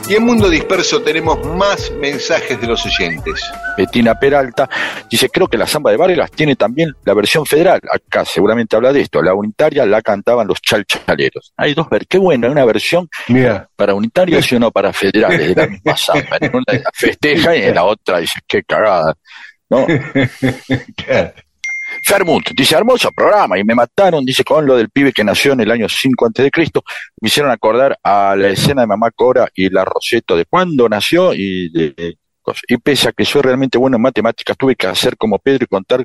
Y 0.07 0.17
en 0.17 0.23
Mundo 0.23 0.51
Disperso 0.51 1.01
tenemos 1.03 1.47
más 1.47 1.91
mensajes 1.93 2.61
de 2.61 2.67
los 2.67 2.85
oyentes. 2.85 3.43
Betina 3.77 4.15
Peralta 4.19 4.69
dice, 5.11 5.31
creo 5.31 5.49
que 5.49 5.57
la 5.57 5.67
samba 5.67 5.91
de 5.91 5.97
Vargas 5.97 6.31
tiene 6.31 6.57
también 6.57 6.93
la 7.07 7.15
versión 7.15 7.47
federal. 7.47 7.81
Acá 7.91 8.23
seguramente 8.27 8.77
habla 8.77 8.93
de 8.93 9.01
esto. 9.01 9.23
La 9.23 9.33
unitaria 9.33 9.87
la 9.87 10.03
cantaban 10.03 10.47
los 10.47 10.61
chalchaleros. 10.61 11.55
Hay 11.57 11.73
dos 11.73 11.89
ver, 11.89 12.07
qué 12.07 12.19
bueno, 12.19 12.47
hay 12.47 12.53
una 12.53 12.67
versión 12.67 13.09
Mira, 13.29 13.67
para 13.77 13.95
unitarios 13.95 14.53
y 14.53 14.57
uno 14.57 14.71
para 14.71 14.93
federales 14.93 15.49
de 15.49 15.55
la 15.55 15.67
misma 15.69 15.97
samba. 15.97 16.37
En 16.39 16.55
una 16.55 16.65
la 16.69 16.91
festeja 16.93 17.57
y 17.57 17.63
en 17.63 17.75
la 17.75 17.85
otra 17.85 18.19
dice, 18.19 18.41
qué 18.47 18.63
cagada. 18.63 19.15
¿No? 19.71 19.87
Fermut 22.05 22.51
dice, 22.55 22.77
hermoso 22.77 23.11
programa, 23.13 23.59
y 23.59 23.65
me 23.65 23.75
mataron, 23.75 24.25
dice, 24.25 24.45
con 24.45 24.67
lo 24.67 24.77
del 24.77 24.91
pibe 24.91 25.13
que 25.13 25.25
nació 25.25 25.55
en 25.55 25.61
el 25.61 25.71
año 25.71 25.89
5 25.89 26.27
antes 26.27 26.45
de 26.45 26.51
Cristo, 26.51 26.85
me 27.21 27.29
hicieron 27.29 27.51
acordar 27.51 27.99
a 28.03 28.37
la 28.37 28.49
escena 28.49 28.83
de 28.83 28.87
Mamá 28.87 29.11
Cora 29.11 29.49
y 29.55 29.71
la 29.71 29.87
Roseto 29.87 30.37
de 30.37 30.45
cuándo 30.45 30.87
nació 30.89 31.33
y 31.33 31.71
de, 31.71 32.19
cosas. 32.43 32.63
y 32.69 32.77
pese 32.77 33.09
a 33.09 33.13
que 33.13 33.25
soy 33.25 33.41
realmente 33.41 33.79
bueno 33.79 33.97
en 33.97 34.03
matemáticas, 34.03 34.55
tuve 34.57 34.77
que 34.77 34.87
hacer 34.87 35.17
como 35.17 35.39
Pedro 35.39 35.65
y 35.65 35.67
contar 35.67 36.05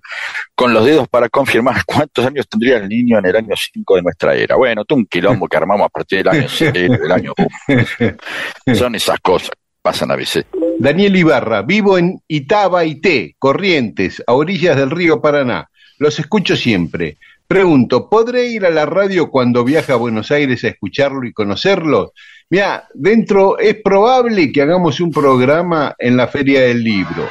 con 0.55 0.73
los 0.73 0.85
dedos 0.85 1.07
para 1.09 1.27
confirmar 1.27 1.75
cuántos 1.85 2.25
años 2.25 2.47
tendría 2.47 2.77
el 2.77 2.87
niño 2.87 3.19
en 3.19 3.25
el 3.25 3.35
año 3.35 3.55
5 3.55 3.95
de 3.97 4.01
nuestra 4.01 4.35
era. 4.35 4.55
Bueno, 4.55 4.85
todo 4.85 4.99
un 4.99 5.05
quilombo 5.05 5.49
que 5.49 5.57
armamos 5.57 5.85
a 5.85 5.89
partir 5.89 6.19
del 6.19 6.29
año 6.29 6.49
6, 6.49 6.73
del 6.73 7.11
año... 7.11 7.33
uf. 7.37 8.77
Son 8.77 8.95
esas 8.95 9.19
cosas, 9.19 9.51
pasan 9.81 10.11
a 10.11 10.15
veces. 10.15 10.45
Daniel 10.79 11.17
Ibarra, 11.17 11.61
vivo 11.61 11.97
en 11.97 12.21
Itabaité, 12.29 13.35
Corrientes, 13.37 14.23
a 14.25 14.31
orillas 14.31 14.77
del 14.77 14.91
río 14.91 15.21
Paraná. 15.21 15.68
Los 15.99 16.17
escucho 16.17 16.55
siempre. 16.55 17.17
Pregunto, 17.45 18.09
¿podré 18.09 18.47
ir 18.47 18.65
a 18.65 18.69
la 18.69 18.85
radio 18.85 19.29
cuando 19.29 19.65
viaje 19.65 19.91
a 19.91 19.97
Buenos 19.97 20.31
Aires 20.31 20.63
a 20.63 20.69
escucharlo 20.69 21.27
y 21.27 21.33
conocerlo? 21.33 22.13
Mira, 22.49 22.87
dentro 22.93 23.59
es 23.59 23.75
probable 23.83 24.49
que 24.51 24.61
hagamos 24.61 25.01
un 25.01 25.11
programa 25.11 25.93
en 25.99 26.15
la 26.15 26.27
Feria 26.27 26.61
del 26.61 26.83
Libro. 26.83 27.27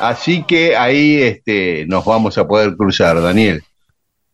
Así 0.00 0.44
que 0.44 0.74
ahí 0.74 1.16
este, 1.16 1.84
nos 1.86 2.06
vamos 2.06 2.38
a 2.38 2.48
poder 2.48 2.74
cruzar, 2.74 3.20
Daniel. 3.20 3.62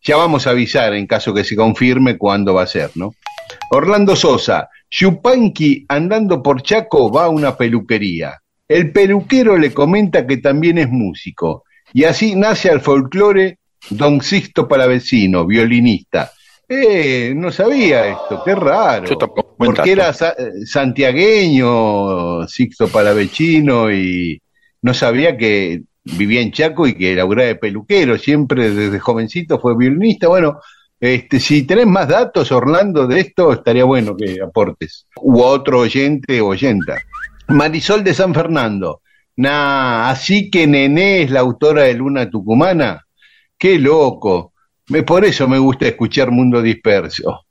Ya 0.00 0.16
vamos 0.16 0.46
a 0.46 0.50
avisar 0.50 0.94
en 0.94 1.08
caso 1.08 1.34
que 1.34 1.42
se 1.42 1.56
confirme 1.56 2.16
cuándo 2.16 2.54
va 2.54 2.62
a 2.62 2.66
ser, 2.68 2.90
¿no? 2.94 3.14
Orlando 3.70 4.14
Sosa, 4.14 4.68
Yupanqui 4.90 5.86
andando 5.88 6.40
por 6.40 6.62
Chaco 6.62 7.10
va 7.10 7.24
a 7.24 7.30
una 7.30 7.56
peluquería. 7.56 8.38
El 8.68 8.92
peluquero 8.92 9.58
le 9.58 9.72
comenta 9.74 10.24
que 10.24 10.36
también 10.36 10.78
es 10.78 10.88
músico. 10.88 11.64
Y 11.92 12.04
así 12.04 12.36
nace 12.36 12.70
al 12.70 12.80
folclore 12.80 13.58
Don 13.90 14.20
Sixto 14.20 14.66
Palavecino, 14.68 15.46
violinista. 15.46 16.32
Eh, 16.68 17.32
no 17.36 17.50
sabía 17.52 18.06
esto, 18.06 18.42
qué 18.44 18.54
raro. 18.54 19.06
Yo 19.06 19.16
tampoco, 19.16 19.54
buen 19.58 19.74
Porque 19.74 19.92
era 19.92 20.12
sa- 20.12 20.34
santiagueño, 20.64 22.46
Sixto 22.48 22.88
Palavecino, 22.88 23.90
y 23.92 24.40
no 24.82 24.94
sabía 24.94 25.36
que 25.36 25.82
vivía 26.04 26.40
en 26.40 26.52
Chaco 26.52 26.86
y 26.86 26.94
que 26.94 27.14
laburaba 27.14 27.48
de 27.48 27.56
peluquero. 27.56 28.18
Siempre 28.18 28.70
desde 28.70 28.98
jovencito 28.98 29.58
fue 29.60 29.76
violinista. 29.76 30.28
Bueno, 30.28 30.60
este, 31.00 31.40
si 31.40 31.64
tenés 31.64 31.86
más 31.86 32.08
datos, 32.08 32.50
Orlando, 32.52 33.06
de 33.06 33.20
esto, 33.20 33.52
estaría 33.52 33.84
bueno 33.84 34.16
que 34.16 34.38
aportes. 34.42 35.06
U 35.16 35.40
otro 35.42 35.80
oyente 35.80 36.40
o 36.40 36.48
oyenta. 36.48 37.02
Marisol 37.48 38.02
de 38.04 38.14
San 38.14 38.32
Fernando. 38.34 39.02
Nah, 39.36 40.10
así 40.10 40.50
que 40.50 40.66
Nené 40.66 41.22
es 41.22 41.30
la 41.30 41.40
autora 41.40 41.82
de 41.82 41.94
Luna 41.94 42.30
Tucumana. 42.30 43.04
Qué 43.62 43.78
loco. 43.78 44.54
Me, 44.88 45.04
por 45.04 45.24
eso 45.24 45.46
me 45.46 45.56
gusta 45.56 45.86
escuchar 45.86 46.32
Mundo 46.32 46.60
Disperso. 46.60 47.46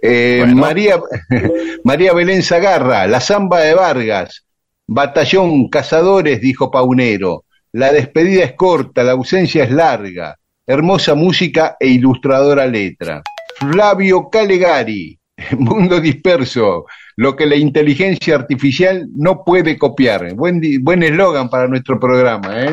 Eh, 0.00 0.38
Bueno. 0.38 0.56
María, 0.56 0.98
María 1.84 2.14
Belén 2.14 2.42
Zagarra, 2.42 3.06
La 3.06 3.20
Zamba 3.20 3.60
de 3.60 3.74
Vargas, 3.74 4.46
Batallón 4.86 5.68
Cazadores, 5.68 6.40
dijo 6.40 6.70
Paunero. 6.70 7.44
La 7.72 7.92
despedida 7.92 8.42
es 8.42 8.54
corta, 8.54 9.04
la 9.04 9.12
ausencia 9.12 9.64
es 9.64 9.70
larga. 9.70 10.34
Hermosa 10.66 11.14
música 11.14 11.76
e 11.78 11.88
ilustradora 11.88 12.64
letra. 12.64 13.20
Flavio 13.58 14.30
Calegari, 14.30 15.18
Mundo 15.58 16.00
Disperso, 16.00 16.86
lo 17.16 17.36
que 17.36 17.44
la 17.44 17.56
inteligencia 17.56 18.34
artificial 18.34 19.08
no 19.14 19.44
puede 19.44 19.76
copiar. 19.76 20.32
Buen 20.32 21.02
eslogan 21.02 21.50
para 21.50 21.68
nuestro 21.68 22.00
programa, 22.00 22.62
¿eh? 22.64 22.72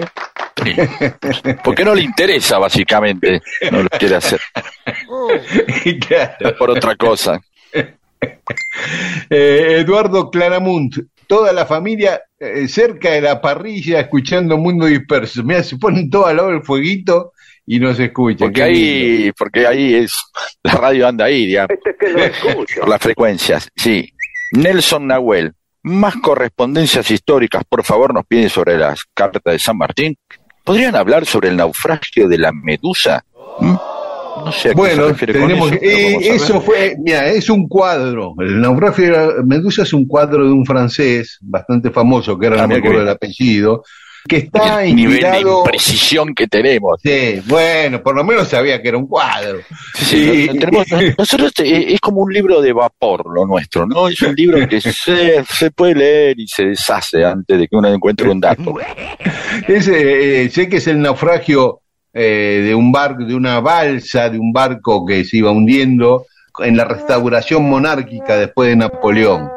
Sí. 0.64 0.74
Porque 1.64 1.84
no 1.86 1.94
le 1.96 2.02
interesa, 2.02 2.58
básicamente. 2.58 3.42
No 3.72 3.84
lo 3.84 3.90
quiere 3.90 4.16
hacer 4.16 4.40
Claro. 6.08 6.58
por 6.58 6.72
otra 6.72 6.96
cosa. 6.96 7.40
Eh, 9.30 9.78
Eduardo 9.80 10.30
Claramunt, 10.32 10.96
toda 11.28 11.52
la 11.54 11.66
familia 11.66 12.22
eh, 12.40 12.68
cerca 12.68 13.12
de 13.12 13.22
la 13.22 13.42
parrilla 13.42 14.00
escuchando 14.00 14.58
Mundo 14.58 14.86
Disperso. 14.86 15.44
Mira, 15.44 15.64
se 15.64 15.78
ponen 15.78 16.10
todos 16.10 16.28
al 16.28 16.38
lado 16.38 16.50
del 16.50 16.64
fueguito 16.64 17.34
y 17.66 17.80
nos 17.80 18.00
escuchan. 18.00 18.48
Porque 18.48 18.62
Qué 18.62 18.68
lindo. 18.70 19.24
ahí, 19.26 19.32
porque 19.38 19.68
ahí 19.68 19.96
es, 19.96 20.14
la 20.64 20.74
radio 20.74 21.08
anda 21.08 21.26
ahí, 21.26 21.46
digamos, 21.48 21.78
por 22.80 22.90
las 22.90 23.02
frecuencias. 23.02 23.70
Sí. 23.76 24.10
Nelson 24.54 25.06
Nahuel, 25.08 25.52
más 25.84 26.16
correspondencias 26.16 27.12
históricas, 27.12 27.64
por 27.68 27.84
favor, 27.84 28.14
nos 28.14 28.26
piden 28.26 28.50
sobre 28.50 28.78
las 28.78 29.02
cartas 29.14 29.42
de 29.46 29.60
San 29.60 29.78
Martín. 29.78 30.16
¿Podrían 30.68 30.98
hablar 30.98 31.26
sobre 31.26 31.48
el 31.48 31.56
naufragio 31.56 32.28
de 32.28 32.38
la 32.38 32.52
Medusa? 32.52 33.24
¿Mm? 33.62 33.76
No 34.46 34.52
sé 34.52 34.70
a 34.70 34.72
qué 34.72 34.76
se 34.76 34.76
Bueno, 34.76 35.04
con 35.08 35.16
tenemos 35.16 35.72
eso, 35.72 35.80
eh, 35.82 36.18
eso 36.22 36.62
fue, 36.62 36.96
mira, 37.00 37.26
es 37.30 37.50
un 37.50 37.70
cuadro. 37.70 38.34
El 38.38 38.60
naufragio 38.60 39.06
de 39.06 39.12
la 39.12 39.44
Medusa 39.44 39.84
es 39.84 39.94
un 39.94 40.06
cuadro 40.06 40.46
de 40.46 40.52
un 40.52 40.66
francés 40.66 41.38
bastante 41.42 41.90
famoso, 41.90 42.38
que 42.38 42.48
Ah, 42.48 42.50
no 42.50 42.68
me 42.68 42.76
acuerdo 42.76 43.02
el 43.02 43.08
apellido, 43.08 43.84
que 44.28 44.38
está 44.38 44.84
el 44.84 44.96
nivel 44.96 45.22
de 45.22 45.40
imprecisión 45.42 46.36
que 46.36 46.48
tenemos. 46.48 47.00
Sí, 47.02 47.42
bueno, 47.46 48.02
por 48.04 48.16
lo 48.16 48.24
menos 48.24 48.48
sabía 48.48 48.82
que 48.82 48.90
era 48.90 48.98
un 48.98 49.08
cuadro. 49.08 49.60
Sí, 49.96 50.48
tenemos- 50.60 50.86
nosotros 51.18 51.52
eh, 51.64 51.94
es 51.94 52.00
como 52.00 52.22
un 52.22 52.32
libro 52.34 52.62
de 52.62 52.74
vapor 52.74 53.24
lo 53.34 53.46
nuestro, 53.46 53.86
¿no? 53.88 54.08
Es 54.08 54.22
un 54.22 54.36
libro 54.36 54.68
que 54.68 54.80
se, 54.82 55.44
se 55.46 55.72
puede 55.72 55.96
leer 55.96 56.40
y 56.40 56.48
se 56.48 56.66
deshace 56.66 57.24
antes 57.26 57.58
de 57.58 57.68
que 57.68 57.76
uno 57.76 57.88
encuentre 57.92 58.30
un 58.30 58.40
dato. 58.40 58.76
Es, 59.68 59.88
eh, 59.88 60.50
sé 60.52 60.70
que 60.70 60.78
es 60.78 60.88
el 60.88 61.02
naufragio 61.02 61.82
eh, 62.14 62.62
de 62.66 62.76
un 62.76 62.92
barco, 62.92 63.24
de 63.26 63.36
una 63.36 63.60
balsa, 63.60 64.30
de 64.30 64.40
un 64.40 64.52
barco 64.52 65.06
que 65.06 65.24
se 65.24 65.38
iba 65.38 65.52
hundiendo 65.52 66.26
en 66.60 66.76
la 66.76 66.86
restauración 66.86 67.70
monárquica 67.70 68.36
después 68.38 68.70
de 68.70 68.76
Napoleón. 68.78 69.50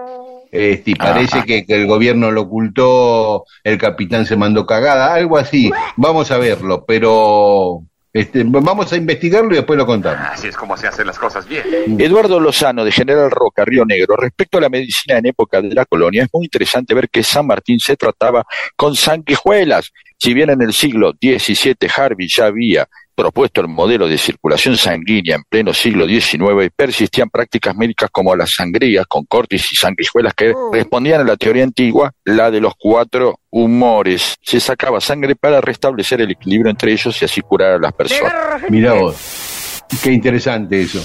Este, 0.53 0.93
y 0.93 0.95
parece 0.95 1.45
que, 1.45 1.65
que 1.65 1.75
el 1.75 1.87
gobierno 1.87 2.31
lo 2.31 2.43
ocultó, 2.43 3.45
el 3.63 3.79
capitán 3.79 4.27
se 4.27 4.37
mandó 4.37 4.67
cagada, 4.67 5.15
algo 5.15 5.39
así. 5.39 5.71
Vamos 5.97 6.31
a 6.31 6.39
verlo, 6.39 6.85
pero 6.87 7.85
este, 8.13 8.43
vamos 8.45 8.93
a 8.93 8.97
investigarlo 8.97 9.53
y 9.53 9.57
después 9.57 9.79
lo 9.79 9.87
contamos. 9.87 10.27
Así 10.33 10.49
es 10.49 10.57
como 10.57 10.77
se 10.77 10.89
hacen 10.89 11.07
las 11.07 11.19
cosas 11.19 11.47
bien. 11.47 11.65
Eduardo 12.01 12.41
Lozano, 12.41 12.85
de 12.85 12.91
General 12.91 13.31
Roca, 13.31 13.65
Río 13.65 13.85
Negro, 13.85 14.17
respecto 14.17 14.59
a 14.59 14.63
la 14.63 14.69
medicina 14.69 15.19
en 15.19 15.27
época 15.27 15.63
de 15.63 15.73
la 15.73 15.85
colonia, 15.85 16.25
es 16.25 16.29
muy 16.33 16.47
interesante 16.47 16.93
ver 16.93 17.09
que 17.09 17.23
San 17.23 17.47
Martín 17.47 17.79
se 17.79 17.97
trataba 17.97 18.45
con 18.75 18.97
sanguijuelas. 18.97 19.93
Si 20.19 20.35
bien 20.35 20.51
en 20.51 20.61
el 20.61 20.73
siglo 20.73 21.13
XVII 21.13 21.77
Harvey 21.97 22.27
ya 22.29 22.47
había 22.47 22.89
propuesto 23.15 23.61
el 23.61 23.69
modelo 23.69 24.09
de 24.09 24.19
circulación 24.19 24.77
sanguínea 24.77 25.37
en 25.37 25.43
pleno 25.49 25.73
siglo 25.75 26.07
XIX, 26.07 26.71
persistían 26.75 27.29
prácticas 27.31 27.77
médicas 27.77 28.11
como 28.11 28.35
las 28.35 28.55
sangrías 28.55 29.07
con 29.07 29.25
cortis 29.25 29.73
y 29.73 29.77
sanguijuelas 29.77 30.35
que 30.35 30.55
respondían 30.73 31.21
a 31.21 31.25
la 31.25 31.37
teoría 31.37 31.65
antigua, 31.65 32.13
la 32.25 32.51
de 32.51 32.61
los 32.61 32.75
cuatro 32.79 33.41
humores. 33.51 34.37
Se 34.43 34.61
sacaba 34.61 35.01
sangre 35.01 35.37
para 35.37 35.61
restablecer 35.61 36.21
el 36.21 36.31
equilibrio 36.31 36.71
entre 36.71 36.93
ellos 36.93 37.21
y 37.21 37.25
así 37.25 37.41
curar 37.41 37.73
a 37.73 37.79
las 37.79 37.93
personas. 37.93 38.35
Mirá 38.69 38.95
vos. 38.95 39.83
Qué 40.03 40.13
interesante 40.13 40.81
eso. 40.83 41.05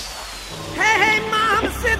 Hey, 0.78 1.20
mama 1.32 1.72
said 1.82 2.00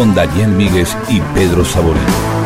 Con 0.00 0.14
Daniel 0.14 0.48
Míguez 0.52 0.96
y 1.10 1.20
Pedro 1.34 1.62
Saborino. 1.62 2.39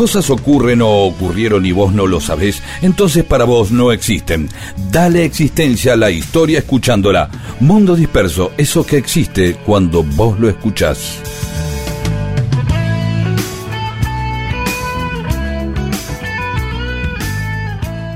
Cosas 0.00 0.30
ocurren 0.30 0.80
o 0.80 0.88
ocurrieron 0.88 1.66
y 1.66 1.72
vos 1.72 1.92
no 1.92 2.06
lo 2.06 2.20
sabés, 2.20 2.62
entonces 2.80 3.22
para 3.22 3.44
vos 3.44 3.70
no 3.70 3.92
existen. 3.92 4.48
Dale 4.90 5.26
existencia 5.26 5.92
a 5.92 5.96
la 5.96 6.10
historia 6.10 6.60
escuchándola. 6.60 7.28
Mundo 7.60 7.94
disperso, 7.94 8.50
eso 8.56 8.86
que 8.86 8.96
existe 8.96 9.56
cuando 9.66 10.02
vos 10.02 10.40
lo 10.40 10.48
escuchás. 10.48 11.20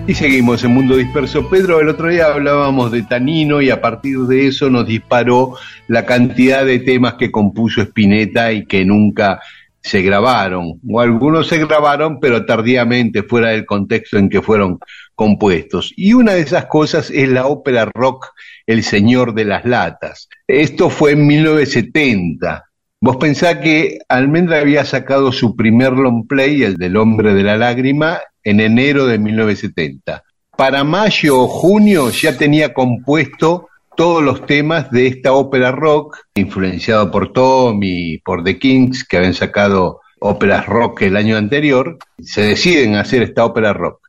Y 0.06 0.14
seguimos 0.14 0.64
en 0.64 0.72
Mundo 0.72 0.96
Disperso. 0.96 1.50
Pedro, 1.50 1.80
el 1.80 1.90
otro 1.90 2.08
día 2.08 2.28
hablábamos 2.28 2.92
de 2.92 3.02
Tanino 3.02 3.60
y 3.60 3.68
a 3.68 3.82
partir 3.82 4.20
de 4.20 4.46
eso 4.46 4.70
nos 4.70 4.86
disparó 4.86 5.58
la 5.88 6.06
cantidad 6.06 6.64
de 6.64 6.78
temas 6.78 7.14
que 7.14 7.30
compuso 7.30 7.82
Spinetta 7.82 8.52
y 8.52 8.64
que 8.64 8.86
nunca 8.86 9.40
se 9.84 10.00
grabaron. 10.00 10.80
O 10.88 10.98
algunos 10.98 11.46
se 11.46 11.58
grabaron, 11.58 12.18
pero 12.18 12.46
tardíamente, 12.46 13.22
fuera 13.22 13.50
del 13.50 13.66
contexto 13.66 14.16
en 14.16 14.30
que 14.30 14.40
fueron 14.40 14.78
compuestos. 15.14 15.92
Y 15.94 16.14
una 16.14 16.32
de 16.32 16.40
esas 16.40 16.66
cosas 16.66 17.10
es 17.10 17.28
la 17.28 17.46
ópera 17.46 17.84
rock 17.84 18.28
El 18.66 18.82
Señor 18.82 19.34
de 19.34 19.44
las 19.44 19.66
Latas. 19.66 20.28
Esto 20.48 20.88
fue 20.88 21.12
en 21.12 21.26
1970. 21.26 22.64
Vos 22.98 23.18
pensás 23.18 23.58
que 23.58 23.98
Almendra 24.08 24.60
había 24.60 24.86
sacado 24.86 25.30
su 25.30 25.54
primer 25.54 25.92
long 25.92 26.26
play, 26.26 26.62
el 26.62 26.76
del 26.76 26.96
Hombre 26.96 27.34
de 27.34 27.42
la 27.42 27.58
Lágrima, 27.58 28.20
en 28.42 28.60
enero 28.60 29.06
de 29.06 29.18
1970. 29.18 30.22
Para 30.56 30.82
mayo 30.82 31.40
o 31.40 31.46
junio 31.46 32.08
ya 32.08 32.38
tenía 32.38 32.72
compuesto 32.72 33.68
todos 33.96 34.22
los 34.22 34.46
temas 34.46 34.90
de 34.90 35.06
esta 35.06 35.32
ópera 35.32 35.72
rock, 35.72 36.18
influenciado 36.34 37.10
por 37.10 37.32
Tommy, 37.32 38.18
por 38.18 38.42
The 38.42 38.58
Kings, 38.58 39.04
que 39.04 39.16
habían 39.16 39.34
sacado 39.34 40.00
óperas 40.20 40.66
rock 40.66 41.02
el 41.02 41.16
año 41.16 41.36
anterior, 41.36 41.98
se 42.18 42.42
deciden 42.42 42.96
hacer 42.96 43.22
esta 43.22 43.44
ópera 43.44 43.72
rock, 43.72 44.00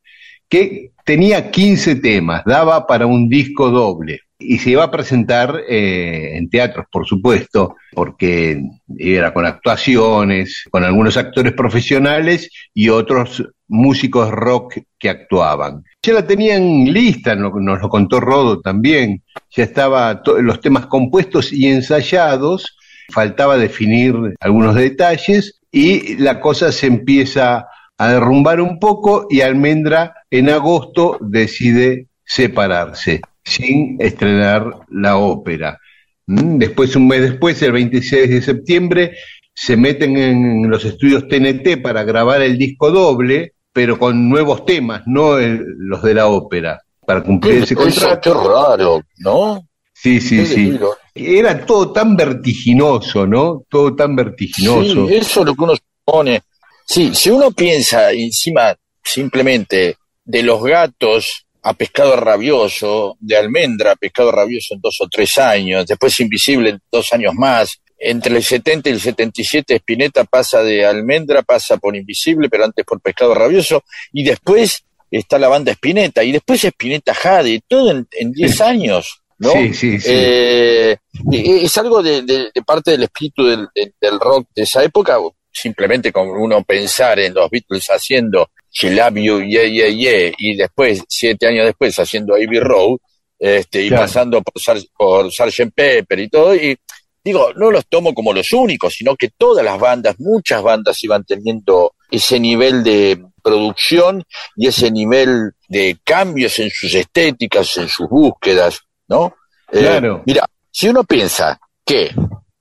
que 0.49 0.91
tenía 1.03 1.51
15 1.51 1.97
temas, 1.97 2.43
daba 2.45 2.87
para 2.87 3.05
un 3.05 3.29
disco 3.29 3.69
doble. 3.69 4.21
Y 4.37 4.57
se 4.57 4.71
iba 4.71 4.83
a 4.83 4.91
presentar 4.91 5.61
eh, 5.67 6.35
en 6.37 6.49
teatros, 6.49 6.85
por 6.91 7.05
supuesto, 7.07 7.75
porque 7.93 8.61
era 8.97 9.33
con 9.33 9.45
actuaciones, 9.45 10.65
con 10.69 10.83
algunos 10.83 11.15
actores 11.15 11.53
profesionales 11.53 12.49
y 12.73 12.89
otros 12.89 13.43
músicos 13.67 14.29
rock 14.31 14.79
que 14.99 15.09
actuaban. 15.09 15.83
Ya 16.03 16.13
la 16.13 16.27
tenían 16.27 16.85
lista, 16.85 17.35
no- 17.35 17.49
nos 17.59 17.81
lo 17.81 17.87
contó 17.89 18.19
Rodo 18.19 18.59
también, 18.59 19.23
ya 19.51 19.63
estaba 19.63 20.21
los 20.41 20.59
temas 20.59 20.85
compuestos 20.87 21.53
y 21.53 21.67
ensayados, 21.67 22.75
faltaba 23.13 23.57
definir 23.57 24.15
algunos 24.41 24.75
detalles 24.75 25.61
y 25.71 26.15
la 26.17 26.41
cosa 26.41 26.71
se 26.71 26.87
empieza 26.87 27.67
a 27.97 28.07
derrumbar 28.09 28.59
un 28.59 28.79
poco 28.79 29.27
y 29.29 29.41
Almendra 29.41 30.13
en 30.29 30.49
agosto 30.49 31.17
decide 31.21 32.07
separarse 32.25 33.21
sin 33.45 33.97
estrenar 34.01 34.65
la 34.89 35.17
ópera. 35.17 35.79
Mm, 36.27 36.57
Después, 36.57 36.95
un 36.95 37.07
mes 37.07 37.21
después, 37.21 37.61
el 37.61 37.71
26 37.71 38.29
de 38.29 38.41
septiembre, 38.41 39.15
se 39.53 39.77
meten 39.77 40.17
en 40.17 40.69
los 40.69 40.83
estudios 40.83 41.27
TNT 41.27 41.77
para 41.81 42.03
grabar 42.03 42.41
el 42.41 42.57
disco 42.57 42.91
doble, 42.91 43.53
pero 43.71 43.97
con 43.99 44.27
nuevos 44.27 44.65
temas, 44.65 45.03
no 45.05 45.37
el- 45.37 45.63
los 45.77 46.01
de 46.01 46.13
la 46.15 46.27
ópera, 46.27 46.81
para 47.05 47.21
cumplir 47.23 47.63
ese 47.63 47.73
Eso, 47.75 47.83
contrato. 47.83 48.21
qué 48.21 48.49
raro, 48.49 49.01
¿no? 49.19 49.61
Sí, 49.93 50.19
sí, 50.19 50.45
sí. 50.45 50.77
Era 51.13 51.65
todo 51.65 51.91
tan 51.93 52.17
vertiginoso, 52.17 53.25
¿no? 53.25 53.63
Todo 53.69 53.95
tan 53.95 54.15
vertiginoso. 54.15 55.07
Sí, 55.07 55.15
eso 55.15 55.39
es 55.41 55.45
lo 55.45 55.55
que 55.55 55.63
uno 55.63 55.73
supone. 55.75 56.41
Sí, 56.85 57.11
si 57.15 57.29
uno 57.29 57.51
piensa 57.51 58.11
encima 58.11 58.75
simplemente 59.03 59.95
de 60.25 60.43
los 60.43 60.61
gatos 60.63 61.45
a 61.67 61.73
pescado 61.73 62.15
rabioso, 62.15 63.17
de 63.19 63.35
almendra 63.37 63.93
a 63.93 63.95
pescado 63.95 64.31
rabioso 64.31 64.75
en 64.75 64.81
dos 64.81 64.97
o 65.01 65.07
tres 65.09 65.37
años, 65.39 65.85
después 65.87 66.19
invisible 66.19 66.69
en 66.69 66.79
dos 66.91 67.11
años 67.11 67.33
más, 67.33 67.81
entre 67.97 68.35
el 68.37 68.43
70 68.43 68.89
y 68.89 68.91
el 68.93 68.99
77 69.01 69.75
Spinetta 69.77 70.25
pasa 70.25 70.61
de 70.61 70.85
almendra, 70.85 71.41
pasa 71.41 71.77
por 71.77 71.95
invisible, 71.95 72.49
pero 72.49 72.65
antes 72.65 72.85
por 72.85 73.01
pescado 73.01 73.33
rabioso, 73.33 73.83
y 74.13 74.23
después 74.23 74.83
está 75.09 75.39
la 75.39 75.47
banda 75.47 75.71
Spinetta, 75.71 76.23
y 76.23 76.31
después 76.33 76.63
Spinetta 76.63 77.13
Jade, 77.13 77.61
todo 77.67 77.89
en, 77.91 78.07
en 78.11 78.31
10 78.31 78.61
años, 78.61 79.21
¿no? 79.39 79.51
Sí, 79.53 79.73
sí, 79.73 79.99
sí. 79.99 80.09
Eh, 80.11 80.97
y- 81.31 81.65
es 81.65 81.77
algo 81.77 82.03
de, 82.03 82.21
de- 82.21 82.51
de 82.53 82.61
parte 82.63 82.91
del 82.91 83.03
espíritu 83.03 83.43
del, 83.45 83.67
del- 83.73 83.93
del 83.99 84.19
rock 84.19 84.49
de 84.55 84.63
esa 84.63 84.83
época, 84.83 85.17
simplemente 85.51 86.11
con 86.11 86.27
uno 86.29 86.63
pensar 86.63 87.19
en 87.19 87.33
los 87.33 87.49
Beatles 87.49 87.87
haciendo 87.87 88.49
She 88.77 88.89
Love 88.91 89.15
You, 89.17 89.39
Yeah, 89.41 89.63
Yeah, 89.63 89.87
Yeah, 89.87 90.33
y 90.37 90.55
después, 90.57 91.01
siete 91.07 91.47
años 91.47 91.65
después, 91.65 91.97
haciendo 91.97 92.33
Abbey 92.35 92.59
Road, 92.59 92.97
este, 93.39 93.83
y 93.83 93.87
Claro. 93.87 94.03
pasando 94.03 94.41
por, 94.41 94.61
Sar- 94.61 94.81
por 94.97 95.31
Sgt. 95.31 95.71
Pepper 95.73 96.19
y 96.19 96.29
todo, 96.29 96.53
y 96.55 96.75
digo, 97.23 97.53
no 97.55 97.71
los 97.71 97.85
tomo 97.87 98.13
como 98.13 98.33
los 98.33 98.51
únicos, 98.51 98.93
sino 98.93 99.15
que 99.15 99.29
todas 99.37 99.63
las 99.63 99.79
bandas, 99.79 100.15
muchas 100.19 100.61
bandas 100.61 101.01
iban 101.03 101.23
teniendo 101.23 101.93
ese 102.11 102.39
nivel 102.39 102.83
de 102.83 103.23
producción 103.41 104.23
y 104.57 104.67
ese 104.67 104.91
nivel 104.91 105.51
de 105.69 105.97
cambios 106.03 106.59
en 106.59 106.69
sus 106.69 106.93
estéticas, 106.93 107.77
en 107.77 107.87
sus 107.87 108.09
búsquedas, 108.09 108.79
¿no? 109.07 109.35
Eh, 109.71 109.79
Claro. 109.79 110.21
mira, 110.25 110.45
si 110.69 110.89
uno 110.89 111.03
piensa 111.03 111.59
que 111.85 112.11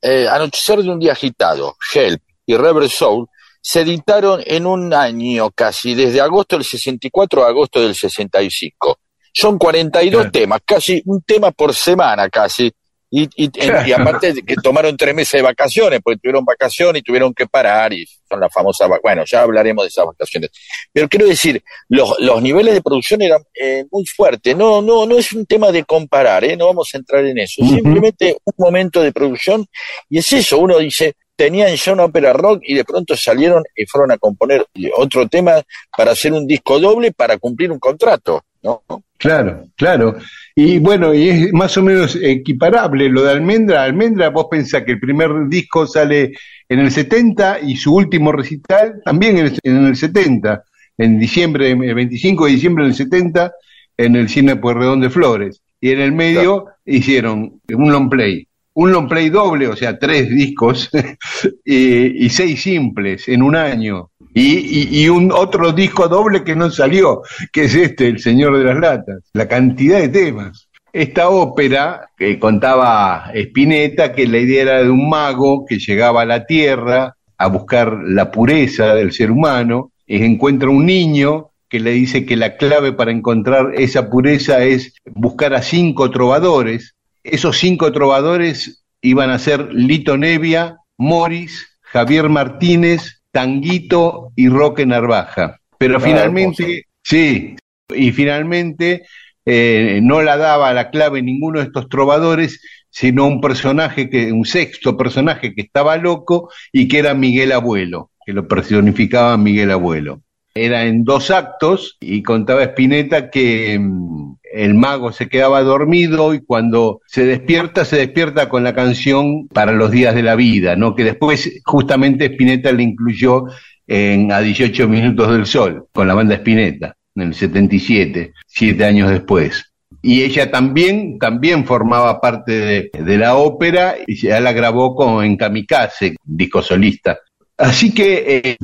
eh, 0.01 0.29
Anochecer 0.29 0.83
de 0.83 0.91
un 0.91 0.99
día 1.01 1.12
agitado, 1.12 1.77
Help 1.95 2.21
y 2.47 2.55
Rebel 2.57 2.89
Soul 2.91 3.27
se 3.67 3.81
editaron 3.81 4.43
en 4.45 4.67
un 4.67 4.93
año 4.93 5.51
casi, 5.51 5.95
desde 5.95 6.21
agosto 6.21 6.57
del 6.57 6.67
64 6.67 7.47
a 7.47 7.49
agosto 7.49 7.81
del 7.81 7.95
65. 7.95 8.99
Son 9.33 9.57
42 9.57 10.21
Claro. 10.21 10.31
temas, 10.31 10.61
casi 10.67 11.03
un 11.07 11.23
tema 11.23 11.51
por 11.51 11.75
semana 11.75 12.29
casi. 12.29 12.71
Y, 13.11 13.27
y, 13.37 13.93
aparte 13.93 14.35
de 14.35 14.43
que 14.43 14.57
tomaron 14.57 14.97
tres 14.97 15.15
meses 15.15 15.39
de 15.39 15.43
vacaciones, 15.43 16.01
porque 16.03 16.19
tuvieron 16.19 16.45
vacaciones 16.45 17.01
y 17.01 17.03
tuvieron 17.03 17.33
que 17.33 17.47
parar, 17.47 17.93
y 17.95 18.05
son 18.29 18.39
las 18.41 18.53
famosas, 18.53 18.91
bueno, 19.03 19.23
ya 19.25 19.41
hablaremos 19.41 19.85
de 19.85 19.89
esas 19.89 20.05
vacaciones. 20.05 20.51
Pero 20.93 21.09
quiero 21.09 21.27
decir, 21.27 21.62
los, 21.89 22.19
los 22.19 22.43
niveles 22.43 22.75
de 22.75 22.83
producción 22.83 23.23
eran 23.23 23.41
eh, 23.59 23.87
muy 23.91 24.05
fuertes. 24.05 24.55
No, 24.57 24.83
no, 24.83 25.07
no 25.07 25.17
es 25.17 25.33
un 25.33 25.47
tema 25.47 25.73
de 25.73 25.85
comparar, 25.85 26.45
¿eh? 26.45 26.55
no 26.55 26.67
vamos 26.67 26.91
a 26.93 26.99
entrar 26.99 27.25
en 27.25 27.39
eso. 27.39 27.65
Simplemente 27.65 28.37
un 28.45 28.55
momento 28.59 29.01
de 29.01 29.12
producción, 29.12 29.65
y 30.11 30.19
es 30.19 30.31
eso, 30.33 30.59
uno 30.59 30.79
dice, 30.79 31.15
tenían 31.37 31.74
ya 31.74 31.93
una 31.93 32.05
ópera 32.05 32.32
rock 32.32 32.62
y 32.64 32.74
de 32.74 32.85
pronto 32.85 33.16
salieron 33.16 33.62
y 33.76 33.87
fueron 33.87 34.12
a 34.12 34.18
componer 34.18 34.66
otro 34.97 35.26
tema 35.28 35.62
para 35.97 36.12
hacer 36.12 36.32
un 36.32 36.47
disco 36.47 36.78
doble 36.78 37.12
para 37.12 37.39
cumplir 37.39 37.72
un 37.72 37.78
contrato, 37.78 38.45
¿no? 38.62 38.82
Claro, 39.18 39.64
claro. 39.76 40.16
Y 40.55 40.78
bueno, 40.78 41.14
y 41.14 41.28
es 41.30 41.53
más 41.53 41.76
o 41.78 41.82
menos 41.82 42.16
equiparable 42.20 43.09
lo 43.09 43.24
de 43.24 43.30
Almendra. 43.30 43.82
Almendra, 43.82 44.28
vos 44.28 44.49
pensás 44.51 44.85
que 44.85 44.93
el 44.93 45.01
primer 45.01 45.49
disco 45.49 45.87
sale 45.87 46.32
en 46.68 46.80
el 46.80 46.91
70 46.91 47.61
y 47.61 47.76
su 47.76 47.95
último 47.95 48.32
recital 48.32 49.01
también 49.05 49.39
en 49.39 49.47
el, 49.47 49.59
en 49.62 49.87
el 49.87 49.97
70, 49.97 50.62
en 50.99 51.18
diciembre, 51.18 51.70
el 51.70 51.95
25 51.95 52.45
de 52.45 52.53
diciembre 52.53 52.85
del 52.85 52.95
70, 52.95 53.53
en 53.97 54.16
el 54.16 54.28
Cine 54.28 54.57
Pueyrredón 54.57 55.01
de 55.01 55.11
Flores. 55.11 55.62
Y 55.80 55.91
en 55.91 56.01
el 56.01 56.12
medio 56.12 56.66
hicieron 56.85 57.61
un 57.68 57.93
long 57.93 58.09
play. 58.09 58.47
Un 58.75 58.91
long 58.93 59.09
play 59.09 59.31
doble, 59.31 59.68
o 59.68 59.77
sea, 59.77 59.99
tres 59.99 60.29
discos 60.29 60.91
y, 61.64 62.29
seis 62.31 62.62
simples 62.62 63.29
en 63.29 63.43
un 63.43 63.55
año. 63.57 64.11
Y, 64.35 64.57
y- 64.59 65.03
y 65.05 65.09
un 65.09 65.31
otro 65.31 65.72
disco 65.72 66.09
doble 66.09 66.43
que 66.43 66.57
no 66.57 66.70
salió, 66.70 67.22
que 67.53 67.64
es 67.64 67.75
este, 67.75 68.09
El 68.09 68.18
Señor 68.18 68.59
de 68.59 68.64
las 68.64 68.79
Latas. 68.79 69.20
La 69.33 69.47
cantidad 69.47 70.01
de 70.01 70.09
temas. 70.09 70.68
Esta 70.93 71.29
ópera 71.29 72.09
que 72.16 72.39
contaba 72.39 73.31
Spinetta, 73.35 74.12
que 74.12 74.27
la 74.27 74.39
idea 74.39 74.62
era 74.62 74.83
de 74.83 74.91
un 74.91 75.09
mago 75.09 75.64
que 75.66 75.79
llegaba 75.79 76.22
a 76.22 76.27
la 76.27 76.45
tierra 76.47 77.14
a 77.39 77.47
buscar 77.49 77.97
la 78.05 78.31
pureza 78.31 78.95
del 78.95 79.12
ser 79.12 79.31
humano, 79.31 79.91
y 80.07 80.22
encuentra 80.25 80.68
un 80.68 80.85
niño 80.87 81.49
que 81.68 81.81
le 81.81 81.93
dice 81.93 82.25
que 82.27 82.37
la 82.37 82.57
clave 82.57 82.93
para 82.93 83.11
encontrar 83.11 83.72
esa 83.75 84.09
pureza 84.11 84.63
es 84.64 84.95
buscar 85.14 85.55
a 85.55 85.63
cinco 85.63 86.11
trovadores. 86.11 86.95
Esos 87.25 87.59
cinco 87.59 87.91
trovadores 87.91 88.84
iban 89.01 89.30
a 89.30 89.38
ser 89.38 89.72
Lito 89.72 90.17
Nevia, 90.17 90.76
Morris, 90.96 91.79
Javier 91.80 92.29
Martínez, 92.29 93.22
Tanguito 93.33 94.33
y 94.37 94.49
Roque 94.49 94.87
Narvaja. 94.87 95.59
Pero 95.79 95.99
finalmente, 95.99 96.87
sí, 97.03 97.57
y 97.95 98.13
finalmente 98.13 99.03
eh, 99.45 100.01
no 100.03 100.22
la 100.22 100.37
daba 100.37 100.72
la 100.72 100.91
clave 100.91 101.22
ninguno 101.22 101.61
de 101.61 101.67
estos 101.67 101.88
trovadores, 101.88 102.61
sino 102.91 103.26
un 103.26 103.41
personaje 103.41 104.09
que, 104.09 104.33
un 104.33 104.45
sexto 104.45 104.96
personaje 104.96 105.55
que 105.55 105.63
estaba 105.63 105.96
loco 105.96 106.51
y 106.72 106.88
que 106.88 106.99
era 107.01 107.14
Miguel 107.14 107.53
Abuelo, 107.53 108.11
que 108.25 108.33
lo 108.33 108.46
personificaba 108.46 109.37
Miguel 109.37 109.71
Abuelo. 109.71 110.22
Era 110.57 110.85
en 110.85 111.03
dos 111.03 111.33
actos 111.33 111.97
y 112.01 112.22
contaba 112.22 112.63
Spinetta 112.63 113.29
que 113.29 113.76
mm, 113.76 114.37
el 114.53 114.75
mago 114.75 115.11
se 115.11 115.29
quedaba 115.29 115.63
dormido 115.63 116.33
y 116.33 116.45
cuando 116.45 117.01
se 117.07 117.26
despierta, 117.26 117.85
se 117.85 117.97
despierta 117.97 118.49
con 118.49 118.63
la 118.63 118.72
canción 118.72 119.49
para 119.49 119.72
los 119.72 119.91
días 119.91 120.14
de 120.14 120.22
la 120.22 120.37
vida, 120.37 120.76
¿no? 120.76 120.95
Que 120.95 121.03
después 121.03 121.61
justamente 121.64 122.26
Spinetta 122.26 122.71
le 122.71 122.85
incluyó 122.85 123.47
en 123.89 124.31
A 124.31 124.41
18 124.41 124.89
Minutos 124.89 125.33
del 125.33 125.47
Sol, 125.47 125.89
con 125.93 126.07
la 126.07 126.14
banda 126.14 126.37
Spinetta, 126.37 126.97
en 127.17 127.22
el 127.22 127.35
77, 127.35 128.33
siete 128.47 128.85
años 128.85 129.11
después. 129.11 129.72
Y 130.03 130.22
ella 130.22 130.53
también, 130.53 131.18
también 131.18 131.64
formaba 131.64 132.21
parte 132.21 132.53
de, 132.53 132.91
de 132.97 133.18
la 133.18 133.37
ópera 133.37 133.97
y 134.07 134.14
ya 134.14 134.39
la 134.39 134.53
grabó 134.53 134.95
con, 134.95 135.25
en 135.25 135.37
Kamikaze, 135.37 136.14
disco 136.25 136.63
solista. 136.63 137.18
Así 137.57 137.95
que 137.95 138.41
eh, 138.45 138.57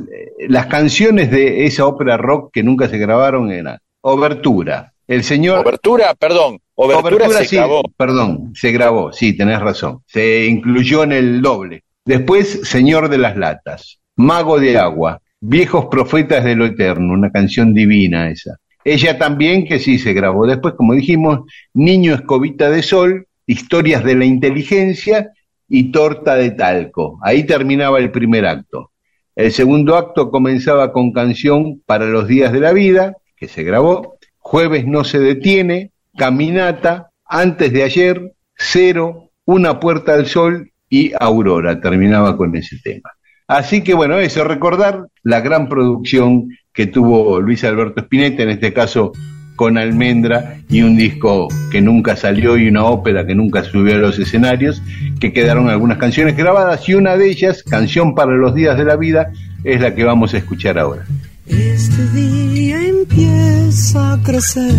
las 0.49 0.67
canciones 0.67 1.31
de 1.31 1.67
esa 1.67 1.87
ópera 1.87 2.17
rock 2.17 2.51
que 2.53 2.62
nunca 2.62 2.89
se 2.89 2.99
grabaron 2.99 3.51
eran 3.53 3.79
Obertura, 4.01 4.93
El 5.07 5.23
Señor... 5.23 5.65
Obertura, 5.65 6.15
perdón, 6.15 6.59
Obertura, 6.75 7.29
se 7.29 7.45
sí, 7.45 7.57
grabó. 7.57 7.83
Perdón, 7.97 8.53
se 8.55 8.73
grabó, 8.73 9.12
sí, 9.12 9.37
tenés 9.37 9.61
razón. 9.61 10.03
Se 10.07 10.47
incluyó 10.47 11.03
en 11.05 11.12
el 11.12 11.43
doble. 11.43 11.85
Después, 12.05 12.61
Señor 12.65 13.09
de 13.09 13.19
las 13.19 13.37
Latas, 13.37 14.01
Mago 14.17 14.59
de 14.59 14.79
Agua, 14.79 15.21
Viejos 15.41 15.87
Profetas 15.91 16.43
de 16.45 16.57
lo 16.57 16.65
Eterno, 16.65 17.12
una 17.12 17.31
canción 17.31 17.75
divina 17.75 18.31
esa. 18.31 18.57
Ella 18.83 19.19
también, 19.19 19.67
que 19.67 19.79
sí 19.79 19.99
se 19.99 20.15
grabó. 20.15 20.47
Después, 20.47 20.75
como 20.75 20.95
dijimos, 20.95 21.41
Niño 21.75 22.15
Escobita 22.15 22.71
de 22.71 22.83
Sol, 22.83 23.27
Historias 23.47 24.03
de 24.03 24.17
la 24.17 24.25
Inteligencia 24.25 25.31
y 25.71 25.93
Torta 25.93 26.35
de 26.35 26.51
Talco. 26.51 27.19
Ahí 27.23 27.45
terminaba 27.45 27.99
el 28.01 28.11
primer 28.11 28.45
acto. 28.45 28.91
El 29.37 29.53
segundo 29.53 29.97
acto 29.97 30.31
comenzaba 30.31 30.93
con 30.93 31.13
canción 31.13 31.81
para 31.87 32.05
los 32.05 32.27
días 32.27 32.53
de 32.53 32.61
la 32.61 32.73
vida, 32.73 33.17
que 33.37 33.49
se 33.49 33.63
grabó. 33.63 34.19
Jueves 34.39 34.85
no 34.85 35.05
se 35.05 35.21
detiene, 35.21 35.93
Caminata, 36.19 37.11
Antes 37.25 37.73
de 37.73 37.85
ayer, 37.85 38.33
Cero, 38.57 39.31
Una 39.45 39.79
puerta 39.79 40.15
al 40.15 40.27
sol 40.27 40.71
y 40.89 41.13
Aurora. 41.19 41.81
Terminaba 41.81 42.37
con 42.37 42.55
ese 42.57 42.77
tema. 42.83 43.11
Así 43.47 43.83
que 43.83 43.95
bueno, 43.95 44.19
eso, 44.19 44.45
recordar 44.45 45.07
la 45.23 45.41
gran 45.41 45.69
producción 45.69 46.49
que 46.73 46.87
tuvo 46.87 47.41
Luis 47.41 47.65
Alberto 47.65 48.01
Spinetta, 48.01 48.43
en 48.43 48.51
este 48.51 48.73
caso 48.73 49.13
con 49.56 49.78
Almendra, 49.78 50.56
y 50.68 50.82
un 50.82 50.97
disco 50.97 51.48
que 51.70 51.81
nunca 51.81 52.16
salió 52.16 52.56
y 52.56 52.68
una 52.68 52.85
ópera 52.85 53.27
que 53.27 53.35
nunca 53.35 53.62
subió 53.62 53.94
a 53.94 53.98
los 53.98 54.18
escenarios, 54.18 54.82
que 55.18 55.32
quedaron 55.32 55.68
algunas 55.68 55.98
canciones 55.98 56.36
grabadas 56.36 56.89
y 56.89 56.94
una 56.94 57.16
de 57.16 57.31
ellas, 57.31 57.62
Canción 57.62 58.14
para 58.14 58.32
los 58.32 58.55
días 58.55 58.78
de 58.78 58.85
la 58.85 58.97
vida, 58.97 59.32
es 59.64 59.81
la 59.81 59.94
que 59.94 60.05
vamos 60.05 60.35
a 60.35 60.39
escuchar 60.39 60.78
ahora. 60.78 61.05
Este 61.47 62.06
día 62.14 62.81
empieza 62.86 64.12
a 64.12 64.22
crecer. 64.22 64.72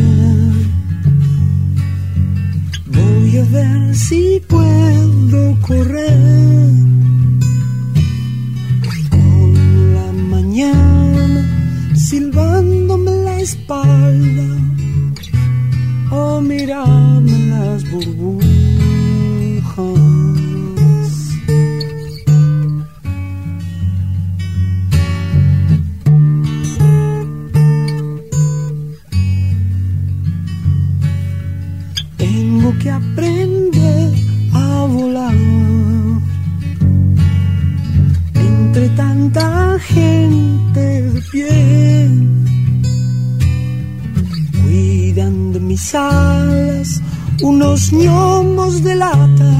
Voy 2.87 3.37
a 3.37 3.43
ver 3.43 3.95
si 3.95 4.41
puedo 4.47 5.59
correr. 5.61 6.17
Con 9.09 9.93
la 9.95 10.11
mañana 10.13 11.95
silbándome 11.95 13.11
la 13.11 13.39
espalda. 13.41 14.60
O 16.11 16.41
mirarme 16.41 17.37
las 17.47 17.89
burbujas. 17.89 18.41
Tengo 32.17 32.77
que 32.79 32.89
aprender 32.89 34.13
a 34.53 34.85
volar 34.85 35.33
entre 38.35 38.89
tanta 38.89 39.79
gente 39.79 41.01
de 41.03 41.21
pie. 41.31 42.30
De 45.21 45.59
mis 45.59 45.93
alas 45.93 46.99
unos 47.43 47.93
ñomos 47.93 48.81
de 48.81 48.95
lata 48.95 49.53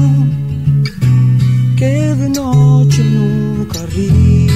que 1.76 2.14
de 2.16 2.28
noche 2.30 3.04
nunca 3.04 3.78
ríen. 3.94 4.50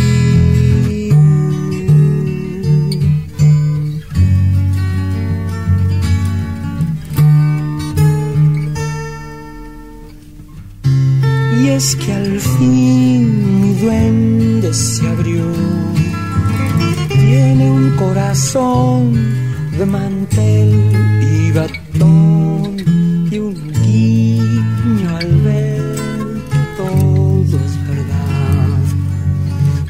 Y 11.62 11.68
es 11.68 11.94
que 11.94 12.12
al 12.12 12.40
fin 12.40 13.60
mi 13.60 13.74
duende 13.74 14.74
se 14.74 15.06
abrió, 15.06 15.44
tiene 17.08 17.70
un 17.70 17.90
corazón 17.96 19.45
de 19.78 19.85
mantel 19.85 20.73
y 21.20 21.53
batón 21.53 22.77
y 23.31 23.39
un 23.39 23.73
guiño 23.82 25.16
al 25.16 25.40
ver 25.43 25.97
todo 26.78 27.57
es 27.66 27.74
verdad. 27.86 28.78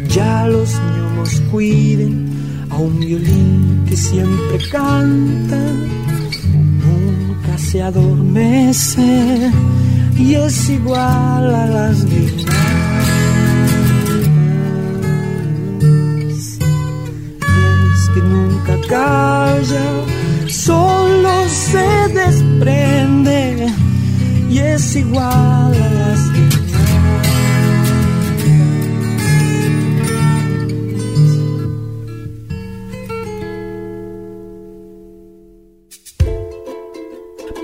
Ya 0.09 0.49
los 0.49 0.71
gnomos 0.75 1.41
cuiden 1.53 2.67
a 2.71 2.77
un 2.77 2.99
violín 2.99 3.85
que 3.89 3.97
siempre 3.97 4.59
canta, 4.71 5.61
nunca 6.85 7.57
se 7.57 7.83
adormece 7.83 9.53
y 10.19 10.35
es 10.35 10.69
igual 10.69 11.55
a 11.55 11.67
las 11.67 12.05
guirnaldas. 12.05 13.16
Nunca 18.67 18.89
calla, 18.89 20.05
solo 20.49 21.49
se 21.49 22.09
desprende 22.13 23.69
y 24.51 24.59
es 24.59 24.97
igual 24.97 25.75
a 25.75 25.91
las 25.91 26.56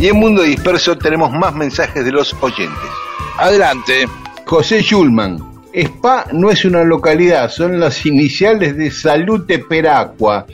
Y 0.00 0.06
en 0.06 0.16
Mundo 0.16 0.40
Disperso 0.40 0.96
tenemos 0.96 1.30
más 1.30 1.54
mensajes 1.54 2.02
de 2.02 2.10
los 2.10 2.34
oyentes. 2.40 2.88
Adelante. 3.36 4.08
José 4.46 4.80
Schulman. 4.80 5.38
Spa 5.74 6.24
no 6.32 6.50
es 6.50 6.64
una 6.64 6.82
localidad, 6.84 7.50
son 7.50 7.78
las 7.78 8.06
iniciales 8.06 8.78
de 8.78 8.90
Salute 8.90 9.58
Peracua. 9.58 10.46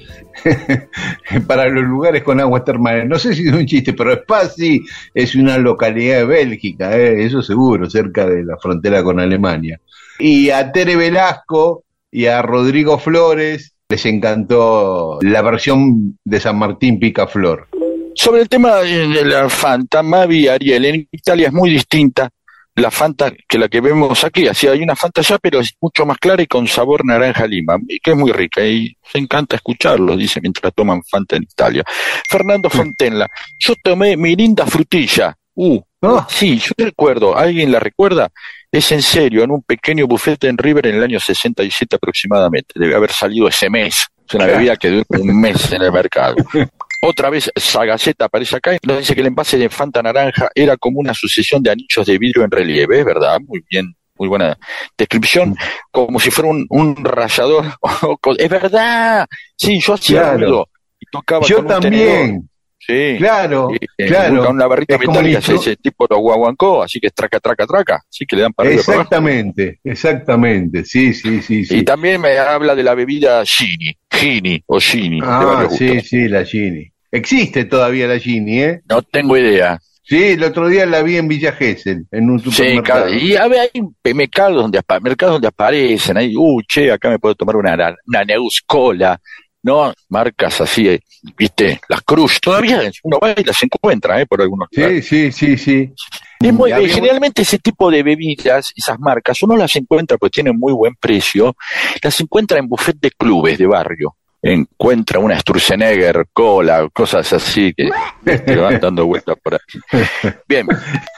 Para 1.46 1.68
los 1.68 1.84
lugares 1.84 2.24
con 2.24 2.40
aguas 2.40 2.64
termales. 2.64 3.06
No 3.06 3.20
sé 3.20 3.36
si 3.36 3.46
es 3.46 3.54
un 3.54 3.66
chiste, 3.66 3.92
pero 3.92 4.14
Spa 4.14 4.46
sí 4.48 4.84
es 5.14 5.36
una 5.36 5.58
localidad 5.58 6.18
de 6.18 6.24
Bélgica, 6.24 6.96
¿eh? 6.96 7.24
eso 7.24 7.40
seguro, 7.40 7.88
cerca 7.88 8.26
de 8.26 8.44
la 8.44 8.56
frontera 8.60 9.04
con 9.04 9.20
Alemania. 9.20 9.80
Y 10.18 10.50
a 10.50 10.72
Tere 10.72 10.96
Velasco 10.96 11.84
y 12.10 12.26
a 12.26 12.42
Rodrigo 12.42 12.98
Flores 12.98 13.74
les 13.88 14.06
encantó 14.06 15.18
la 15.22 15.40
versión 15.42 16.18
de 16.24 16.40
San 16.40 16.58
Martín 16.58 16.98
Picaflor. 16.98 17.68
Sobre 18.16 18.42
el 18.42 18.48
tema 18.48 18.76
de 18.76 19.24
la 19.24 19.48
Fanta, 19.48 20.02
Mavi 20.02 20.48
Ariel, 20.48 20.84
en 20.86 21.08
Italia 21.10 21.48
es 21.48 21.52
muy 21.52 21.70
distinta 21.70 22.28
la 22.74 22.90
Fanta 22.90 23.32
que 23.48 23.58
la 23.58 23.68
que 23.68 23.80
vemos 23.80 24.24
aquí. 24.24 24.48
Así 24.48 24.66
hay 24.66 24.82
una 24.82 24.96
Fanta 24.96 25.20
ya, 25.22 25.38
pero 25.38 25.60
es 25.60 25.74
mucho 25.80 26.04
más 26.06 26.18
clara 26.18 26.42
y 26.42 26.46
con 26.46 26.66
sabor 26.66 27.04
naranja 27.04 27.46
lima, 27.46 27.76
y 27.86 28.00
que 28.00 28.12
es 28.12 28.16
muy 28.16 28.32
rica. 28.32 28.64
Y 28.64 28.96
se 29.02 29.18
encanta 29.18 29.56
escucharlo, 29.56 30.16
dice, 30.16 30.40
mientras 30.40 30.72
toman 30.74 31.02
Fanta 31.04 31.36
en 31.36 31.44
Italia. 31.44 31.84
Fernando 32.28 32.70
Fontenla, 32.70 33.28
yo 33.58 33.74
tomé 33.82 34.16
Mirinda 34.16 34.66
Frutilla. 34.66 35.36
Uh, 35.54 35.80
Ah. 36.02 36.26
sí, 36.28 36.58
yo 36.58 36.72
recuerdo, 36.76 37.36
¿alguien 37.36 37.72
la 37.72 37.80
recuerda? 37.80 38.28
Es 38.70 38.92
en 38.92 39.02
serio, 39.02 39.42
en 39.42 39.50
un 39.50 39.62
pequeño 39.62 40.06
bufete 40.06 40.48
en 40.48 40.58
River 40.58 40.86
en 40.88 40.96
el 40.96 41.02
año 41.02 41.18
67 41.18 41.96
aproximadamente. 41.96 42.74
Debe 42.76 42.94
haber 42.94 43.10
salido 43.10 43.48
ese 43.48 43.70
mes. 43.70 44.06
Es 44.28 44.34
una 44.34 44.46
bebida 44.46 44.76
que 44.76 44.90
dura 44.90 45.04
un 45.10 45.40
mes 45.40 45.72
en 45.72 45.82
el 45.82 45.92
mercado. 45.92 46.36
Otra 47.02 47.30
vez 47.30 47.50
Sagaceta 47.54 48.24
aparece 48.26 48.56
acá 48.56 48.74
y 48.74 48.78
nos 48.82 48.98
dice 48.98 49.14
que 49.14 49.20
el 49.20 49.28
envase 49.28 49.58
de 49.58 49.68
Fanta 49.68 50.02
naranja 50.02 50.48
era 50.54 50.76
como 50.76 50.98
una 51.00 51.14
sucesión 51.14 51.62
de 51.62 51.70
anillos 51.70 52.06
de 52.06 52.18
vidrio 52.18 52.44
en 52.44 52.50
relieve, 52.50 52.98
es 53.00 53.04
verdad, 53.04 53.38
muy 53.46 53.62
bien, 53.68 53.94
muy 54.18 54.28
buena 54.28 54.56
descripción, 54.96 55.54
como 55.90 56.18
si 56.18 56.30
fuera 56.30 56.50
un, 56.50 56.66
un 56.70 56.96
rallador. 57.04 57.66
es 58.38 58.48
verdad, 58.48 59.26
sí, 59.56 59.80
yo 59.80 59.94
hacía 59.94 60.20
Claro. 60.22 60.38
ruido 60.38 60.68
y 60.98 61.06
tocaba 61.12 61.46
Yo 61.46 61.56
con 61.64 61.66
un 61.74 61.80
tenedor. 61.80 62.08
también, 62.08 62.50
Sí. 62.86 63.16
claro, 63.18 63.70
eh, 63.98 64.06
claro. 64.06 64.44
Con 64.44 64.54
una 64.56 64.66
barrita 64.66 64.94
Es 64.94 65.00
metálica, 65.00 65.38
listo. 65.38 65.54
ese 65.56 65.76
tipo 65.76 66.06
lo 66.08 66.18
guaguancó, 66.18 66.82
así 66.84 67.00
que 67.00 67.08
es 67.08 67.14
traca, 67.14 67.40
traca, 67.40 67.66
traca, 67.66 68.02
así 68.08 68.24
que 68.26 68.36
le 68.36 68.42
dan 68.42 68.52
para 68.52 68.70
y 68.70 68.76
para. 68.76 68.80
Exactamente, 69.00 69.80
exactamente, 69.82 70.84
sí, 70.84 71.12
sí, 71.12 71.42
sí, 71.42 71.64
sí. 71.64 71.78
Y 71.78 71.82
también 71.84 72.20
me 72.20 72.38
habla 72.38 72.74
de 72.74 72.82
la 72.84 72.94
bebida 72.94 73.42
Gini, 73.44 73.96
Gini 74.10 74.62
o 74.66 74.78
Gini, 74.78 75.20
Ah, 75.22 75.66
sí, 75.70 75.88
gustos. 75.88 76.08
sí, 76.08 76.28
la 76.28 76.44
Gini. 76.44 76.90
Existe 77.10 77.64
todavía 77.64 78.06
la 78.06 78.18
Gini, 78.18 78.62
¿eh? 78.62 78.80
No 78.88 79.02
tengo 79.02 79.36
idea. 79.36 79.78
Sí, 80.02 80.22
el 80.22 80.44
otro 80.44 80.68
día 80.68 80.86
la 80.86 81.02
vi 81.02 81.16
en 81.16 81.26
Villa 81.26 81.50
Gesell, 81.52 82.06
en 82.12 82.30
un 82.30 82.38
Sí, 82.38 82.50
supermercado. 82.52 83.04
cada- 83.06 83.16
y 83.16 83.34
a 83.34 83.48
ver, 83.48 83.68
hay 84.04 84.14
mercados 84.14 84.62
donde, 84.62 84.80
mercados 85.02 85.34
donde 85.34 85.48
aparecen, 85.48 86.16
ahí, 86.16 86.34
uh, 86.36 86.62
che, 86.62 86.92
acá 86.92 87.10
me 87.10 87.18
puedo 87.18 87.34
tomar 87.34 87.56
una, 87.56 87.96
una 88.06 88.24
Neus 88.24 88.62
Cola, 88.64 89.20
¿no? 89.66 89.92
Marcas 90.08 90.60
así, 90.60 90.88
eh, 90.88 91.00
viste, 91.36 91.80
las 91.88 92.00
Cruz, 92.02 92.40
todavía 92.40 92.80
uno 93.02 93.18
va 93.18 93.34
y 93.36 93.42
las 93.42 93.60
encuentra, 93.64 94.20
¿eh? 94.20 94.26
Por 94.26 94.40
algunos 94.40 94.68
lugares. 94.70 95.06
Sí, 95.06 95.32
sí, 95.32 95.56
sí, 95.56 95.58
sí. 95.58 95.92
Es 96.40 96.52
muy- 96.52 96.70
generalmente 96.88 97.42
ese 97.42 97.58
tipo 97.58 97.90
de 97.90 98.04
bebidas, 98.04 98.72
esas 98.76 98.98
marcas, 99.00 99.42
uno 99.42 99.56
las 99.56 99.74
encuentra 99.74 100.16
porque 100.18 100.34
tienen 100.34 100.56
muy 100.56 100.72
buen 100.72 100.94
precio, 100.94 101.56
las 102.00 102.20
encuentra 102.20 102.58
en 102.58 102.68
buffet 102.68 102.96
de 103.00 103.10
clubes 103.10 103.58
de 103.58 103.66
barrio. 103.66 104.14
Encuentra 104.42 105.18
una 105.18 105.40
Sturzenegger, 105.40 106.26
cola, 106.32 106.88
cosas 106.92 107.32
así 107.32 107.74
que 107.74 107.90
te 108.24 108.54
van 108.56 108.78
dando 108.78 109.04
vueltas 109.06 109.34
por 109.42 109.54
ahí. 109.54 110.00
Bien, 110.46 110.68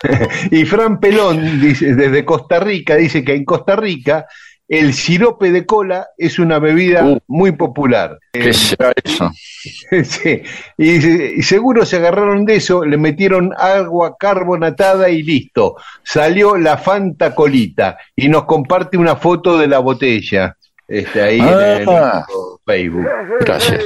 Y 0.51 0.65
Fran 0.65 0.99
Pelón, 0.99 1.61
dice, 1.61 1.95
desde 1.95 2.25
Costa 2.25 2.59
Rica, 2.61 2.97
dice 2.97 3.23
que 3.23 3.35
en 3.35 3.45
Costa 3.45 3.77
Rica 3.77 4.25
el 4.69 4.93
sirope 4.93 5.51
de 5.51 5.65
cola 5.65 6.09
es 6.19 6.39
una 6.39 6.59
bebida 6.59 7.05
Uh. 7.05 7.19
muy 7.27 7.53
popular. 7.53 8.19
¿qué 8.33 8.51
Eh, 8.51 8.53
será 8.53 8.93
eso? 9.03 9.31
sí. 10.05 10.43
y, 10.77 11.43
seguro 11.43 11.85
se 11.87 11.97
agarraron 11.97 12.45
de 12.45 12.57
eso, 12.57 12.85
le 12.85 12.97
metieron 12.99 13.53
agua 13.57 14.17
carbonatada 14.19 15.09
y 15.09 15.23
listo. 15.23 15.77
Salió 16.05 16.57
la 16.57 16.77
Fanta 16.77 17.35
Colita 17.35 17.97
y 18.15 18.29
nos 18.29 18.45
comparte 18.45 18.97
una 18.99 19.17
foto 19.17 19.57
de 19.59 19.67
la 19.69 19.79
botella. 19.79 20.55
Este, 20.87 21.21
ahí 21.23 21.41
en 21.41 21.49
el 21.49 21.89
Ah. 21.89 22.27
Facebook. 22.65 23.07
Gracias. 23.41 23.83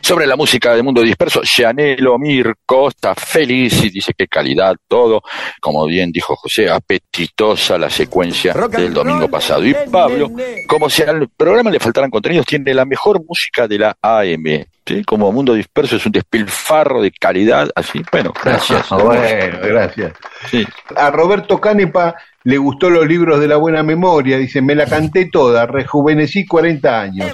Sobre 0.00 0.26
la 0.26 0.36
música 0.36 0.74
de 0.74 0.82
Mundo 0.82 1.02
Disperso, 1.02 1.42
Gianelo 1.42 2.18
Mirko 2.18 2.88
está 2.88 3.14
feliz 3.14 3.84
y 3.84 3.90
dice 3.90 4.12
que 4.16 4.28
calidad 4.28 4.76
todo. 4.86 5.22
Como 5.60 5.84
bien 5.86 6.12
dijo 6.12 6.36
José, 6.36 6.70
apetitosa 6.70 7.76
la 7.76 7.90
secuencia 7.90 8.54
del 8.54 8.94
domingo 8.94 9.28
pasado. 9.28 9.64
Y 9.66 9.74
Pablo, 9.90 10.30
como 10.68 10.88
si 10.88 11.02
al 11.02 11.28
programa 11.28 11.70
le 11.70 11.80
faltaran 11.80 12.10
contenidos, 12.10 12.46
tiene 12.46 12.72
la 12.72 12.84
mejor 12.84 13.24
música 13.26 13.66
de 13.66 13.78
la 13.78 13.96
AM. 14.00 14.66
¿sí? 14.86 15.04
Como 15.04 15.32
Mundo 15.32 15.54
Disperso 15.54 15.96
es 15.96 16.06
un 16.06 16.12
despilfarro 16.12 17.02
de 17.02 17.10
calidad, 17.10 17.68
así. 17.74 18.02
Bueno, 18.10 18.32
gracias. 18.42 18.86
Ah, 18.96 18.98
bueno, 19.02 19.58
gracias. 19.62 20.12
Sí. 20.50 20.64
A 20.94 21.10
Roberto 21.10 21.60
Canepa 21.60 22.14
le 22.44 22.58
gustó 22.58 22.88
los 22.88 23.04
libros 23.06 23.40
de 23.40 23.48
la 23.48 23.56
buena 23.56 23.82
memoria, 23.82 24.38
dice, 24.38 24.62
me 24.62 24.76
la 24.76 24.86
canté 24.86 25.28
toda, 25.30 25.66
rejuvenecí 25.66 26.46
40 26.46 27.00
años. 27.00 27.32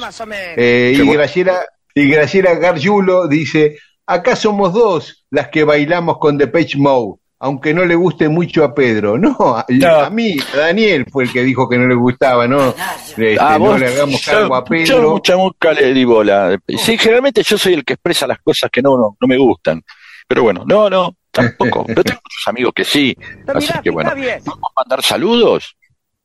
Eh, 0.57 0.93
y, 0.95 0.99
bueno. 0.99 1.13
Graciela, 1.13 1.61
y 1.95 2.09
Graciela 2.09 2.55
Gargiulo 2.55 3.29
dice, 3.29 3.77
acá 4.07 4.37
somos 4.37 4.73
dos 4.73 5.25
las 5.31 5.49
que 5.49 5.65
bailamos 5.65 6.19
con 6.19 6.37
Depeche 6.39 6.79
Mode, 6.79 7.21
aunque 7.39 7.75
no 7.75 7.85
le 7.85 7.95
guste 7.95 8.29
mucho 8.29 8.63
a 8.65 8.75
Pedro. 8.75 9.19
No, 9.19 9.37
a, 9.57 9.65
No. 9.69 9.89
a 10.01 10.11
mí, 10.11 10.37
a 10.55 10.57
Daniel 10.59 11.07
fue 11.11 11.25
el 11.25 11.33
que 11.33 11.43
dijo 11.43 11.69
que 11.69 11.77
no 11.79 11.87
le 11.89 11.95
gustaba, 11.95 12.47
¿no? 12.47 12.71
Este, 13.09 13.37
Ah, 13.41 13.59
no 13.59 13.67
vos, 13.67 13.81
le 13.81 13.89
hagamos 13.89 14.21
yo- 14.21 14.33
cargo 14.33 14.55
a 14.57 14.61
Yo 14.61 14.65
Pedro. 14.65 15.11
mucha 15.39 15.73
le 15.73 15.93
di 15.95 16.05
bola. 16.05 16.59
Sí, 16.79 16.97
generalmente 16.99 17.43
yo 17.43 17.59
soy 17.59 17.75
el 17.75 17.85
que 17.85 17.95
expresa 17.95 18.27
las 18.27 18.39
cosas 18.41 18.71
que 18.71 18.81
no, 18.83 18.97
no, 18.97 19.17
no 19.21 19.27
me 19.29 19.37
gustan. 19.37 19.83
Pero 20.29 20.45
bueno, 20.45 20.65
no, 20.67 20.89
no, 20.89 21.17
tampoco. 21.31 21.85
Pero 21.87 22.05
tengo 22.05 22.21
muchos 22.25 22.47
amigos 22.47 22.73
que 22.75 22.85
sí. 22.85 23.15
Así 23.55 23.73
que 23.83 23.91
bueno, 23.91 24.11
vamos 24.11 24.71
a 24.77 24.81
mandar 24.81 25.03
saludos 25.03 25.77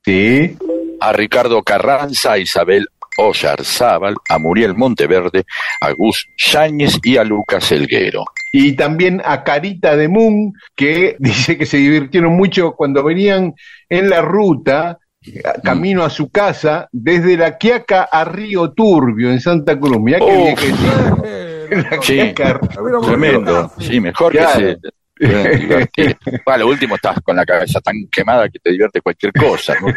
Sí, 0.05 0.55
a 1.01 1.11
Ricardo 1.11 1.61
Carranza, 1.63 2.33
a 2.33 2.37
Isabel 2.37 2.87
Oyarzábal, 3.17 4.15
a 4.29 4.37
Muriel 4.37 4.75
Monteverde, 4.75 5.45
a 5.81 5.91
Gus 5.91 6.27
Yáñez 6.37 6.97
y 7.03 7.17
a 7.17 7.23
Lucas 7.23 7.71
Elguero. 7.71 8.23
Y 8.51 8.73
también 8.73 9.21
a 9.25 9.43
Carita 9.43 9.95
de 9.95 10.07
Moon, 10.07 10.53
que 10.75 11.15
dice 11.19 11.57
que 11.57 11.65
se 11.65 11.77
divirtieron 11.77 12.33
mucho 12.35 12.73
cuando 12.73 13.03
venían 13.03 13.53
en 13.89 14.09
la 14.09 14.21
ruta 14.21 14.97
eh, 15.25 15.41
camino 15.63 16.03
a 16.03 16.09
su 16.09 16.29
casa 16.29 16.87
desde 16.91 17.35
La 17.37 17.57
Quiaca 17.57 18.03
a 18.11 18.23
Río 18.23 18.71
Turbio 18.71 19.29
en 19.31 19.41
Santa 19.41 19.77
Cruz. 19.77 19.99
Mirá 19.99 20.19
qué 20.19 20.25
Oh. 20.25 20.43
bien 20.43 20.55
que 20.55 20.67
Sí. 22.01 22.13
Quiaca. 22.33 22.59
Tremendo. 23.05 23.69
Sí, 23.79 23.99
mejor 23.99 24.31
Claro. 24.31 24.59
que 24.59 24.65
se. 24.65 24.77
Bueno, 25.19 26.65
lo 26.65 26.67
último 26.67 26.95
estás 26.95 27.19
con 27.21 27.35
la 27.35 27.45
cabeza 27.45 27.79
tan 27.81 28.07
quemada 28.11 28.49
que 28.49 28.59
te 28.59 28.71
divierte 28.71 29.01
cualquier 29.01 29.33
cosa, 29.33 29.75
¿no? 29.79 29.87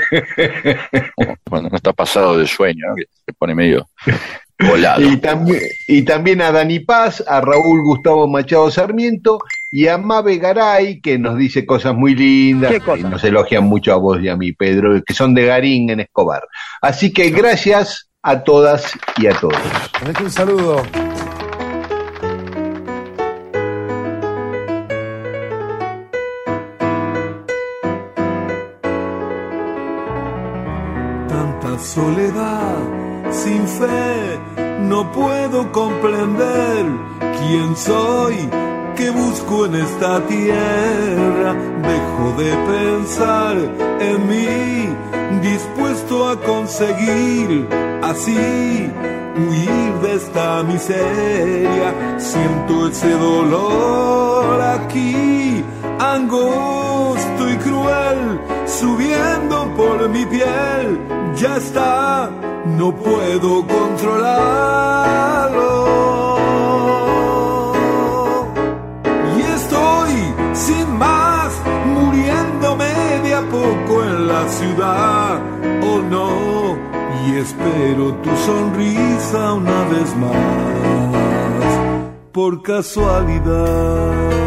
Cuando 1.49 1.69
no 1.69 1.77
está 1.77 1.93
pasado 1.93 2.39
de 2.39 2.47
sueño, 2.47 2.87
¿no? 2.89 2.97
que 2.97 3.05
se 3.27 3.33
pone 3.33 3.55
medio 3.55 3.89
volado. 4.59 5.03
Y 5.03 5.17
también, 5.19 5.61
y 5.89 6.03
también 6.03 6.43
a 6.43 6.53
Dani 6.53 6.81
Paz, 6.81 7.25
a 7.27 7.41
Raúl 7.41 7.83
Gustavo 7.83 8.29
Machado 8.29 8.71
Sarmiento 8.71 9.41
y 9.73 9.89
a 9.89 9.99
Mabe 9.99 10.39
Garay, 10.39 11.01
que 11.01 11.19
nos 11.19 11.37
dice 11.37 11.65
cosas 11.67 11.95
muy 11.95 12.15
lindas, 12.15 12.75
y 12.99 13.03
nos 13.03 13.23
elogian 13.25 13.65
mucho 13.65 13.93
a 13.93 13.97
vos 13.97 14.21
y 14.21 14.29
a 14.29 14.37
mí, 14.37 14.53
Pedro, 14.53 15.03
que 15.05 15.15
son 15.15 15.35
de 15.35 15.47
Garín 15.47 15.91
en 15.91 16.01
Escobar. 16.01 16.43
Así 16.81 17.13
que 17.13 17.31
gracias 17.31 18.11
a 18.23 18.43
todas 18.43 18.93
y 19.17 19.27
a 19.27 19.33
todos. 19.33 19.57
Un 20.23 20.31
saludo. 20.31 20.83
Soledad, 31.83 32.79
sin 33.31 33.67
fe, 33.67 34.39
no 34.81 35.11
puedo 35.13 35.71
comprender 35.73 36.87
quién 37.39 37.77
soy, 37.77 38.37
qué 38.97 39.11
busco 39.11 39.67
en 39.67 39.77
esta 39.77 40.21
tierra. 40.27 41.55
Dejo 41.83 42.43
de 42.43 42.51
pensar 42.75 43.57
en 44.01 44.29
mí, 44.29 44.89
dispuesto 45.43 46.29
a 46.29 46.41
conseguir 46.41 47.69
así 48.03 48.91
huir 49.37 49.93
de 50.03 50.15
esta 50.15 50.63
miseria. 50.63 52.19
Siento 52.19 52.89
ese 52.89 53.13
dolor 53.13 54.61
aquí, 54.61 55.65
angosto 55.99 57.51
y 57.51 57.57
cruel, 57.57 58.41
subiendo 58.67 59.73
por 59.77 60.09
mi 60.09 60.27
piel. 60.27 61.20
Ya 61.41 61.57
está, 61.57 62.31
no 62.67 62.95
puedo 62.95 63.67
controlarlo. 63.67 65.71
Y 69.39 69.41
estoy 69.41 70.13
sin 70.53 70.99
más, 70.99 71.59
muriéndome 71.87 72.93
de 73.25 73.35
a 73.35 73.41
poco 73.41 74.05
en 74.05 74.29
la 74.29 74.47
ciudad. 74.49 75.41
Oh 75.83 76.03
no, 76.03 76.77
y 77.27 77.39
espero 77.39 78.13
tu 78.17 78.37
sonrisa 78.37 79.55
una 79.55 79.85
vez 79.89 80.15
más, 80.17 80.37
por 82.33 82.61
casualidad. 82.61 84.41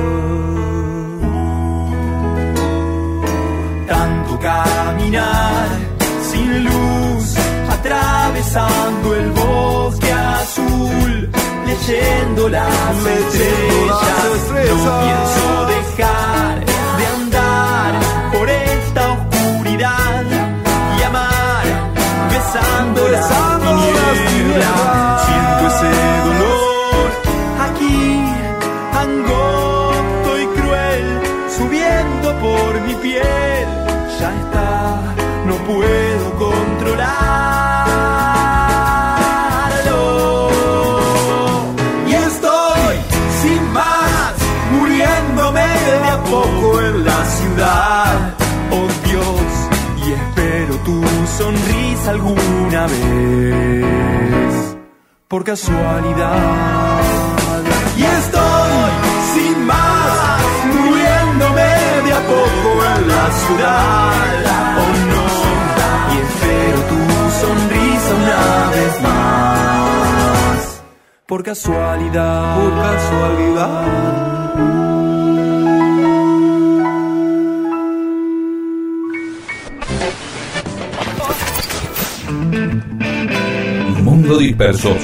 caminar 4.44 5.93
sin 6.34 6.64
luz, 6.64 7.36
atravesando 7.70 9.16
el 9.16 9.32
bosque 9.32 10.12
azul, 10.12 11.30
leyendo 11.68 12.50
las 12.50 12.98
estrellas. 13.18 14.24
No 14.84 14.92
pienso 15.06 15.46
dejar 15.76 16.66
de 17.00 17.06
andar 17.18 17.92
por 18.34 18.50
esta 18.50 19.12
oscuridad 19.12 20.24
y 20.98 21.04
amar, 21.04 21.66
besando, 22.32 23.08
las 23.10 23.30
las 23.30 23.60
tinieblas. 23.60 24.18
tinieblas. 24.28 25.26
Siento 25.28 25.64
ese 25.72 25.92
dolor 26.30 27.08
aquí, 27.68 28.02
angosto 29.06 30.30
y 30.44 30.46
cruel, 30.58 31.06
subiendo 31.58 32.28
por 32.46 32.82
mi 32.88 32.96
piel. 32.96 33.68
Ya 34.20 34.30
está, 34.42 34.70
no 35.48 35.56
puedo 35.68 36.03
alguna 52.08 52.88
vez 52.88 54.78
por 55.28 55.44
casualidad. 55.44 57.02
Y 57.98 58.04
estoy 58.04 58.92
sin 59.34 59.66
más, 59.66 60.42
muriéndome 60.74 61.74
de 62.06 62.14
a 62.14 62.22
poco 62.22 62.86
en 62.96 63.08
la 63.08 63.32
ciudad. 63.44 64.14
Oh 64.82 64.94
no, 65.12 65.26
y 66.14 66.16
espero 66.26 66.80
tu 66.92 67.02
sonrisa 67.42 68.12
una 68.22 68.46
vez 68.72 68.94
más. 69.02 70.60
Por 71.26 71.42
casualidad, 71.44 72.56
por 72.56 72.72
casualidad. 72.82 74.93
Mundo 84.04 84.38
Disperso, 84.38 84.96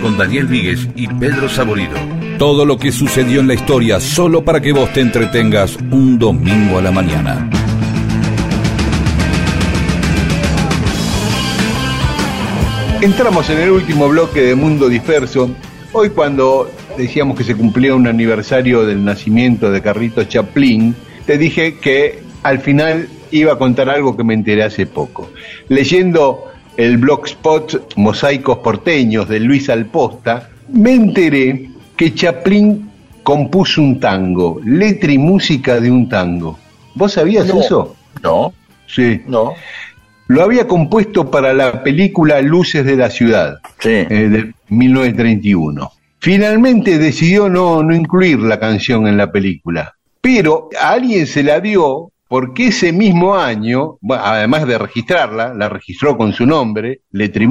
con 0.00 0.16
Daniel 0.16 0.46
Víguez 0.46 0.88
y 0.94 1.06
Pedro 1.08 1.48
Saborido. 1.48 1.96
Todo 2.38 2.64
lo 2.64 2.78
que 2.78 2.92
sucedió 2.92 3.40
en 3.40 3.48
la 3.48 3.54
historia 3.54 4.00
solo 4.00 4.44
para 4.44 4.60
que 4.60 4.72
vos 4.72 4.92
te 4.92 5.00
entretengas 5.00 5.76
un 5.90 6.18
domingo 6.18 6.78
a 6.78 6.82
la 6.82 6.90
mañana. 6.90 7.50
Entramos 13.00 13.50
en 13.50 13.58
el 13.58 13.70
último 13.70 14.08
bloque 14.08 14.42
de 14.42 14.54
Mundo 14.54 14.88
Disperso. 14.88 15.50
Hoy 15.92 16.10
cuando 16.10 16.70
decíamos 16.96 17.36
que 17.36 17.44
se 17.44 17.56
cumplía 17.56 17.94
un 17.94 18.06
aniversario 18.06 18.86
del 18.86 19.04
nacimiento 19.04 19.70
de 19.70 19.82
Carlitos 19.82 20.28
Chaplin, 20.28 20.94
te 21.26 21.36
dije 21.36 21.78
que 21.78 22.22
al 22.42 22.60
final 22.60 23.08
iba 23.32 23.54
a 23.54 23.58
contar 23.58 23.90
algo 23.90 24.16
que 24.16 24.24
me 24.24 24.34
enteré 24.34 24.62
hace 24.62 24.86
poco. 24.86 25.30
Leyendo 25.68 26.51
el 26.82 26.96
blogspot 26.98 27.94
Mosaicos 27.96 28.58
Porteños 28.58 29.28
de 29.28 29.38
Luis 29.40 29.68
Alposta, 29.70 30.48
me 30.72 30.92
enteré 30.94 31.70
que 31.96 32.12
Chaplin 32.14 32.90
compuso 33.22 33.80
un 33.80 34.00
tango, 34.00 34.60
letra 34.64 35.12
y 35.12 35.18
música 35.18 35.80
de 35.80 35.90
un 35.90 36.08
tango. 36.08 36.58
¿Vos 36.94 37.12
sabías 37.12 37.46
No. 37.46 37.60
eso? 37.60 37.96
No, 38.22 38.52
Sí. 38.86 39.20
no. 39.26 39.52
Lo 40.28 40.42
había 40.42 40.66
compuesto 40.66 41.30
para 41.30 41.52
la 41.52 41.82
película 41.84 42.40
Luces 42.42 42.84
de 42.84 42.96
la 42.96 43.10
Ciudad, 43.10 43.58
Sí. 43.78 43.90
eh, 43.90 44.06
de 44.08 44.52
1931. 44.68 45.92
Finalmente 46.18 46.98
decidió 46.98 47.48
no, 47.48 47.82
no 47.82 47.94
incluir 47.94 48.38
la 48.40 48.58
canción 48.58 49.06
en 49.06 49.16
la 49.16 49.30
película, 49.30 49.94
pero 50.20 50.68
a 50.80 50.90
alguien 50.92 51.26
se 51.26 51.42
la 51.42 51.60
dio 51.60 52.10
porque 52.32 52.68
ese 52.68 52.94
mismo 52.94 53.36
año, 53.36 53.98
además 54.08 54.66
de 54.66 54.78
registrarla, 54.78 55.52
la 55.52 55.68
registró 55.68 56.16
con 56.16 56.32
su 56.32 56.46
nombre, 56.46 57.02
letra 57.10 57.44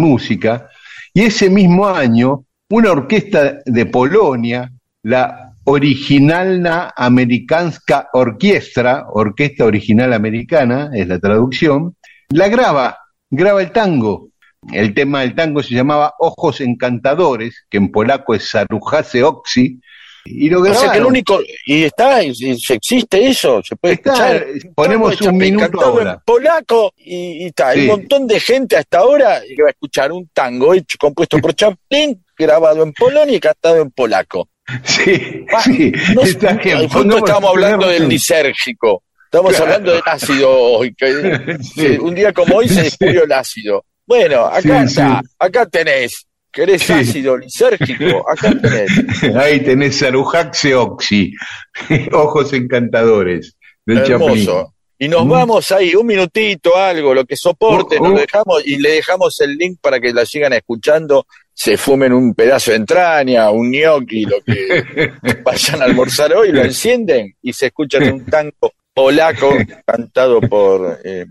y 1.13 1.21
ese 1.21 1.51
mismo 1.51 1.87
año 1.87 2.45
una 2.67 2.89
orquesta 2.89 3.59
de 3.63 3.85
Polonia, 3.85 4.71
la 5.03 5.53
Originalna 5.65 6.93
Amerikanska 6.97 8.09
Orkiestra, 8.11 9.05
Orquesta 9.13 9.65
Original 9.65 10.13
Americana, 10.13 10.89
es 10.95 11.07
la 11.07 11.19
traducción, 11.19 11.95
la 12.29 12.47
graba, 12.47 12.97
graba 13.29 13.61
el 13.61 13.71
tango. 13.71 14.29
El 14.71 14.95
tema 14.95 15.21
del 15.21 15.35
tango 15.35 15.61
se 15.61 15.75
llamaba 15.75 16.15
Ojos 16.17 16.59
Encantadores, 16.59 17.67
que 17.69 17.77
en 17.77 17.91
polaco 17.91 18.33
es 18.33 18.49
Saruhase 18.49 19.21
Oxy, 19.21 19.79
y 20.25 20.49
lo 20.49 20.61
O 20.61 20.65
sea 20.65 20.73
que 20.73 20.77
el 20.79 20.83
grabaron. 20.85 21.07
único. 21.07 21.39
¿Y 21.65 21.83
está? 21.83 22.23
¿Y- 22.23 22.31
y 22.39 22.51
¿Existe 22.69 23.27
eso? 23.27 23.61
¿Se 23.63 23.75
puede 23.75 23.95
Está, 23.95 24.35
escuchar? 24.35 24.47
ponemos 24.75 25.17
Tango 25.17 25.23
de 25.23 25.29
un 25.29 25.37
minuto 25.37 25.81
ahora. 25.81 26.11
en 26.13 26.19
polaco 26.25 26.93
y, 26.97 27.43
y 27.43 27.45
está. 27.47 27.69
Hay 27.69 27.81
un 27.81 27.87
montón 27.87 28.27
de 28.27 28.39
gente 28.39 28.77
hasta 28.77 28.99
ahora 28.99 29.41
que 29.55 29.61
va 29.63 29.69
a 29.69 29.71
escuchar 29.71 30.11
un 30.11 30.27
tango 30.33 30.73
hecho, 30.73 30.97
compuesto 30.99 31.37
por 31.39 31.53
Chaplin, 31.55 32.23
grabado 32.37 32.83
en 32.83 32.93
Polonia 32.93 33.35
y 33.35 33.39
cantado 33.39 33.81
en 33.81 33.91
polaco. 33.91 34.47
Sí, 34.83 35.45
Ah, 35.53 35.61
sí, 35.63 35.91
No, 36.15 36.21
está 36.21 36.53
bien. 36.53 36.77
justo 36.83 36.99
Pongamos- 36.99 37.17
estábamos 37.17 37.49
hablando 37.51 37.87
del 37.89 38.07
lisérgico. 38.07 39.03
Estamos 39.25 39.51
Claro. 39.51 39.63
hablando 39.65 39.91
del 39.93 40.01
ácido 40.05 40.49
hoy. 40.51 40.93
que- 40.93 41.57
Sí. 41.75 41.97
Un 41.99 42.13
día 42.15 42.31
como 42.33 42.57
hoy 42.57 42.67
se 42.69 42.83
descubrió 42.83 43.23
el 43.23 43.31
ácido. 43.31 43.85
Bueno, 44.05 44.45
acá 44.45 44.83
está, 44.83 45.21
acá 45.39 45.65
tenés 45.67 46.25
¿Querés 46.51 46.81
Sí. 46.83 46.93
ácido 46.93 47.37
lisérgico? 47.37 48.29
Acá 48.29 48.51
tenés. 48.61 48.91
Ahí 49.35 49.61
tenés 49.61 49.97
Sarujaxe 49.99 50.75
Oxy, 50.75 51.33
ojos 52.11 52.51
encantadores 52.53 53.55
del. 53.85 53.99
Hermoso. 53.99 54.73
Y 54.99 55.07
nos 55.07 55.25
Mm. 55.25 55.29
vamos 55.29 55.71
ahí, 55.71 55.95
un 55.95 56.05
minutito, 56.05 56.77
algo, 56.77 57.15
lo 57.15 57.25
que 57.25 57.35
soporte, 57.35 57.97
Oh, 57.99 58.03
nos 58.03 58.13
oh. 58.13 58.21
dejamos 58.21 58.67
y 58.67 58.77
le 58.77 58.91
dejamos 58.91 59.41
el 59.41 59.55
link 59.57 59.79
para 59.81 59.99
que 59.99 60.13
la 60.13 60.27
sigan 60.27 60.53
escuchando, 60.53 61.25
se 61.51 61.75
fumen 61.75 62.13
un 62.13 62.35
pedazo 62.35 62.69
de 62.69 62.77
entraña, 62.77 63.49
un 63.49 63.71
gnocchi, 63.71 64.25
lo 64.25 64.41
que 64.45 65.11
vayan 65.43 65.81
a 65.81 65.85
almorzar 65.85 66.35
hoy, 66.35 66.51
lo 66.51 66.61
encienden 66.61 67.33
y 67.41 67.51
se 67.51 67.67
escuchan 67.67 68.13
un 68.13 68.25
tango 68.25 68.73
polaco 68.93 69.57
cantado 69.87 70.39
por 70.41 70.99
eh, 71.03 71.25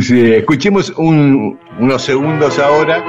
Sí, 0.00 0.32
escuchemos 0.34 0.90
un- 0.96 1.60
unos 1.78 2.02
segundos 2.02 2.58
ahora. 2.58 3.04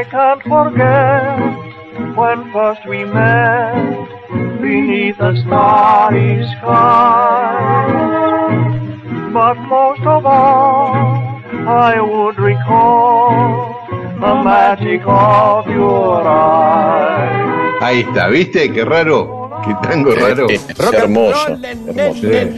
I 0.00 0.04
can't 0.04 0.42
forget 0.44 2.16
when 2.16 2.50
first 2.54 2.80
we 2.88 3.04
met 3.04 4.08
beneath 4.62 5.20
a 5.20 5.36
starry 5.44 6.40
sky. 6.56 7.52
But 9.30 9.58
most 9.68 10.00
of 10.00 10.24
all, 10.24 10.96
I 11.68 12.00
would 12.00 12.38
recall 12.38 13.76
the 14.24 14.34
magic 14.42 15.02
of 15.04 15.68
your 15.68 16.22
eyes. 16.26 17.82
Ahí 17.82 18.00
está, 18.00 18.28
¿viste? 18.28 18.72
Qué 18.72 18.86
raro, 18.86 19.50
qué 19.62 19.74
tango 19.86 20.14
raro. 20.14 20.48
eh, 20.48 20.58
hermoso, 20.94 21.58
hermoso. 21.62 22.14
Sí. 22.14 22.50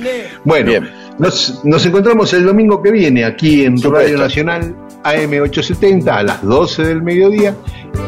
Bueno, 0.44 0.86
nos, 1.19 1.60
nos 1.64 1.85
encontramos 1.86 2.32
el 2.35 2.44
domingo 2.47 2.81
que 2.81 2.93
viene 2.93 3.24
aquí 3.24 3.64
en 3.64 3.78
Supuesto. 3.78 3.98
Radio 4.06 4.19
Nacional 4.19 4.77
AM870 5.02 6.08
a 6.08 6.22
las 6.22 6.42
12 6.42 6.84
del 6.84 7.02
mediodía 7.02 7.54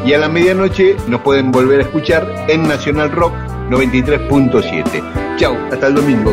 y 0.05 0.13
a 0.13 0.19
la 0.19 0.29
medianoche 0.29 0.97
nos 1.09 1.21
pueden 1.23 1.51
volver 1.51 1.81
a 1.81 1.83
escuchar 1.83 2.47
en 2.49 2.63
Nacional 2.63 3.11
Rock 3.11 3.33
93.7. 3.71 5.37
Chau, 5.37 5.57
hasta 5.71 5.87
el 5.87 5.95
domingo. 5.95 6.33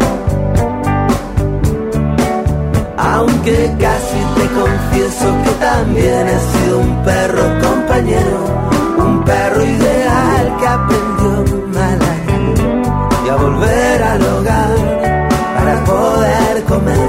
aunque 3.01 3.75
casi 3.79 4.19
te 4.35 4.45
confieso 4.53 5.25
que 5.43 5.51
también 5.59 6.27
he 6.27 6.39
sido 6.51 6.79
un 6.79 7.03
perro 7.03 7.43
compañero, 7.61 8.37
un 8.99 9.23
perro 9.23 9.63
ideal 9.63 10.57
que 10.59 10.67
aprendió 10.67 11.67
mal 11.73 11.99
a 12.01 13.25
y 13.25 13.29
a 13.29 13.35
volver 13.35 14.03
al 14.03 14.21
hogar 14.21 14.75
para 15.55 15.83
poder 15.83 16.63
comer. 16.63 17.00